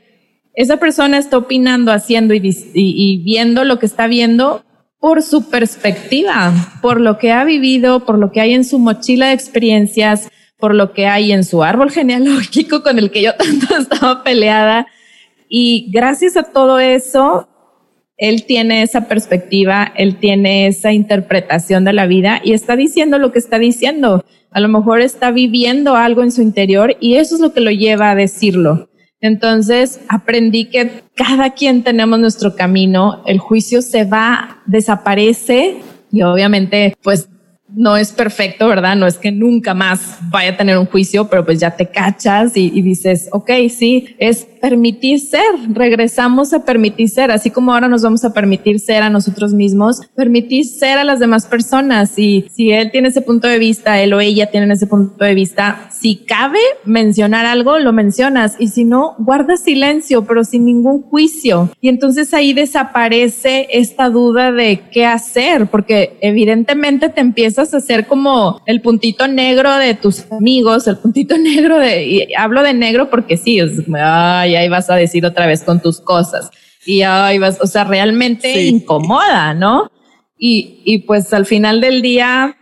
esa 0.54 0.78
persona 0.78 1.18
está 1.18 1.38
opinando, 1.38 1.92
haciendo 1.92 2.34
y, 2.34 3.22
viendo 3.24 3.64
lo 3.64 3.80
que 3.80 3.86
está 3.86 4.08
viendo 4.08 4.64
por 5.00 5.24
su 5.24 5.50
perspectiva, 5.50 6.54
por 6.82 7.00
lo 7.00 7.18
que 7.18 7.32
ha 7.32 7.44
vivido, 7.46 8.06
por 8.06 8.18
lo 8.18 8.32
que 8.32 8.42
hay 8.42 8.54
en 8.54 8.66
su 8.66 8.80
mochila 8.80 9.28
de 9.28 9.34
experiencias, 9.34 10.30
por 10.58 10.76
lo 10.76 10.92
que 10.92 11.08
hay 11.08 11.32
en 11.32 11.46
su 11.46 11.64
árbol 11.64 11.92
genealógico 11.92 12.84
con 12.84 13.00
el 13.00 13.12
que 13.12 13.22
yo 13.22 13.36
tanto 13.36 13.76
estaba 13.80 14.24
peleada. 14.24 14.88
Y 15.48 15.90
gracias 15.92 16.36
a 16.36 16.44
todo 16.44 16.80
eso, 16.80 17.48
él 18.18 18.44
tiene 18.44 18.84
esa 18.84 19.08
perspectiva, 19.08 19.94
él 19.96 20.18
tiene 20.18 20.68
esa 20.68 20.92
interpretación 20.92 21.86
de 21.86 21.94
la 21.94 22.06
vida 22.06 22.42
y 22.44 22.52
está 22.52 22.76
diciendo 22.76 23.18
lo 23.18 23.32
que 23.32 23.40
está 23.40 23.58
diciendo. 23.58 24.26
A 24.52 24.60
lo 24.60 24.68
mejor 24.68 25.00
está 25.00 25.32
viviendo 25.32 25.96
algo 25.96 26.22
en 26.22 26.32
su 26.32 26.42
interior 26.42 26.98
y 27.00 27.16
eso 27.16 27.36
es 27.36 27.42
lo 27.42 27.54
que 27.54 27.62
lo 27.62 27.72
lleva 27.72 28.12
a 28.12 28.16
decirlo. 28.16 28.89
Entonces 29.22 30.00
aprendí 30.08 30.66
que 30.70 31.04
cada 31.16 31.52
quien 31.54 31.84
tenemos 31.84 32.20
nuestro 32.20 32.56
camino, 32.56 33.22
el 33.26 33.40
juicio 33.40 33.82
se 33.82 34.06
va, 34.06 34.62
desaparece 34.66 35.82
y 36.12 36.22
obviamente 36.22 36.96
pues 37.04 37.30
no 37.76 37.98
es 37.98 38.12
perfecto, 38.12 38.68
¿verdad? 38.68 38.96
No 38.96 39.06
es 39.06 39.18
que 39.18 39.32
nunca 39.32 39.74
más 39.74 40.18
vaya 40.30 40.52
a 40.52 40.58
tener 40.58 40.78
un 40.78 40.86
juicio, 40.86 41.30
pero 41.30 41.46
pues 41.46 41.60
ya 41.60 41.72
te 41.72 41.88
cachas 41.88 42.56
y, 42.56 42.70
dices, 42.82 43.30
ok, 43.32 43.52
sí, 43.70 44.16
es 44.18 44.46
permitir 44.62 45.20
ser, 45.20 45.42
regresamos 45.70 46.54
a 46.54 46.66
permitir 46.66 47.10
ser, 47.10 47.32
así 47.32 47.50
como 47.50 47.74
ahora 47.74 47.88
nos 47.88 48.02
vamos 48.02 48.26
a 48.26 48.34
permitir 48.34 48.80
ser 48.80 49.04
a 49.04 49.10
nosotros 49.10 49.54
mismos, 49.54 50.02
permitir 50.16 50.66
ser 50.66 50.98
a 50.98 51.04
las 51.04 51.20
demás 51.20 51.46
personas 51.46 52.18
y 52.18 52.46
si 52.54 52.72
él 52.72 52.92
tiene 52.92 53.10
ese 53.10 53.22
punto 53.22 53.48
de 53.48 53.60
vista, 53.60 54.02
él 54.02 54.14
o 54.14 54.20
ella 54.20 54.48
tienen 54.48 54.72
ese 54.72 54.88
punto 54.88 55.24
de 55.24 55.34
vista, 55.34 55.90
si 55.92 56.18
cabe 56.18 56.60
mencionar 56.84 57.46
algo, 57.46 57.80
lo 57.80 57.94
mencionas 57.94 58.56
y 58.60 58.70
si 58.70 58.84
no, 58.84 59.16
guarda 59.20 59.56
silencio, 59.58 60.26
pero 60.26 60.44
sin 60.44 60.66
ningún 60.66 61.02
juicio. 61.04 61.70
Y 61.80 61.90
entonces 61.90 62.34
ahí 62.34 62.54
desaparece 62.54 63.68
esta 63.72 64.10
duda 64.10 64.52
de 64.52 64.82
qué 64.92 65.06
hacer, 65.06 65.68
porque 65.68 66.18
evidentemente 66.22 67.10
te 67.10 67.22
empiezas 67.60 67.74
a 67.74 67.78
hacer 67.78 68.08
como 68.08 68.62
el 68.66 68.82
puntito 68.82 69.28
negro 69.28 69.76
de 69.76 69.94
tus 69.94 70.32
amigos, 70.32 70.88
el 70.88 70.98
puntito 70.98 71.38
negro 71.40 71.78
de, 71.78 72.06
y 72.06 72.34
hablo 72.34 72.64
de 72.64 72.74
negro 72.74 73.10
porque 73.10 73.38
sí, 73.38 73.60
es, 73.60 73.72
ay, 73.94 74.56
ahí 74.56 74.70
vas 74.70 74.90
a 74.90 74.96
decir 74.96 75.26
otra 75.26 75.46
vez 75.46 75.64
con 75.64 75.82
tus 75.82 76.00
cosas. 76.00 76.50
Y 76.86 77.02
ahí 77.02 77.38
vas, 77.38 77.60
o 77.62 77.68
sea, 77.68 77.84
realmente 77.84 78.64
incomoda, 78.64 79.54
¿no? 79.54 79.92
Y, 80.38 80.82
y 80.86 81.00
pues 81.00 81.34
al 81.34 81.46
final 81.46 81.82
del 81.82 82.02
día, 82.02 82.56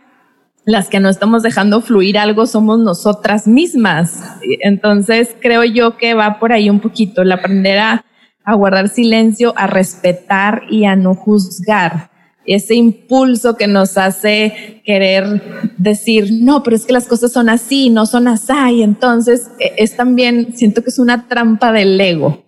las 0.64 0.88
que 0.88 1.00
no 1.00 1.08
estamos 1.08 1.42
dejando 1.42 1.80
fluir 1.80 2.18
algo 2.18 2.46
somos 2.46 2.80
nosotras 2.80 3.46
mismas. 3.46 4.22
Entonces 4.60 5.34
creo 5.40 5.64
yo 5.64 5.96
que 5.96 6.14
va 6.14 6.38
por 6.40 6.52
ahí 6.52 6.68
un 6.68 6.80
poquito 6.80 7.22
el 7.22 7.32
aprender 7.32 7.78
a, 7.78 8.04
guardar 8.54 8.88
silencio, 8.88 9.52
a 9.56 9.66
respetar 9.66 10.62
y 10.70 10.86
a 10.86 10.96
no 10.96 11.14
juzgar. 11.14 12.10
Ese 12.54 12.74
impulso 12.74 13.56
que 13.56 13.66
nos 13.66 13.98
hace 13.98 14.80
querer 14.84 15.42
decir, 15.76 16.30
no, 16.32 16.62
pero 16.62 16.76
es 16.76 16.86
que 16.86 16.92
las 16.92 17.06
cosas 17.06 17.30
son 17.30 17.48
así, 17.48 17.90
no 17.90 18.06
son 18.06 18.26
así. 18.26 18.52
Y 18.76 18.82
entonces 18.82 19.50
e, 19.58 19.74
es 19.76 19.96
también, 19.96 20.54
siento 20.56 20.82
que 20.82 20.90
es 20.90 20.98
una 20.98 21.28
trampa 21.28 21.72
del 21.72 22.00
ego. 22.00 22.44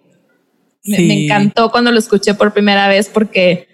me 0.84 1.24
encantó 1.24 1.70
cuando 1.70 1.92
lo 1.92 1.98
escuché 1.98 2.34
por 2.34 2.52
primera 2.52 2.88
vez 2.88 3.08
porque 3.08 3.68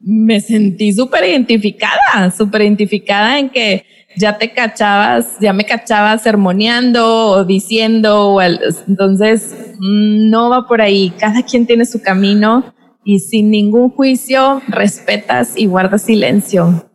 me 0.00 0.40
sentí 0.40 0.92
súper 0.92 1.24
identificada, 1.24 2.30
súper 2.36 2.62
identificada 2.62 3.38
en 3.38 3.50
que 3.50 3.84
ya 4.16 4.38
te 4.38 4.52
cachabas, 4.52 5.36
ya 5.40 5.52
me 5.52 5.64
cachabas 5.64 6.22
sermoneando 6.22 7.28
o 7.28 7.44
diciendo, 7.44 8.30
o 8.30 8.40
entonces 8.40 9.54
mm, 9.78 10.30
no 10.30 10.48
va 10.48 10.66
por 10.66 10.80
ahí, 10.80 11.12
cada 11.18 11.42
quien 11.42 11.66
tiene 11.66 11.84
su 11.84 12.00
camino 12.00 12.74
y 13.06 13.20
sin 13.20 13.52
ningún 13.52 13.88
juicio 13.90 14.60
respetas 14.66 15.56
y 15.56 15.66
guardas 15.66 16.02
silencio. 16.02 16.90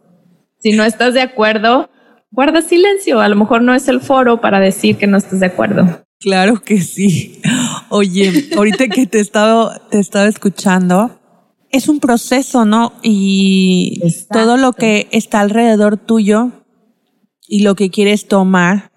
Si 0.60 0.74
no 0.74 0.84
estás 0.84 1.14
de 1.14 1.22
acuerdo, 1.22 1.90
guarda 2.32 2.62
silencio, 2.62 3.22
a 3.22 3.30
lo 3.30 3.38
mejor 3.38 3.62
no 3.62 3.74
es 3.74 3.88
el 3.88 4.02
foro 4.02 4.42
para 4.42 4.60
decir 4.60 4.98
que 4.98 5.08
no 5.08 5.18
estás 5.18 5.40
de 5.40 5.46
acuerdo. 5.46 6.04
Claro 6.20 6.62
que 6.62 6.82
sí. 6.82 7.42
Oye, 7.90 8.50
ahorita 8.58 8.90
que 8.90 9.08
te 9.08 9.20
he 9.20 9.22
estado, 9.22 9.72
te 9.90 9.98
he 9.98 10.00
estado 10.02 10.28
escuchando, 10.28 11.18
es 11.70 11.88
un 11.88 12.02
proceso, 12.02 12.66
¿no? 12.66 12.92
Y 13.02 14.02
todo 14.30 14.58
lo 14.58 14.74
que 14.74 15.08
está 15.12 15.40
alrededor 15.40 15.96
tuyo 15.96 16.52
y 17.48 17.62
lo 17.62 17.76
que 17.76 17.90
quieres 17.90 18.28
tomar 18.28 18.92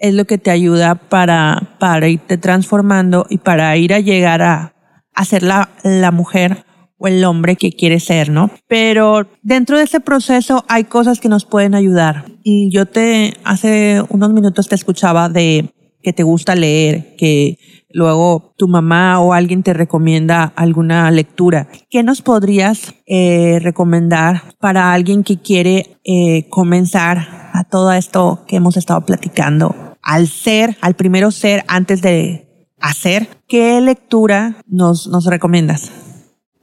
es 0.00 0.14
lo 0.14 0.24
que 0.24 0.36
te 0.36 0.50
ayuda 0.50 0.96
para, 0.96 1.76
para 1.78 2.08
irte 2.08 2.38
transformando 2.38 3.24
y 3.30 3.38
para 3.38 3.76
ir 3.76 3.94
a 3.94 4.00
llegar 4.00 4.42
a, 4.42 4.75
a 5.16 5.24
ser 5.24 5.42
la, 5.42 5.70
la 5.82 6.12
mujer 6.12 6.64
o 6.98 7.08
el 7.08 7.24
hombre 7.24 7.56
que 7.56 7.72
quieres 7.72 8.04
ser, 8.04 8.30
¿no? 8.30 8.50
Pero 8.68 9.26
dentro 9.42 9.76
de 9.76 9.84
ese 9.84 10.00
proceso 10.00 10.64
hay 10.68 10.84
cosas 10.84 11.20
que 11.20 11.28
nos 11.28 11.44
pueden 11.44 11.74
ayudar. 11.74 12.26
Y 12.42 12.70
yo 12.70 12.86
te, 12.86 13.34
hace 13.44 14.02
unos 14.08 14.32
minutos 14.32 14.68
te 14.68 14.74
escuchaba 14.74 15.28
de 15.28 15.72
que 16.02 16.12
te 16.12 16.22
gusta 16.22 16.54
leer, 16.54 17.16
que 17.16 17.58
luego 17.90 18.54
tu 18.56 18.68
mamá 18.68 19.20
o 19.20 19.32
alguien 19.32 19.62
te 19.62 19.72
recomienda 19.74 20.52
alguna 20.54 21.10
lectura. 21.10 21.68
¿Qué 21.90 22.02
nos 22.02 22.22
podrías 22.22 22.94
eh, 23.06 23.58
recomendar 23.60 24.54
para 24.60 24.92
alguien 24.92 25.24
que 25.24 25.38
quiere 25.38 25.98
eh, 26.04 26.48
comenzar 26.48 27.50
a 27.52 27.64
todo 27.64 27.90
esto 27.92 28.44
que 28.46 28.56
hemos 28.56 28.76
estado 28.76 29.04
platicando? 29.04 29.74
Al 30.00 30.28
ser, 30.28 30.76
al 30.80 30.94
primero 30.94 31.32
ser 31.32 31.64
antes 31.66 32.02
de 32.02 32.45
hacer, 32.80 33.28
¿qué 33.48 33.80
lectura 33.80 34.56
nos, 34.66 35.06
nos 35.06 35.26
recomiendas? 35.26 35.90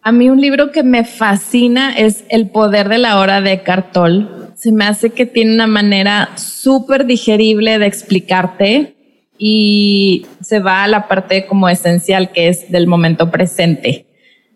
A 0.02 0.12
mí 0.12 0.30
un 0.30 0.42
libro 0.42 0.72
que 0.72 0.84
me 0.84 1.06
fascina 1.06 1.96
es 1.96 2.26
El 2.30 2.50
poder 2.50 2.90
de 2.90 2.98
la 2.98 3.20
hora 3.20 3.40
de 3.40 3.64
Cartol. 3.64 4.52
Se 4.56 4.74
me 4.74 4.86
hace 4.86 5.12
que 5.12 5.26
tiene 5.26 5.54
una 5.54 5.68
manera 5.68 6.30
súper 6.36 7.06
digerible 7.06 7.80
de 7.80 7.86
explicarte 7.86 8.96
y 9.38 10.26
se 10.42 10.60
va 10.60 10.84
a 10.84 10.88
la 10.88 11.08
parte 11.08 11.46
como 11.46 11.70
esencial 11.70 12.32
que 12.32 12.50
es 12.50 12.70
del 12.70 12.88
momento 12.88 13.32
presente. 13.32 14.08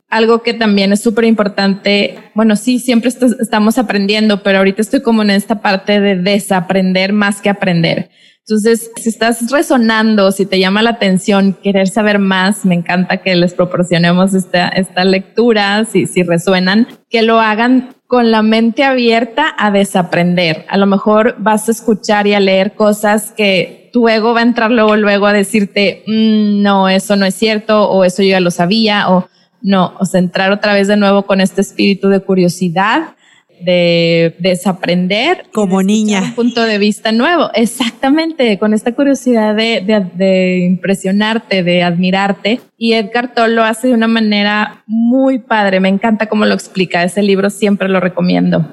Algo 0.10 0.44
que 0.44 0.54
también 0.54 0.94
es 0.94 1.02
súper 1.02 1.26
importante, 1.26 2.18
bueno, 2.34 2.56
sí, 2.56 2.80
siempre 2.80 3.10
estamos 3.10 3.78
aprendiendo, 3.78 4.44
pero 4.44 4.60
ahorita 4.60 4.82
estoy 4.82 5.02
como 5.02 5.22
en 5.22 5.30
esta 5.30 5.62
parte 5.62 6.00
de 6.00 6.16
desaprender 6.16 7.12
más 7.12 7.42
que 7.42 7.50
aprender. 7.50 8.10
Entonces, 8.50 8.92
si 8.96 9.10
estás 9.10 9.52
resonando, 9.52 10.32
si 10.32 10.46
te 10.46 10.58
llama 10.58 10.82
la 10.82 10.92
atención, 10.92 11.52
querer 11.62 11.90
saber 11.90 12.18
más, 12.18 12.64
me 12.64 12.76
encanta 12.76 13.18
que 13.18 13.36
les 13.36 13.54
proporcionemos 13.54 14.34
esta, 14.34 14.70
esta 14.70 15.04
lectura, 15.04 15.84
si, 15.84 16.06
si 16.06 16.24
resuenan, 16.24 16.88
que 17.10 17.24
lo 17.24 17.42
hagan 17.42 17.90
con 18.08 18.32
la 18.32 18.44
mente 18.44 18.86
abierta 18.86 19.54
a 19.58 19.70
desaprender. 19.70 20.66
A 20.70 20.78
lo 20.78 20.86
mejor 20.86 21.36
vas 21.40 21.68
a 21.68 21.72
escuchar 21.74 22.26
y 22.26 22.36
a 22.36 22.40
leer 22.40 22.74
cosas 22.74 23.34
que 23.36 23.90
tu 23.92 24.08
ego 24.08 24.34
va 24.34 24.40
a 24.40 24.44
entrar 24.44 24.72
luego, 24.72 24.96
luego 24.96 25.28
a 25.28 25.34
decirte, 25.34 26.04
mm, 26.08 26.62
no, 26.62 26.88
eso 26.88 27.18
no 27.18 27.26
es 27.26 27.36
cierto, 27.36 27.90
o 27.90 28.06
eso 28.06 28.24
yo 28.24 28.30
ya 28.30 28.40
lo 28.40 28.52
sabía, 28.52 29.10
o 29.10 29.28
no, 29.62 29.94
o 30.00 30.06
sea, 30.06 30.22
entrar 30.22 30.54
otra 30.54 30.74
vez 30.74 30.88
de 30.88 30.96
nuevo 30.96 31.24
con 31.24 31.42
este 31.42 31.60
espíritu 31.60 32.08
de 32.08 32.22
curiosidad 32.22 33.17
de 33.62 34.36
desaprender. 34.40 35.46
Como 35.54 35.84
niña. 35.84 36.22
Un 36.22 36.36
punto 36.36 36.64
de 36.64 36.78
vista 36.78 37.12
nuevo. 37.12 37.50
Exactamente, 37.54 38.58
con 38.58 38.74
esta 38.74 38.94
curiosidad 38.94 39.56
de, 39.56 39.82
de, 40.16 40.60
impresionarte, 40.66 41.64
de 41.64 41.84
admirarte. 41.84 42.62
Y 42.78 42.94
Edgar 42.94 43.34
Toll 43.34 43.56
lo 43.56 43.64
hace 43.64 43.88
de 43.88 43.94
una 43.94 44.08
manera 44.08 44.84
muy 44.88 45.40
padre. 45.40 45.80
Me 45.80 45.90
encanta 45.90 46.28
cómo 46.28 46.46
lo 46.46 46.54
explica. 46.54 47.04
Ese 47.04 47.22
libro 47.22 47.50
siempre 47.50 47.90
lo 47.90 48.00
recomiendo. 48.00 48.68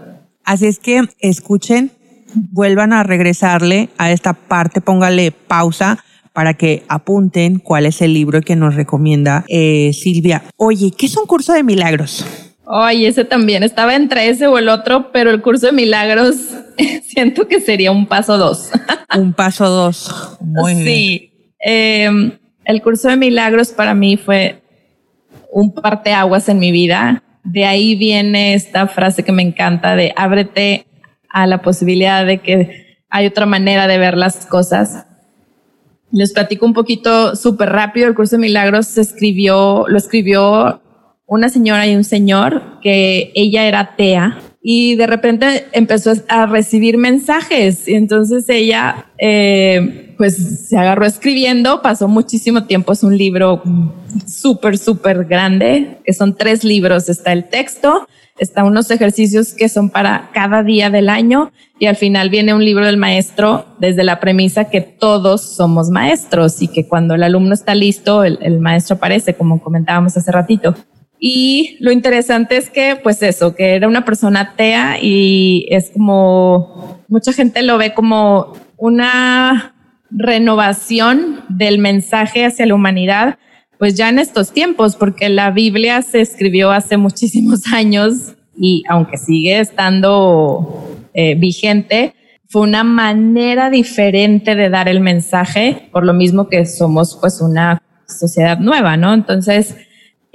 Así 0.45 0.67
es 0.67 0.79
que 0.79 1.03
escuchen, 1.21 1.91
vuelvan 2.35 2.93
a 2.93 3.03
regresarle 3.03 3.89
a 3.97 4.13
esta 4.13 4.35
parte, 4.35 4.81
póngale 4.81 5.31
pausa 5.31 6.05
para 6.35 6.55
que 6.55 6.83
apunten 6.89 7.61
cuál 7.61 7.87
es 7.87 8.03
el 8.03 8.13
libro 8.13 8.43
que 8.43 8.57
nos 8.57 8.75
recomienda 8.75 9.45
eh, 9.49 9.93
Silvia. 9.95 10.43
Oye, 10.57 10.91
¿qué 10.91 11.07
es 11.07 11.17
un 11.17 11.27
curso 11.27 11.53
de 11.53 11.63
milagros? 11.63 12.27
Ay, 12.67 13.07
ese 13.07 13.25
también. 13.25 13.63
Estaba 13.63 13.95
entre 13.95 14.29
ese 14.29 14.47
o 14.47 14.59
el 14.59 14.69
otro, 14.69 15.13
pero 15.13 15.31
el 15.31 15.43
curso 15.43 15.67
de 15.67 15.73
milagros 15.73 16.37
siento 17.07 17.47
que 17.47 17.61
sería 17.61 17.93
un 17.93 18.07
paso 18.07 18.39
dos. 18.39 18.71
un 19.17 19.33
paso 19.33 19.69
dos. 19.69 20.39
Muy 20.41 20.75
bien. 20.75 20.87
Sí. 20.87 21.31
Em, 21.59 22.33
el 22.65 22.83
curso 22.83 23.09
de 23.09 23.17
milagros 23.17 23.69
para 23.69 23.95
mí 23.95 24.17
fue 24.17 24.63
un 25.53 25.73
parteaguas 25.75 26.49
en 26.49 26.59
mi 26.59 26.73
vida. 26.73 27.23
De 27.43 27.65
ahí 27.67 27.95
viene 27.95 28.55
esta 28.55 28.87
frase 28.87 29.23
que 29.23 29.33
me 29.33 29.43
encanta 29.43 29.97
de 29.97 30.13
ábrete 30.17 30.87
a 31.29 31.47
la 31.47 31.63
posibilidad 31.63 32.25
de 32.25 32.39
que 32.39 32.99
hay 33.11 33.27
otra 33.27 33.47
manera 33.47 33.87
de 33.87 33.99
ver 33.99 34.17
las 34.17 34.47
cosas. 34.47 35.07
Les 36.11 36.33
platico 36.33 36.65
un 36.65 36.73
poquito 36.73 37.37
súper 37.37 37.71
rápido. 37.71 38.09
El 38.09 38.15
curso 38.15 38.37
de 38.37 38.43
milagros 38.43 38.87
se 38.87 39.03
escribió, 39.03 39.85
lo 39.89 39.99
escribió 39.99 40.81
una 41.27 41.49
señora 41.49 41.87
y 41.87 41.97
un 41.97 42.05
señor 42.05 42.81
que 42.83 43.33
ella 43.35 43.67
era 43.67 43.81
atea 43.81 44.39
y 44.67 44.97
de 44.97 45.07
repente 45.07 45.67
empezó 45.73 46.13
a 46.29 46.47
recibir 46.47 46.97
mensajes. 46.97 47.87
Y 47.87 47.95
entonces 47.95 48.49
ella 48.49 49.07
eh, 49.19 50.15
pues 50.17 50.69
se 50.69 50.79
agarró 50.79 51.05
escribiendo, 51.05 51.83
pasó 51.83 52.09
muchísimo 52.09 52.65
tiempo, 52.65 52.93
es 52.93 53.03
un 53.03 53.17
libro 53.17 53.63
súper, 54.27 54.79
súper 54.79 55.27
grande, 55.27 55.99
que 56.05 56.15
son 56.15 56.35
tres 56.35 56.65
libros, 56.65 57.11
está 57.11 57.33
el 57.33 57.45
texto, 57.45 58.09
está 58.39 58.65
unos 58.65 58.91
ejercicios 58.91 59.53
que 59.53 59.69
son 59.69 59.91
para 59.91 60.31
cada 60.33 60.63
día 60.63 60.89
del 60.89 61.11
año 61.11 61.53
y 61.79 61.87
al 61.87 61.97
final 61.97 62.31
viene 62.31 62.55
un 62.55 62.65
libro 62.65 62.87
del 62.87 62.97
maestro 62.97 63.67
desde 63.79 64.03
la 64.03 64.19
premisa 64.19 64.71
que 64.71 64.81
todos 64.81 65.43
somos 65.57 65.91
maestros 65.91 66.63
y 66.63 66.69
que 66.69 66.89
cuando 66.89 67.15
el 67.15 67.23
alumno 67.23 67.53
está 67.53 67.75
listo, 67.75 68.25
el, 68.25 68.39
el 68.41 68.61
maestro 68.61 68.97
aparece, 68.97 69.35
como 69.35 69.63
comentábamos 69.63 70.17
hace 70.17 70.33
ratito. 70.33 70.75
Y 71.27 71.79
lo 71.81 71.91
interesante 71.91 72.59
es 72.59 72.69
que, 72.69 73.01
pues 73.03 73.23
eso, 73.23 73.55
que 73.55 73.77
era 73.77 73.89
una 73.89 74.05
persona 74.05 74.41
atea 74.41 74.99
y 75.01 75.67
es 75.71 75.89
como, 75.89 77.03
mucha 77.09 77.33
gente 77.33 77.63
lo 77.63 77.79
ve 77.79 77.95
como 77.95 78.53
una 78.77 79.75
renovación 80.11 81.41
del 81.49 81.79
mensaje 81.79 82.45
hacia 82.45 82.67
la 82.67 82.75
humanidad, 82.75 83.39
pues 83.79 83.95
ya 83.95 84.11
en 84.11 84.19
estos 84.19 84.53
tiempos, 84.53 84.97
porque 84.97 85.31
la 85.31 85.51
Biblia 85.51 86.03
se 86.03 86.21
escribió 86.21 86.71
hace 86.73 86.99
muchísimos 86.99 87.63
años 87.73 88.35
y 88.55 88.83
aunque 88.91 89.17
sigue 89.17 89.61
estando 89.61 90.95
eh, 91.15 91.37
vigente, 91.37 92.15
fue 92.51 92.61
una 92.61 92.85
manera 92.85 93.71
diferente 93.71 94.55
de 94.55 94.69
dar 94.69 94.91
el 94.91 95.01
mensaje, 95.01 95.89
por 95.91 96.05
lo 96.05 96.13
mismo 96.13 96.51
que 96.51 96.67
somos 96.67 97.17
pues 97.19 97.41
una 97.41 97.81
sociedad 98.07 98.59
nueva, 98.59 98.99
¿no? 98.99 99.15
Entonces, 99.15 99.75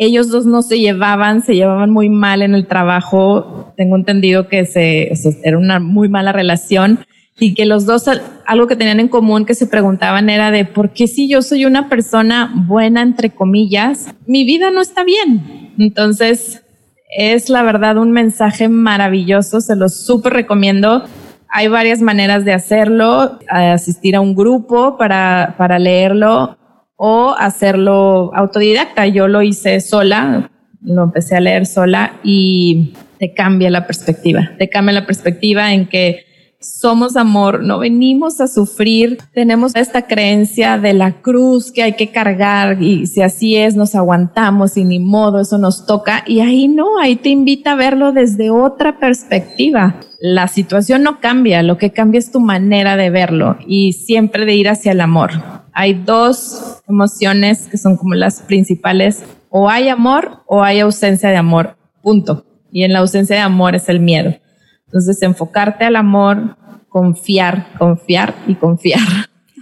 ellos 0.01 0.29
dos 0.29 0.45
no 0.45 0.61
se 0.61 0.79
llevaban, 0.79 1.43
se 1.43 1.55
llevaban 1.55 1.89
muy 1.89 2.07
mal 2.07 2.41
en 2.41 2.55
el 2.55 2.67
trabajo. 2.67 3.73
Tengo 3.75 3.97
entendido 3.97 4.47
que 4.47 4.65
se, 4.65 5.11
era 5.43 5.57
una 5.57 5.81
muy 5.81 6.07
mala 6.07 6.31
relación 6.31 6.99
y 7.37 7.53
que 7.53 7.65
los 7.65 7.85
dos 7.85 8.05
algo 8.45 8.67
que 8.67 8.77
tenían 8.77 9.01
en 9.01 9.09
común 9.09 9.45
que 9.45 9.55
se 9.55 9.67
preguntaban 9.67 10.29
era 10.29 10.51
de 10.51 10.63
por 10.63 10.91
qué 10.91 11.07
si 11.07 11.27
yo 11.27 11.41
soy 11.41 11.65
una 11.65 11.89
persona 11.89 12.49
buena 12.65 13.01
entre 13.01 13.31
comillas, 13.31 14.07
mi 14.25 14.45
vida 14.45 14.71
no 14.71 14.79
está 14.79 15.03
bien. 15.03 15.73
Entonces, 15.77 16.63
es 17.13 17.49
la 17.49 17.63
verdad 17.63 17.97
un 17.97 18.11
mensaje 18.11 18.69
maravilloso, 18.69 19.59
se 19.59 19.75
lo 19.75 19.89
súper 19.89 20.31
recomiendo. 20.31 21.03
Hay 21.49 21.67
varias 21.67 22.01
maneras 22.01 22.45
de 22.45 22.53
hacerlo, 22.53 23.37
asistir 23.49 24.15
a 24.15 24.21
un 24.21 24.33
grupo 24.33 24.97
para, 24.97 25.55
para 25.57 25.77
leerlo 25.77 26.58
o 27.01 27.33
hacerlo 27.37 28.31
autodidacta. 28.35 29.07
Yo 29.07 29.29
lo 29.29 29.41
hice 29.41 29.79
sola, 29.79 30.51
lo 30.81 31.03
empecé 31.03 31.37
a 31.37 31.39
leer 31.39 31.65
sola 31.65 32.19
y 32.23 32.93
te 33.17 33.33
cambia 33.33 33.69
la 33.69 33.87
perspectiva. 33.87 34.51
Te 34.57 34.69
cambia 34.69 34.93
la 34.93 35.05
perspectiva 35.05 35.73
en 35.73 35.87
que 35.87 36.25
somos 36.59 37.15
amor, 37.15 37.63
no 37.63 37.79
venimos 37.79 38.41
a 38.41 38.49
sufrir, 38.49 39.17
tenemos 39.33 39.77
esta 39.77 40.07
creencia 40.07 40.77
de 40.77 40.91
la 40.91 41.21
cruz 41.21 41.71
que 41.71 41.83
hay 41.83 41.93
que 41.93 42.09
cargar 42.09 42.83
y 42.83 43.07
si 43.07 43.21
así 43.21 43.55
es, 43.55 43.77
nos 43.77 43.95
aguantamos 43.95 44.75
y 44.75 44.83
ni 44.83 44.99
modo, 44.99 45.39
eso 45.39 45.57
nos 45.57 45.85
toca. 45.85 46.25
Y 46.27 46.41
ahí 46.41 46.67
no, 46.67 46.99
ahí 46.99 47.15
te 47.15 47.29
invita 47.29 47.71
a 47.71 47.75
verlo 47.75 48.11
desde 48.11 48.49
otra 48.49 48.99
perspectiva. 48.99 50.01
La 50.19 50.49
situación 50.49 51.03
no 51.03 51.21
cambia, 51.21 51.63
lo 51.63 51.77
que 51.77 51.91
cambia 51.91 52.19
es 52.19 52.29
tu 52.29 52.41
manera 52.41 52.97
de 52.97 53.09
verlo 53.09 53.57
y 53.65 53.93
siempre 53.93 54.45
de 54.45 54.55
ir 54.55 54.67
hacia 54.67 54.91
el 54.91 54.99
amor. 54.99 55.58
Hay 55.79 55.93
dos 55.93 56.81
emociones 56.89 57.67
que 57.67 57.77
son 57.77 57.95
como 57.95 58.13
las 58.13 58.41
principales, 58.41 59.23
o 59.49 59.69
hay 59.69 59.87
amor 59.87 60.43
o 60.45 60.61
hay 60.61 60.81
ausencia 60.81 61.29
de 61.29 61.37
amor, 61.37 61.77
punto. 62.03 62.45
Y 62.69 62.83
en 62.83 62.91
la 62.91 62.99
ausencia 62.99 63.37
de 63.37 63.41
amor 63.43 63.75
es 63.75 63.87
el 63.87 64.01
miedo. 64.01 64.35
Entonces, 64.87 65.21
enfocarte 65.21 65.85
al 65.85 65.95
amor, 65.95 66.57
confiar, 66.89 67.77
confiar 67.77 68.35
y 68.45 68.55
confiar. 68.55 68.99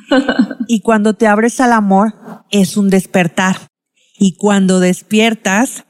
y 0.68 0.80
cuando 0.80 1.14
te 1.14 1.28
abres 1.28 1.62
al 1.62 1.72
amor, 1.72 2.16
es 2.50 2.78
un 2.78 2.90
despertar. 2.90 3.56
Y 4.18 4.38
cuando 4.38 4.80
despiertas, 4.80 5.86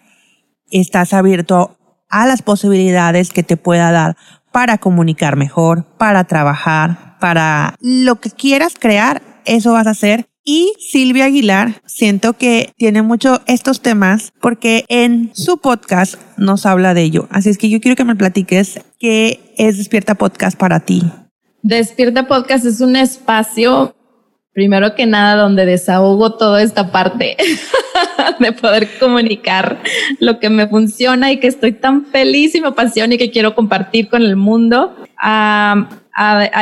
estás 0.72 1.14
abierto 1.14 1.78
a 2.10 2.28
las 2.28 2.42
posibilidades 2.42 3.30
que 3.30 3.44
te 3.44 3.56
pueda 3.56 3.94
dar 3.94 4.18
para 4.52 4.78
comunicar 4.78 5.38
mejor, 5.38 5.86
para 5.98 6.26
trabajar, 6.26 7.18
para 7.22 7.76
lo 7.80 8.20
que 8.20 8.30
quieras 8.30 8.74
crear, 8.78 9.22
eso 9.48 9.74
vas 9.74 9.88
a 9.88 9.92
hacer. 9.92 10.28
Y 10.44 10.72
Silvia 10.80 11.26
Aguilar, 11.26 11.82
siento 11.86 12.34
que 12.34 12.72
tiene 12.78 13.02
mucho 13.02 13.42
estos 13.48 13.82
temas 13.82 14.32
porque 14.40 14.86
en 14.88 15.32
su 15.34 15.58
podcast 15.58 16.16
nos 16.38 16.66
habla 16.66 16.94
de 16.94 17.02
ello. 17.02 17.28
Así 17.32 17.50
es 17.50 17.58
que 17.58 17.70
yo 17.70 17.82
quiero 17.82 17.98
que 17.98 18.06
me 18.06 18.16
platiques 18.16 18.80
qué 18.98 19.54
es 19.58 19.78
Despierta 19.78 20.16
Podcast 20.16 20.58
para 20.58 20.80
ti. 20.80 21.04
Despierta 21.64 22.30
Podcast 22.30 22.66
es 22.66 22.80
un 22.80 22.96
espacio, 22.96 23.97
primero 24.58 24.96
que 24.96 25.06
nada, 25.06 25.40
donde 25.40 25.68
desahogo 25.68 26.34
toda 26.34 26.64
esta 26.64 26.92
parte 26.92 27.38
de 28.40 28.52
poder 28.54 28.88
comunicar 29.00 29.78
lo 30.20 30.40
que 30.40 30.50
me 30.50 30.68
funciona 30.68 31.32
y 31.32 31.38
que 31.38 31.46
estoy 31.46 31.74
tan 31.74 32.08
feliz 32.08 32.56
y 32.56 32.62
me 32.62 32.70
apasiona 32.70 33.14
y 33.14 33.18
que 33.20 33.30
quiero 33.30 33.54
compartir 33.54 34.10
con 34.10 34.24
el 34.24 34.36
mundo 34.36 34.96
a, 35.16 35.90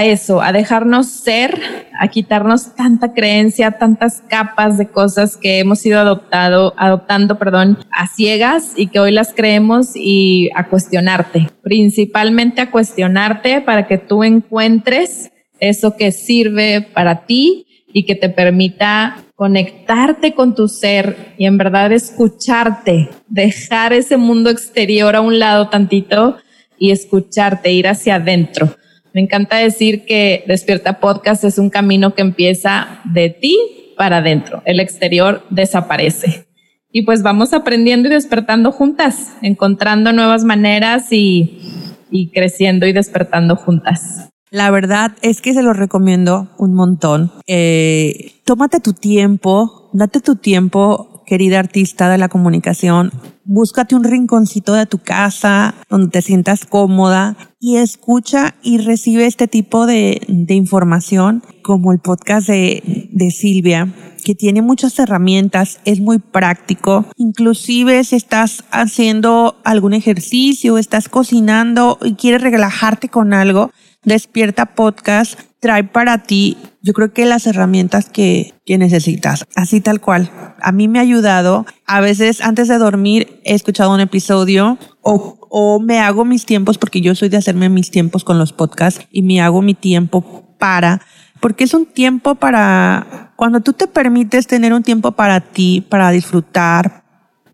eso, 0.03 0.41
a 0.41 0.51
dejarnos 0.51 1.07
ser, 1.07 1.57
a 1.97 2.09
quitarnos 2.09 2.75
tanta 2.75 3.13
creencia, 3.13 3.71
tantas 3.71 4.21
capas 4.27 4.77
de 4.77 4.89
cosas 4.89 5.37
que 5.37 5.59
hemos 5.59 5.85
ido 5.85 5.97
adoptado, 5.97 6.73
adoptando, 6.75 7.39
perdón, 7.39 7.77
a 7.91 8.07
ciegas 8.07 8.73
y 8.75 8.87
que 8.87 8.99
hoy 8.99 9.13
las 9.13 9.33
creemos 9.33 9.91
y 9.95 10.49
a 10.53 10.67
cuestionarte, 10.67 11.49
principalmente 11.63 12.59
a 12.59 12.71
cuestionarte 12.71 13.61
para 13.61 13.87
que 13.87 13.97
tú 13.97 14.25
encuentres 14.25 15.31
eso 15.61 15.95
que 15.95 16.11
sirve 16.11 16.81
para 16.93 17.25
ti 17.25 17.64
y 17.97 18.03
que 18.03 18.15
te 18.15 18.27
permita 18.27 19.23
conectarte 19.35 20.33
con 20.33 20.53
tu 20.53 20.67
ser 20.67 21.15
y 21.37 21.45
en 21.45 21.57
verdad 21.57 21.93
escucharte, 21.93 23.07
dejar 23.29 23.93
ese 23.93 24.17
mundo 24.17 24.49
exterior 24.49 25.15
a 25.15 25.21
un 25.21 25.39
lado 25.39 25.69
tantito 25.69 26.35
y 26.77 26.91
escucharte, 26.91 27.71
ir 27.71 27.87
hacia 27.87 28.15
adentro. 28.15 28.75
Me 29.13 29.21
encanta 29.21 29.55
decir 29.55 30.03
que 30.03 30.43
Despierta 30.45 30.99
Podcast 30.99 31.45
es 31.45 31.57
un 31.57 31.69
camino 31.69 32.13
que 32.13 32.21
empieza 32.21 32.99
de 33.05 33.29
ti 33.29 33.57
para 33.95 34.17
adentro. 34.17 34.61
El 34.65 34.81
exterior 34.81 35.45
desaparece. 35.49 36.47
Y 36.91 37.03
pues 37.03 37.23
vamos 37.23 37.53
aprendiendo 37.53 38.09
y 38.09 38.11
despertando 38.11 38.73
juntas, 38.73 39.37
encontrando 39.41 40.11
nuevas 40.11 40.43
maneras 40.43 41.13
y, 41.13 42.29
creciendo 42.33 42.87
y 42.87 42.91
despertando 42.91 43.55
juntas. 43.55 44.31
La 44.55 44.71
verdad 44.71 45.11
es 45.21 45.41
que 45.41 45.53
se 45.53 45.61
lo 45.61 45.73
recomiendo 45.73 46.47
un 46.57 46.75
montón. 46.75 47.29
Eh, 47.45 48.35
tómate 48.45 48.79
tu 48.79 48.93
tiempo, 48.93 49.89
date 49.91 50.21
tu 50.21 50.37
tiempo 50.37 51.23
querida 51.25 51.59
artista 51.59 52.07
de 52.07 52.17
la 52.17 52.29
comunicación, 52.29 53.11
búscate 53.43 53.95
un 53.95 54.05
rinconcito 54.05 54.73
de 54.73 54.85
tu 54.85 54.99
casa 54.99 55.75
donde 55.89 56.07
te 56.07 56.21
sientas 56.21 56.63
cómoda 56.65 57.35
y 57.59 57.75
escucha 57.75 58.55
y 58.63 58.77
recibe 58.77 59.25
este 59.25 59.49
tipo 59.49 59.85
de, 59.85 60.21
información 60.47 61.43
como 61.61 61.91
el 61.91 61.99
podcast 61.99 62.47
de, 62.47 63.09
de 63.11 63.31
Silvia 63.31 63.93
que 64.23 64.35
tiene 64.35 64.61
muchas 64.61 64.97
herramientas, 64.97 65.79
es 65.85 65.99
muy 65.99 66.17
práctico. 66.17 67.05
Inclusive 67.15 68.03
si 68.03 68.15
estás 68.15 68.63
haciendo 68.71 69.55
algún 69.63 69.93
ejercicio, 69.93 70.79
estás 70.79 71.09
cocinando 71.09 71.99
y 72.01 72.15
quieres 72.15 72.41
relajarte 72.41 73.07
con 73.07 73.33
algo, 73.33 73.71
Despierta 74.05 74.67
Podcast 74.67 75.39
trae 75.59 75.83
para 75.83 76.19
ti, 76.19 76.57
yo 76.83 76.93
creo 76.93 77.11
que 77.11 77.25
las 77.25 77.47
herramientas 77.47 78.07
que, 78.07 78.53
que, 78.67 78.77
necesitas, 78.77 79.45
así 79.55 79.81
tal 79.81 79.99
cual. 79.99 80.29
A 80.61 80.71
mí 80.71 80.87
me 80.87 80.99
ha 80.99 81.01
ayudado. 81.01 81.65
A 81.87 82.01
veces 82.01 82.41
antes 82.41 82.67
de 82.67 82.77
dormir 82.77 83.41
he 83.43 83.55
escuchado 83.55 83.91
un 83.91 83.99
episodio 83.99 84.77
o, 85.01 85.39
o 85.49 85.79
me 85.79 85.99
hago 85.99 86.23
mis 86.23 86.45
tiempos, 86.45 86.77
porque 86.77 87.01
yo 87.01 87.15
soy 87.15 87.29
de 87.29 87.37
hacerme 87.37 87.69
mis 87.69 87.89
tiempos 87.89 88.23
con 88.23 88.37
los 88.37 88.53
podcasts 88.53 89.07
y 89.11 89.23
me 89.23 89.41
hago 89.41 89.63
mi 89.63 89.73
tiempo 89.73 90.55
para, 90.59 91.01
porque 91.39 91.63
es 91.63 91.73
un 91.73 91.87
tiempo 91.87 92.35
para, 92.35 93.33
cuando 93.35 93.61
tú 93.61 93.73
te 93.73 93.87
permites 93.87 94.45
tener 94.45 94.71
un 94.71 94.83
tiempo 94.83 95.13
para 95.13 95.41
ti, 95.41 95.81
para 95.81 96.11
disfrutar, 96.11 97.03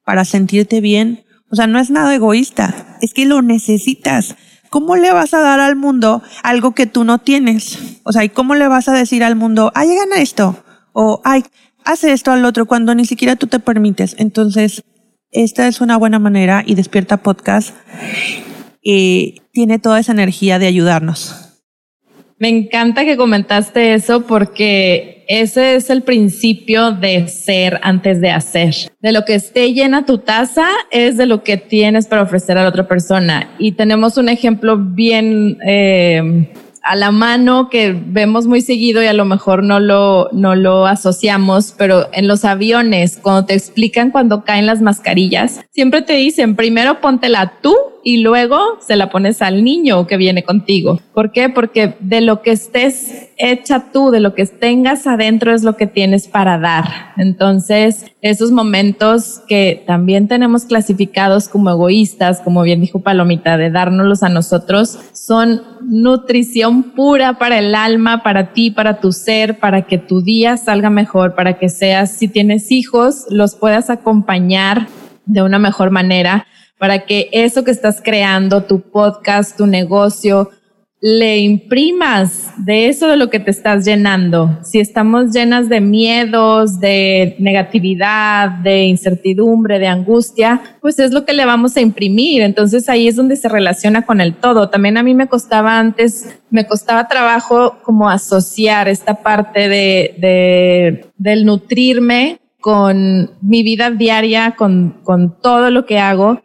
para 0.04 0.26
sentirte 0.26 0.82
bien, 0.82 1.24
o 1.49 1.56
sea, 1.56 1.68
no 1.68 1.80
es 1.80 1.89
nada 1.89 2.14
egoísta, 2.14 2.97
es 3.02 3.14
que 3.14 3.26
lo 3.26 3.41
necesitas 3.41 4.36
¿cómo 4.72 4.96
le 4.96 5.12
vas 5.12 5.34
a 5.34 5.42
dar 5.42 5.60
al 5.60 5.76
mundo 5.76 6.24
algo 6.42 6.74
que 6.74 6.88
tú 6.88 7.04
no 7.04 7.20
tienes? 7.20 8.00
O 8.04 8.14
sea, 8.14 8.24
¿y 8.24 8.30
cómo 8.30 8.56
le 8.56 8.68
vas 8.68 8.88
a 8.88 8.94
decir 8.94 9.24
al 9.24 9.36
mundo, 9.36 9.72
ay, 9.76 9.90
gana 9.96 10.22
esto? 10.22 10.64
O, 10.94 11.22
ay, 11.26 11.44
hace 11.84 12.14
esto 12.14 12.32
al 12.32 12.46
otro 12.46 12.66
cuando 12.66 12.96
ni 12.96 13.06
siquiera 13.06 13.36
tú 13.36 13.48
te 13.48 13.60
permites. 13.60 14.16
Entonces, 14.18 14.84
esta 15.30 15.68
es 15.68 15.82
una 15.82 15.98
buena 15.98 16.20
manera 16.20 16.64
y 16.66 16.76
Despierta 16.76 17.18
Podcast 17.18 17.76
eh, 18.82 19.36
tiene 19.52 19.78
toda 19.78 20.00
esa 20.00 20.14
energía 20.14 20.58
de 20.58 20.68
ayudarnos. 20.68 21.36
Me 22.40 22.48
encanta 22.48 23.04
que 23.04 23.18
comentaste 23.18 23.94
eso 23.94 24.26
porque 24.26 25.21
ese 25.40 25.76
es 25.76 25.90
el 25.90 26.04
principio 26.04 26.92
de 26.92 27.30
ser 27.30 27.80
antes 27.84 28.20
de 28.20 28.32
hacer. 28.32 28.76
De 29.02 29.14
lo 29.14 29.24
que 29.24 29.36
esté 29.36 29.72
llena 29.74 30.06
tu 30.06 30.18
taza 30.18 30.68
es 30.92 31.16
de 31.16 31.26
lo 31.26 31.42
que 31.44 31.56
tienes 31.56 32.08
para 32.08 32.24
ofrecer 32.24 32.58
a 32.58 32.64
la 32.64 32.70
otra 32.70 32.86
persona. 32.86 33.50
Y 33.58 33.72
tenemos 33.72 34.18
un 34.18 34.28
ejemplo 34.28 34.78
bien 34.78 35.58
eh, 35.66 36.52
a 36.84 36.96
la 36.96 37.12
mano 37.12 37.70
que 37.70 37.96
vemos 37.96 38.48
muy 38.48 38.62
seguido 38.62 39.02
y 39.04 39.08
a 39.08 39.14
lo 39.14 39.24
mejor 39.24 39.64
no 39.64 39.80
lo, 39.80 40.30
no 40.34 40.56
lo 40.56 40.86
asociamos, 40.86 41.76
pero 41.78 42.10
en 42.12 42.28
los 42.28 42.44
aviones, 42.44 43.20
cuando 43.22 43.46
te 43.46 43.54
explican 43.54 44.12
cuando 44.12 44.44
caen 44.44 44.66
las 44.66 44.82
mascarillas, 44.82 45.62
siempre 45.70 46.02
te 46.02 46.14
dicen 46.14 46.56
primero 46.56 47.00
póntela 47.00 47.54
tú 47.62 47.76
y 48.04 48.18
luego 48.18 48.60
se 48.80 48.95
la 48.95 49.10
pones 49.10 49.41
al 49.41 49.64
niño 49.64 50.08
que 50.08 50.18
viene 50.18 50.43
contigo. 50.43 50.99
¿Por 51.14 51.32
qué? 51.32 51.49
Porque 51.49 51.95
de 51.99 52.22
lo 52.22 52.41
que 52.41 52.52
estés 52.52 53.30
hecha 53.38 53.91
tú, 53.91 54.12
de 54.12 54.20
lo 54.20 54.36
que 54.36 54.45
tengas 54.45 55.08
adentro 55.08 55.54
es 55.54 55.64
lo 55.64 55.76
que 55.78 55.88
tienes 55.88 56.28
para 56.28 56.58
dar. 56.58 57.14
Entonces, 57.18 58.06
esos 58.22 58.52
momentos 58.52 59.41
que 59.47 59.84
también 59.86 60.28
tenemos 60.28 60.66
clasificados 60.66 61.47
como 61.47 61.70
egoístas, 61.70 62.41
como 62.41 62.64
bien 62.64 62.82
dijo 62.82 62.99
Palomita, 62.99 63.58
de 63.58 63.72
dárnoslos 63.72 64.24
a 64.24 64.30
nosotros, 64.30 64.99
son 65.14 65.62
nutrición 65.84 66.84
pura 66.91 67.38
para 67.38 67.60
el 67.60 67.76
alma, 67.76 68.24
para 68.24 68.54
ti, 68.54 68.72
para 68.72 68.99
tu 68.99 69.12
ser, 69.12 69.60
para 69.60 69.84
que 69.84 69.97
tu 69.97 70.22
día 70.22 70.58
salga 70.58 70.89
mejor, 70.89 71.36
para 71.36 71.58
que 71.58 71.70
seas, 71.70 72.12
si 72.12 72.28
tienes 72.28 72.72
hijos, 72.72 73.26
los 73.30 73.56
puedas 73.56 73.89
acompañar 73.89 74.88
de 75.26 75.41
una 75.41 75.60
mejor 75.60 75.91
manera 75.91 76.45
para 76.82 77.06
que 77.06 77.30
eso 77.32 77.64
que 77.64 77.70
estás 77.70 78.02
creando, 78.04 78.64
tu 78.64 78.82
podcast, 78.82 79.56
tu 79.56 79.68
negocio, 79.68 80.50
le 81.00 81.38
imprimas 81.38 82.50
de 82.58 82.88
eso 82.88 83.08
de 83.08 83.18
lo 83.18 83.30
que 83.30 83.40
te 83.40 83.52
estás 83.52 83.86
llenando. 83.86 84.58
Si 84.64 84.80
estamos 84.80 85.32
llenas 85.32 85.70
de 85.70 85.80
miedos, 85.80 86.80
de 86.80 87.36
negatividad, 87.38 88.50
de 88.64 88.86
incertidumbre, 88.86 89.78
de 89.78 89.86
angustia, 89.86 90.60
pues 90.82 90.98
es 90.98 91.12
lo 91.12 91.24
que 91.24 91.34
le 91.34 91.46
vamos 91.46 91.78
a 91.78 91.82
imprimir. 91.82 92.42
Entonces 92.42 92.90
ahí 92.90 93.08
es 93.08 93.16
donde 93.16 93.36
se 93.36 93.48
relaciona 93.48 94.04
con 94.04 94.20
el 94.20 94.34
todo. 94.34 94.70
También 94.70 94.98
a 94.98 95.04
mí 95.04 95.14
me 95.14 95.28
costaba 95.28 95.78
antes, 95.78 96.36
me 96.50 96.66
costaba 96.66 97.08
trabajo 97.08 97.78
como 97.84 98.10
asociar 98.10 98.88
esta 98.88 99.22
parte 99.22 99.70
de, 99.70 100.16
de 100.18 101.06
del 101.16 101.46
nutrirme 101.46 102.40
con 102.60 103.30
mi 103.40 103.62
vida 103.62 103.92
diaria, 103.92 104.56
con, 104.58 104.98
con 105.04 105.40
todo 105.42 105.70
lo 105.70 105.86
que 105.86 106.00
hago 106.00 106.42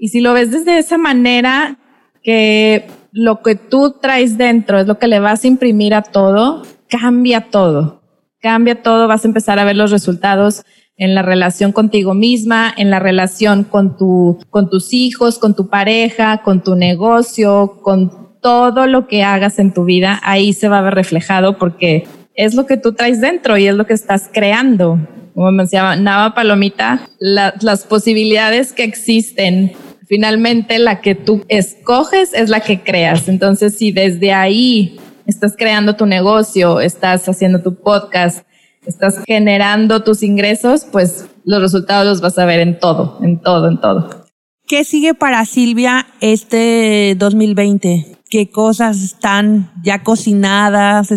y 0.00 0.08
si 0.08 0.20
lo 0.20 0.32
ves 0.32 0.50
desde 0.50 0.78
esa 0.78 0.96
manera, 0.96 1.76
que 2.22 2.86
lo 3.12 3.42
que 3.42 3.54
tú 3.54 3.96
traes 4.00 4.38
dentro 4.38 4.78
es 4.78 4.86
lo 4.86 4.98
que 4.98 5.08
le 5.08 5.20
vas 5.20 5.44
a 5.44 5.46
imprimir 5.46 5.94
a 5.94 6.02
todo, 6.02 6.62
cambia 6.88 7.50
todo. 7.50 8.00
Cambia 8.40 8.82
todo, 8.82 9.06
vas 9.06 9.24
a 9.24 9.28
empezar 9.28 9.58
a 9.58 9.64
ver 9.64 9.76
los 9.76 9.90
resultados 9.90 10.64
en 10.96 11.14
la 11.14 11.20
relación 11.20 11.72
contigo 11.72 12.14
misma, 12.14 12.72
en 12.74 12.88
la 12.88 12.98
relación 12.98 13.64
con 13.64 13.98
tu, 13.98 14.38
con 14.48 14.70
tus 14.70 14.94
hijos, 14.94 15.38
con 15.38 15.54
tu 15.54 15.68
pareja, 15.68 16.38
con 16.38 16.62
tu 16.62 16.76
negocio, 16.76 17.80
con 17.82 18.38
todo 18.40 18.86
lo 18.86 19.06
que 19.06 19.22
hagas 19.22 19.58
en 19.58 19.74
tu 19.74 19.84
vida, 19.84 20.18
ahí 20.22 20.54
se 20.54 20.68
va 20.68 20.78
a 20.78 20.82
ver 20.82 20.94
reflejado 20.94 21.58
porque 21.58 22.06
es 22.34 22.54
lo 22.54 22.64
que 22.64 22.78
tú 22.78 22.94
traes 22.94 23.20
dentro 23.20 23.58
y 23.58 23.66
es 23.66 23.74
lo 23.74 23.86
que 23.86 23.92
estás 23.92 24.30
creando. 24.32 24.98
Como 25.34 25.52
mencionaba 25.52 26.34
Palomita, 26.34 27.08
las 27.18 27.84
posibilidades 27.84 28.72
que 28.72 28.84
existen 28.84 29.72
finalmente 30.10 30.80
la 30.80 31.00
que 31.00 31.14
tú 31.14 31.44
escoges 31.46 32.34
es 32.34 32.50
la 32.50 32.58
que 32.60 32.80
creas. 32.80 33.28
Entonces, 33.28 33.78
si 33.78 33.92
desde 33.92 34.32
ahí 34.32 34.98
estás 35.24 35.54
creando 35.56 35.94
tu 35.94 36.04
negocio, 36.04 36.80
estás 36.80 37.28
haciendo 37.28 37.62
tu 37.62 37.76
podcast, 37.76 38.44
estás 38.84 39.22
generando 39.24 40.02
tus 40.02 40.24
ingresos, 40.24 40.84
pues 40.90 41.26
los 41.44 41.62
resultados 41.62 42.06
los 42.06 42.20
vas 42.20 42.36
a 42.38 42.44
ver 42.44 42.58
en 42.58 42.80
todo, 42.80 43.20
en 43.22 43.40
todo, 43.40 43.68
en 43.68 43.80
todo. 43.80 44.26
¿Qué 44.66 44.82
sigue 44.82 45.14
para 45.14 45.44
Silvia 45.44 46.08
este 46.20 47.14
2020? 47.16 48.16
¿Qué 48.28 48.50
cosas 48.50 49.02
están 49.04 49.70
ya 49.84 50.02
cocinadas? 50.02 51.08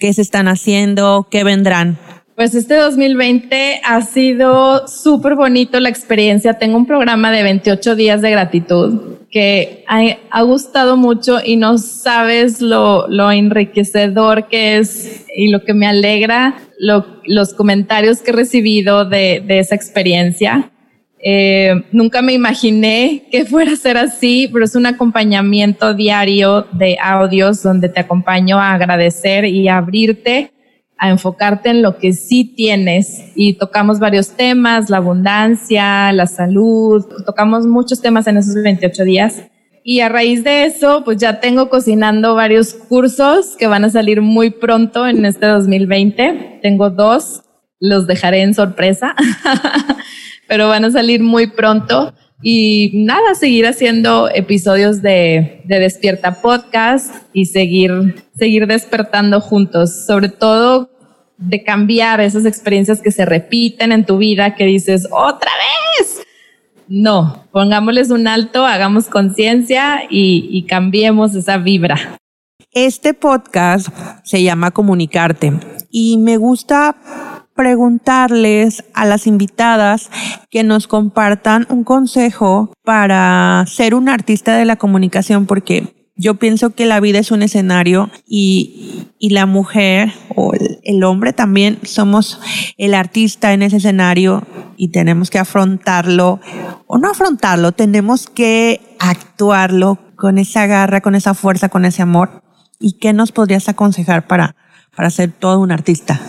¿Qué 0.00 0.12
se 0.12 0.22
están 0.22 0.48
haciendo? 0.48 1.28
¿Qué 1.30 1.44
vendrán? 1.44 1.98
Pues 2.40 2.54
este 2.54 2.76
2020 2.76 3.82
ha 3.84 4.00
sido 4.00 4.88
súper 4.88 5.34
bonito 5.34 5.78
la 5.78 5.90
experiencia. 5.90 6.54
Tengo 6.54 6.78
un 6.78 6.86
programa 6.86 7.30
de 7.30 7.42
28 7.42 7.96
días 7.96 8.22
de 8.22 8.30
gratitud 8.30 9.18
que 9.30 9.84
ha, 9.86 10.42
gustado 10.44 10.96
mucho 10.96 11.40
y 11.44 11.56
no 11.56 11.76
sabes 11.76 12.62
lo, 12.62 13.30
enriquecedor 13.30 14.48
que 14.48 14.78
es 14.78 15.26
y 15.36 15.48
lo 15.48 15.64
que 15.64 15.74
me 15.74 15.86
alegra 15.86 16.54
los 16.78 17.52
comentarios 17.52 18.22
que 18.22 18.30
he 18.30 18.34
recibido 18.34 19.04
de, 19.04 19.44
esa 19.46 19.74
experiencia. 19.74 20.70
Eh, 21.22 21.74
nunca 21.92 22.22
me 22.22 22.32
imaginé 22.32 23.24
que 23.30 23.44
fuera 23.44 23.72
a 23.72 23.76
ser 23.76 23.98
así, 23.98 24.48
pero 24.50 24.64
es 24.64 24.74
un 24.74 24.86
acompañamiento 24.86 25.92
diario 25.92 26.66
de 26.72 26.96
audios 27.02 27.62
donde 27.62 27.90
te 27.90 28.00
acompaño 28.00 28.58
a 28.58 28.72
agradecer 28.72 29.44
y 29.44 29.68
a 29.68 29.76
abrirte 29.76 30.52
a 31.00 31.08
enfocarte 31.08 31.70
en 31.70 31.80
lo 31.80 31.96
que 31.96 32.12
sí 32.12 32.44
tienes 32.44 33.32
y 33.34 33.54
tocamos 33.54 33.98
varios 33.98 34.36
temas, 34.36 34.90
la 34.90 34.98
abundancia, 34.98 36.12
la 36.12 36.26
salud, 36.26 37.06
tocamos 37.24 37.66
muchos 37.66 38.02
temas 38.02 38.26
en 38.26 38.36
esos 38.36 38.54
28 38.62 39.04
días. 39.04 39.42
Y 39.82 40.00
a 40.00 40.10
raíz 40.10 40.44
de 40.44 40.66
eso, 40.66 41.02
pues 41.02 41.16
ya 41.16 41.40
tengo 41.40 41.70
cocinando 41.70 42.34
varios 42.34 42.74
cursos 42.74 43.56
que 43.56 43.66
van 43.66 43.84
a 43.86 43.88
salir 43.88 44.20
muy 44.20 44.50
pronto 44.50 45.06
en 45.06 45.24
este 45.24 45.46
2020. 45.46 46.58
Tengo 46.60 46.90
dos, 46.90 47.44
los 47.80 48.06
dejaré 48.06 48.42
en 48.42 48.52
sorpresa, 48.52 49.16
pero 50.48 50.68
van 50.68 50.84
a 50.84 50.90
salir 50.90 51.22
muy 51.22 51.46
pronto. 51.46 52.12
Y 52.42 52.92
nada, 52.94 53.34
seguir 53.34 53.66
haciendo 53.66 54.30
episodios 54.30 55.02
de, 55.02 55.60
de, 55.64 55.78
Despierta 55.78 56.40
Podcast 56.40 57.14
y 57.34 57.46
seguir, 57.46 58.24
seguir 58.34 58.66
despertando 58.66 59.40
juntos, 59.42 60.06
sobre 60.06 60.30
todo 60.30 60.90
de 61.36 61.62
cambiar 61.62 62.20
esas 62.20 62.46
experiencias 62.46 63.02
que 63.02 63.12
se 63.12 63.26
repiten 63.26 63.92
en 63.92 64.06
tu 64.06 64.16
vida, 64.16 64.54
que 64.54 64.64
dices, 64.64 65.06
otra 65.10 65.50
vez. 65.98 66.22
No, 66.88 67.46
pongámosles 67.52 68.10
un 68.10 68.26
alto, 68.26 68.64
hagamos 68.64 69.06
conciencia 69.06 70.04
y, 70.08 70.48
y 70.50 70.64
cambiemos 70.64 71.34
esa 71.34 71.58
vibra. 71.58 72.16
Este 72.72 73.14
podcast 73.14 73.88
se 74.22 74.42
llama 74.42 74.70
Comunicarte 74.70 75.52
y 75.90 76.18
me 76.18 76.36
gusta 76.36 77.39
preguntarles 77.54 78.84
a 78.94 79.04
las 79.04 79.26
invitadas 79.26 80.10
que 80.50 80.62
nos 80.62 80.86
compartan 80.86 81.66
un 81.68 81.84
consejo 81.84 82.72
para 82.84 83.64
ser 83.66 83.94
un 83.94 84.08
artista 84.08 84.56
de 84.56 84.64
la 84.64 84.76
comunicación, 84.76 85.46
porque 85.46 85.94
yo 86.16 86.34
pienso 86.34 86.70
que 86.70 86.84
la 86.84 87.00
vida 87.00 87.18
es 87.18 87.30
un 87.30 87.42
escenario 87.42 88.10
y, 88.26 89.08
y 89.18 89.30
la 89.30 89.46
mujer 89.46 90.12
o 90.36 90.52
el, 90.52 90.78
el, 90.82 91.02
hombre 91.02 91.32
también 91.32 91.78
somos 91.82 92.40
el 92.76 92.92
artista 92.92 93.54
en 93.54 93.62
ese 93.62 93.78
escenario 93.78 94.46
y 94.76 94.88
tenemos 94.88 95.30
que 95.30 95.38
afrontarlo 95.38 96.38
o 96.86 96.98
no 96.98 97.10
afrontarlo, 97.10 97.72
tenemos 97.72 98.26
que 98.26 98.80
actuarlo 98.98 99.98
con 100.14 100.36
esa 100.36 100.66
garra, 100.66 101.00
con 101.00 101.14
esa 101.14 101.32
fuerza, 101.32 101.70
con 101.70 101.86
ese 101.86 102.02
amor. 102.02 102.42
¿Y 102.78 102.98
qué 102.98 103.14
nos 103.14 103.32
podrías 103.32 103.68
aconsejar 103.70 104.26
para, 104.26 104.56
para 104.94 105.08
ser 105.08 105.32
todo 105.32 105.58
un 105.60 105.72
artista? 105.72 106.20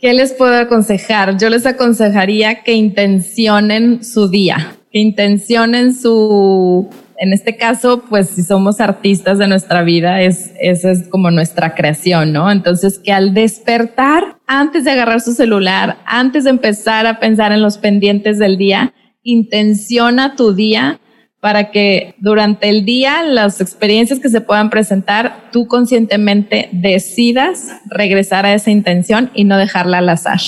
¿Qué 0.00 0.14
les 0.14 0.32
puedo 0.32 0.54
aconsejar? 0.56 1.38
Yo 1.38 1.50
les 1.50 1.66
aconsejaría 1.66 2.62
que 2.62 2.74
intencionen 2.74 4.04
su 4.04 4.28
día, 4.28 4.76
que 4.92 5.00
intencionen 5.00 5.92
su, 5.92 6.88
en 7.16 7.32
este 7.32 7.56
caso, 7.56 8.04
pues 8.08 8.28
si 8.28 8.44
somos 8.44 8.80
artistas 8.80 9.38
de 9.38 9.48
nuestra 9.48 9.82
vida, 9.82 10.22
es, 10.22 10.52
esa 10.60 10.92
es 10.92 11.08
como 11.08 11.32
nuestra 11.32 11.74
creación, 11.74 12.32
¿no? 12.32 12.48
Entonces, 12.48 13.00
que 13.00 13.12
al 13.12 13.34
despertar, 13.34 14.38
antes 14.46 14.84
de 14.84 14.92
agarrar 14.92 15.20
su 15.20 15.32
celular, 15.32 15.98
antes 16.06 16.44
de 16.44 16.50
empezar 16.50 17.08
a 17.08 17.18
pensar 17.18 17.50
en 17.50 17.60
los 17.60 17.76
pendientes 17.76 18.38
del 18.38 18.56
día, 18.56 18.94
intenciona 19.24 20.36
tu 20.36 20.54
día 20.54 21.00
para 21.40 21.70
que 21.70 22.14
durante 22.18 22.68
el 22.68 22.84
día 22.84 23.22
las 23.22 23.60
experiencias 23.60 24.18
que 24.18 24.28
se 24.28 24.40
puedan 24.40 24.70
presentar, 24.70 25.50
tú 25.52 25.66
conscientemente 25.66 26.68
decidas 26.72 27.68
regresar 27.90 28.44
a 28.44 28.54
esa 28.54 28.70
intención 28.70 29.30
y 29.34 29.44
no 29.44 29.56
dejarla 29.56 29.98
al 29.98 30.08
azar. 30.08 30.40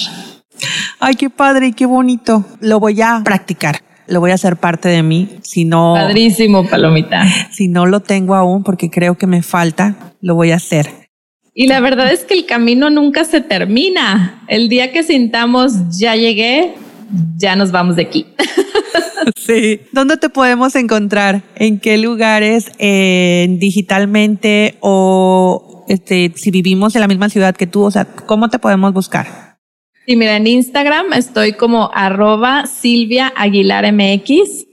Ay, 0.99 1.14
qué 1.14 1.30
padre 1.30 1.68
y 1.68 1.72
qué 1.72 1.86
bonito. 1.86 2.45
Lo 2.61 2.80
voy 2.80 3.01
a 3.01 3.22
practicar. 3.24 3.80
Lo 4.07 4.18
voy 4.18 4.32
a 4.32 4.34
hacer 4.34 4.57
parte 4.57 4.88
de 4.88 5.03
mí. 5.03 5.28
Si 5.43 5.64
no. 5.64 5.95
Padrísimo, 5.95 6.66
Palomita. 6.66 7.24
Si 7.53 7.68
no 7.68 7.86
lo 7.86 8.01
tengo 8.01 8.34
aún 8.34 8.64
porque 8.64 8.91
creo 8.91 9.16
que 9.16 9.28
me 9.28 9.43
falta, 9.43 10.14
lo 10.20 10.34
voy 10.34 10.51
a 10.51 10.57
hacer. 10.57 10.91
Y 11.55 11.68
la 11.68 11.80
verdad 11.80 12.12
es 12.12 12.24
que 12.24 12.34
el 12.34 12.47
camino 12.47 12.91
nunca 12.91 13.24
se 13.24 13.41
termina. 13.41 14.43
El 14.49 14.68
día 14.68 14.93
que 14.93 15.03
sintamos 15.03 15.97
ya 15.97 16.16
llegué, 16.16 16.74
ya 17.36 17.55
nos 17.55 17.70
vamos 17.70 17.97
de 17.97 18.03
aquí. 18.03 18.26
Sí. 19.37 19.81
¿Dónde 19.93 20.16
te 20.16 20.29
podemos 20.29 20.75
encontrar? 20.77 21.43
¿En 21.57 21.79
qué 21.79 21.99
lugares? 21.99 22.71
¿Digitalmente? 22.79 24.77
¿O 24.81 25.85
este, 25.89 26.33
si 26.37 26.51
vivimos 26.51 26.95
en 26.95 27.01
la 27.01 27.09
misma 27.09 27.29
ciudad 27.29 27.57
que 27.57 27.66
tú? 27.66 27.83
O 27.83 27.91
sea, 27.91 28.05
¿cómo 28.05 28.49
te 28.49 28.59
podemos 28.59 28.93
buscar? 28.93 29.59
Sí, 30.07 30.16
mira, 30.16 30.37
en 30.37 30.47
Instagram 30.47 31.12
estoy 31.12 31.53
como 31.53 31.91
arroba 31.95 32.66
Silvia 32.66 33.33
Aguilar 33.37 33.93
MX. 33.93 34.66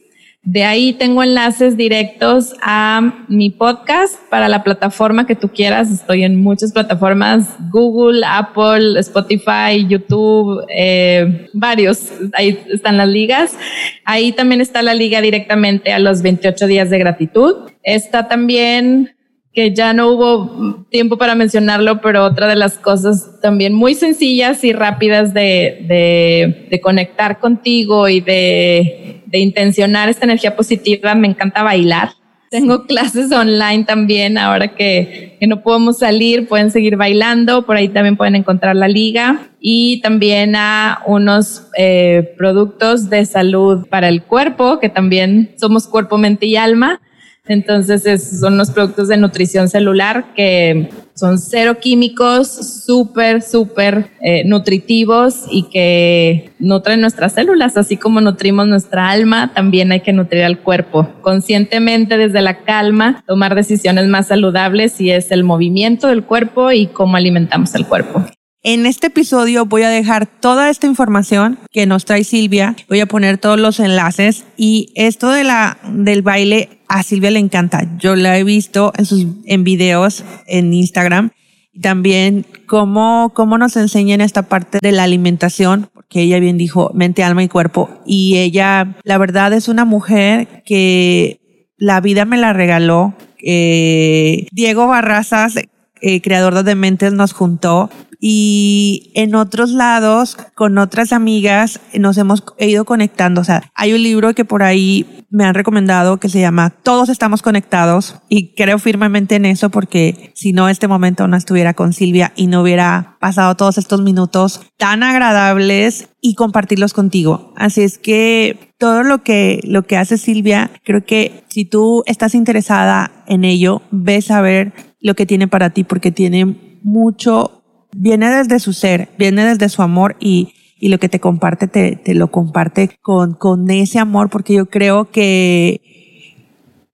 De 0.43 0.63
ahí 0.63 0.93
tengo 0.93 1.23
enlaces 1.23 1.75
directos 1.75 2.55
a 2.61 3.25
mi 3.27 3.49
podcast 3.49 4.15
para 4.29 4.47
la 4.47 4.63
plataforma 4.63 5.27
que 5.27 5.35
tú 5.35 5.49
quieras. 5.49 5.91
Estoy 5.91 6.23
en 6.23 6.41
muchas 6.41 6.71
plataformas, 6.71 7.49
Google, 7.69 8.21
Apple, 8.25 8.97
Spotify, 8.99 9.85
YouTube, 9.87 10.65
eh, 10.73 11.49
varios. 11.51 12.11
Ahí 12.33 12.63
están 12.71 12.95
las 12.95 13.09
ligas. 13.09 13.57
Ahí 14.05 14.31
también 14.31 14.61
está 14.61 14.81
la 14.81 14.93
liga 14.93 15.19
directamente 15.19 15.91
a 15.91 15.99
los 15.99 16.21
28 16.21 16.65
días 16.67 16.89
de 16.89 16.99
gratitud. 16.99 17.69
Está 17.83 18.29
también 18.29 19.16
que 19.57 19.73
ya 19.73 19.91
no 19.91 20.09
hubo 20.11 20.85
tiempo 20.91 21.17
para 21.17 21.33
mencionarlo, 21.33 21.99
pero 21.99 22.23
otra 22.23 22.45
de 22.45 22.55
las 22.55 22.77
cosas 22.77 23.41
también 23.41 23.73
muy 23.73 23.95
sencillas 23.95 24.63
y 24.63 24.71
rápidas 24.71 25.33
de, 25.33 25.83
de, 25.87 26.67
de 26.69 26.79
conectar 26.79 27.39
contigo 27.39 28.07
y 28.07 28.21
de, 28.21 29.23
de 29.25 29.39
intencionar 29.39 30.09
esta 30.09 30.25
energía 30.25 30.55
positiva, 30.55 31.15
me 31.15 31.27
encanta 31.27 31.63
bailar. 31.63 32.11
Tengo 32.51 32.85
clases 32.85 33.31
online 33.31 33.83
también, 33.83 34.37
ahora 34.37 34.75
que, 34.75 35.37
que, 35.39 35.47
no 35.47 35.63
podemos 35.63 35.97
salir, 35.97 36.47
pueden 36.47 36.69
seguir 36.69 36.95
bailando, 36.95 37.65
por 37.65 37.77
ahí 37.77 37.89
también 37.89 38.15
pueden 38.15 38.35
encontrar 38.35 38.75
la 38.75 38.87
liga 38.87 39.49
y 39.59 40.01
también 40.01 40.55
a 40.55 41.01
unos 41.07 41.63
eh, 41.79 42.35
productos 42.37 43.09
de 43.09 43.25
salud 43.25 43.87
para 43.89 44.07
el 44.07 44.21
cuerpo, 44.21 44.79
que 44.79 44.89
también 44.89 45.55
somos 45.57 45.87
cuerpo, 45.87 46.19
mente 46.19 46.45
y 46.45 46.57
alma. 46.57 47.01
Entonces 47.47 48.39
son 48.39 48.53
unos 48.53 48.71
productos 48.71 49.07
de 49.07 49.17
nutrición 49.17 49.69
celular 49.69 50.33
que 50.35 50.89
son 51.17 51.39
cero 51.39 51.77
químicos, 51.81 52.47
súper, 52.85 53.41
súper 53.41 54.11
eh, 54.21 54.43
nutritivos 54.45 55.45
y 55.49 55.63
que 55.63 56.51
nutren 56.59 57.01
nuestras 57.01 57.33
células, 57.33 57.75
así 57.75 57.97
como 57.97 58.21
nutrimos 58.21 58.67
nuestra 58.67 59.09
alma, 59.09 59.51
también 59.53 59.91
hay 59.91 60.01
que 60.01 60.13
nutrir 60.13 60.43
al 60.43 60.59
cuerpo. 60.59 61.09
Conscientemente 61.21 62.17
desde 62.17 62.41
la 62.41 62.59
calma, 62.59 63.23
tomar 63.25 63.55
decisiones 63.55 64.07
más 64.07 64.27
saludables 64.27 65.01
y 65.01 65.09
es 65.09 65.31
el 65.31 65.43
movimiento 65.43 66.07
del 66.07 66.23
cuerpo 66.23 66.71
y 66.71 66.85
cómo 66.85 67.17
alimentamos 67.17 67.73
el 67.73 67.87
cuerpo. 67.87 68.23
En 68.63 68.85
este 68.85 69.07
episodio 69.07 69.65
voy 69.65 69.83
a 69.83 69.89
dejar 69.89 70.25
toda 70.25 70.69
esta 70.69 70.87
información 70.87 71.59
que 71.71 71.85
nos 71.85 72.05
trae 72.05 72.23
Silvia. 72.23 72.75
Voy 72.89 72.99
a 72.99 73.05
poner 73.05 73.37
todos 73.37 73.59
los 73.59 73.79
enlaces 73.79 74.45
y 74.57 74.91
esto 74.95 75.29
de 75.31 75.43
la, 75.43 75.77
del 75.87 76.21
baile 76.21 76.81
a 76.89 77.03
Silvia 77.03 77.31
le 77.31 77.39
encanta. 77.39 77.87
Yo 77.97 78.15
la 78.15 78.37
he 78.37 78.43
visto 78.43 78.91
en 78.97 79.05
sus, 79.05 79.27
en 79.45 79.63
videos 79.63 80.23
en 80.47 80.73
Instagram 80.73 81.29
y 81.71 81.81
también 81.81 82.45
cómo, 82.65 83.31
cómo 83.35 83.57
nos 83.57 83.77
enseña 83.77 84.15
en 84.15 84.21
esta 84.21 84.49
parte 84.49 84.79
de 84.81 84.91
la 84.91 85.03
alimentación, 85.03 85.89
porque 85.93 86.23
ella 86.23 86.39
bien 86.39 86.57
dijo 86.57 86.91
mente, 86.93 87.23
alma 87.23 87.43
y 87.43 87.47
cuerpo. 87.47 87.89
Y 88.05 88.37
ella, 88.37 88.97
la 89.03 89.17
verdad 89.19 89.53
es 89.53 89.67
una 89.67 89.85
mujer 89.85 90.63
que 90.65 91.39
la 91.77 92.01
vida 92.01 92.25
me 92.25 92.37
la 92.37 92.53
regaló. 92.53 93.13
Eh, 93.39 94.47
Diego 94.51 94.87
Barrazas, 94.87 95.55
eh, 96.01 96.21
creador 96.21 96.63
de 96.63 96.75
Mentes, 96.75 97.13
nos 97.13 97.33
juntó 97.33 97.89
y 98.19 99.11
en 99.13 99.35
otros 99.35 99.71
lados, 99.71 100.37
con 100.55 100.77
otras 100.77 101.13
amigas, 101.13 101.79
nos 101.93 102.17
hemos 102.17 102.43
ido 102.59 102.85
conectando. 102.85 103.41
O 103.41 103.43
sea, 103.43 103.71
hay 103.75 103.93
un 103.93 104.01
libro 104.01 104.33
que 104.33 104.45
por 104.45 104.63
ahí 104.63 105.25
me 105.29 105.45
han 105.45 105.53
recomendado 105.53 106.17
que 106.17 106.29
se 106.29 106.39
llama 106.39 106.71
Todos 106.71 107.09
estamos 107.09 107.41
conectados 107.41 108.15
y 108.29 108.55
creo 108.55 108.79
firmemente 108.79 109.35
en 109.35 109.45
eso 109.45 109.69
porque 109.69 110.31
si 110.35 110.53
no, 110.53 110.69
este 110.69 110.87
momento 110.87 111.27
no 111.27 111.37
estuviera 111.37 111.73
con 111.73 111.93
Silvia 111.93 112.33
y 112.35 112.47
no 112.47 112.61
hubiera 112.61 113.17
pasado 113.19 113.55
todos 113.55 113.77
estos 113.77 114.01
minutos 114.01 114.61
tan 114.77 115.03
agradables 115.03 116.09
y 116.21 116.35
compartirlos 116.35 116.93
contigo. 116.93 117.53
Así 117.55 117.83
es 117.83 117.97
que 117.97 118.73
todo 118.79 119.03
lo 119.03 119.23
que, 119.23 119.59
lo 119.63 119.83
que 119.83 119.97
hace 119.97 120.17
Silvia, 120.17 120.71
creo 120.83 121.05
que 121.05 121.43
si 121.49 121.65
tú 121.65 122.03
estás 122.07 122.33
interesada 122.33 123.11
en 123.27 123.43
ello, 123.43 123.81
ves 123.91 124.31
a 124.31 124.41
ver 124.41 124.73
lo 125.07 125.15
que 125.15 125.25
tiene 125.25 125.47
para 125.47 125.71
ti 125.71 125.83
porque 125.83 126.11
tiene 126.11 126.79
mucho 126.83 127.63
viene 127.95 128.29
desde 128.29 128.59
su 128.59 128.73
ser, 128.73 129.09
viene 129.17 129.45
desde 129.45 129.69
su 129.69 129.81
amor 129.81 130.15
y, 130.19 130.53
y 130.79 130.89
lo 130.89 130.99
que 130.99 131.09
te 131.09 131.19
comparte, 131.19 131.67
te, 131.67 132.13
lo 132.13 132.31
comparte 132.31 132.97
con, 133.01 133.33
con 133.33 133.69
ese 133.69 133.99
amor, 133.99 134.29
porque 134.29 134.53
yo 134.53 134.67
creo 134.67 135.09
que 135.09 135.81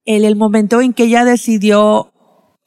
en 0.06 0.24
el 0.26 0.36
momento 0.36 0.82
en 0.82 0.94
que 0.94 1.04
ella 1.04 1.26
decidió 1.26 2.12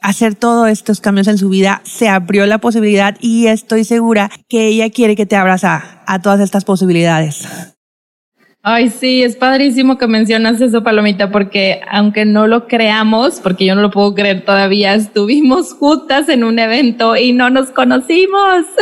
hacer 0.00 0.34
todos 0.34 0.68
estos 0.68 1.00
cambios 1.00 1.28
en 1.28 1.38
su 1.38 1.48
vida, 1.48 1.80
se 1.84 2.08
abrió 2.08 2.46
la 2.46 2.58
posibilidad 2.58 3.16
y 3.20 3.46
estoy 3.46 3.84
segura 3.84 4.30
que 4.48 4.68
ella 4.68 4.90
quiere 4.90 5.16
que 5.16 5.26
te 5.26 5.36
abras 5.36 5.62
a 5.64 6.20
todas 6.22 6.40
estas 6.40 6.64
posibilidades. 6.64 7.75
Ay, 8.68 8.90
sí, 8.90 9.22
es 9.22 9.36
padrísimo 9.36 9.96
que 9.96 10.08
mencionas 10.08 10.60
eso, 10.60 10.82
Palomita, 10.82 11.30
porque 11.30 11.82
aunque 11.88 12.24
no 12.24 12.48
lo 12.48 12.66
creamos, 12.66 13.38
porque 13.38 13.64
yo 13.64 13.76
no 13.76 13.80
lo 13.80 13.92
puedo 13.92 14.12
creer 14.12 14.44
todavía, 14.44 14.92
estuvimos 14.96 15.72
juntas 15.72 16.28
en 16.28 16.42
un 16.42 16.58
evento 16.58 17.14
y 17.14 17.32
no 17.32 17.48
nos 17.48 17.70
conocimos. 17.70 18.66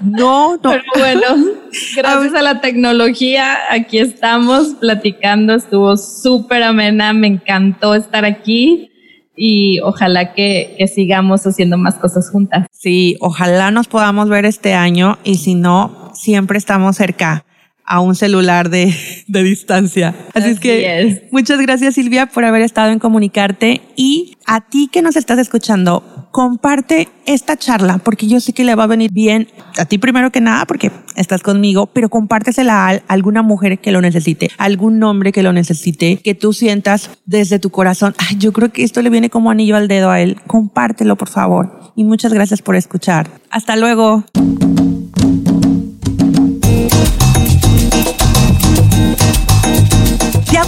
No, 0.00 0.54
no. 0.56 0.60
Pero 0.62 0.82
bueno, 0.96 1.26
gracias 1.96 2.34
a 2.34 2.42
la 2.42 2.60
tecnología, 2.60 3.56
aquí 3.70 3.98
estamos 3.98 4.74
platicando, 4.80 5.54
estuvo 5.54 5.96
súper 5.96 6.62
amena, 6.62 7.12
me 7.12 7.26
encantó 7.26 7.94
estar 7.94 8.24
aquí 8.24 8.90
y 9.34 9.80
ojalá 9.80 10.34
que, 10.34 10.76
que, 10.78 10.86
sigamos 10.86 11.44
haciendo 11.46 11.78
más 11.78 11.96
cosas 11.96 12.30
juntas. 12.30 12.66
Sí, 12.70 13.16
ojalá 13.20 13.72
nos 13.72 13.88
podamos 13.88 14.28
ver 14.28 14.44
este 14.44 14.74
año 14.74 15.18
y 15.24 15.36
si 15.36 15.54
no, 15.54 16.10
siempre 16.14 16.58
estamos 16.58 16.96
cerca 16.96 17.44
a 17.92 18.00
un 18.00 18.14
celular 18.14 18.70
de, 18.70 18.96
de 19.26 19.42
distancia. 19.42 20.14
Así, 20.32 20.48
es 20.48 20.60
que 20.60 21.28
muchas 21.30 21.60
gracias 21.60 21.96
Silvia 21.96 22.24
por 22.24 22.42
haber 22.42 22.62
estado 22.62 22.90
en 22.90 22.98
comunicarte 22.98 23.82
y 23.96 24.38
a 24.46 24.62
ti 24.62 24.88
que 24.90 25.02
nos 25.02 25.14
estás 25.14 25.38
escuchando, 25.38 26.02
comparte 26.30 27.10
esta 27.26 27.58
charla 27.58 27.98
porque 27.98 28.26
yo 28.26 28.40
sé 28.40 28.54
que 28.54 28.64
le 28.64 28.74
va 28.74 28.84
a 28.84 28.86
venir 28.86 29.12
bien 29.12 29.46
a 29.76 29.84
ti 29.84 29.98
primero 29.98 30.32
que 30.32 30.40
nada 30.40 30.64
porque 30.64 30.90
estás 31.16 31.42
conmigo, 31.42 31.84
pero 31.84 32.08
compártesela 32.08 32.88
a 32.88 33.02
alguna 33.08 33.42
mujer 33.42 33.78
que 33.78 33.92
lo 33.92 34.00
necesite, 34.00 34.50
algún 34.56 35.02
hombre 35.02 35.30
que 35.30 35.42
lo 35.42 35.52
necesite, 35.52 36.16
que 36.16 36.34
tú 36.34 36.54
sientas 36.54 37.10
desde 37.26 37.58
tu 37.58 37.68
corazón, 37.68 38.14
Ay, 38.16 38.38
yo 38.38 38.54
creo 38.54 38.72
que 38.72 38.84
esto 38.84 39.02
le 39.02 39.10
viene 39.10 39.28
como 39.28 39.50
anillo 39.50 39.76
al 39.76 39.86
dedo 39.86 40.10
a 40.10 40.22
él. 40.22 40.40
Compártelo 40.46 41.16
por 41.16 41.28
favor 41.28 41.92
y 41.94 42.04
muchas 42.04 42.32
gracias 42.32 42.62
por 42.62 42.74
escuchar. 42.74 43.28
Hasta 43.50 43.76
luego. 43.76 44.24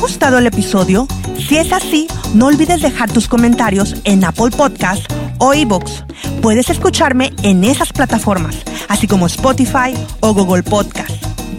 Gustado 0.04 0.36
el 0.36 0.46
episodio? 0.46 1.08
Si 1.48 1.56
es 1.56 1.72
así, 1.72 2.06
no 2.34 2.48
olvides 2.48 2.82
dejar 2.82 3.10
tus 3.10 3.26
comentarios 3.26 3.96
en 4.04 4.22
Apple 4.22 4.50
Podcast 4.54 5.10
o 5.38 5.54
iVoox. 5.54 6.02
Puedes 6.42 6.68
escucharme 6.68 7.32
en 7.42 7.64
esas 7.64 7.90
plataformas, 7.90 8.54
así 8.88 9.06
como 9.06 9.24
Spotify 9.24 9.94
o 10.20 10.34
Google 10.34 10.62
Podcast 10.62 11.10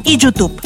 y 0.04 0.18
YouTube. 0.18 0.62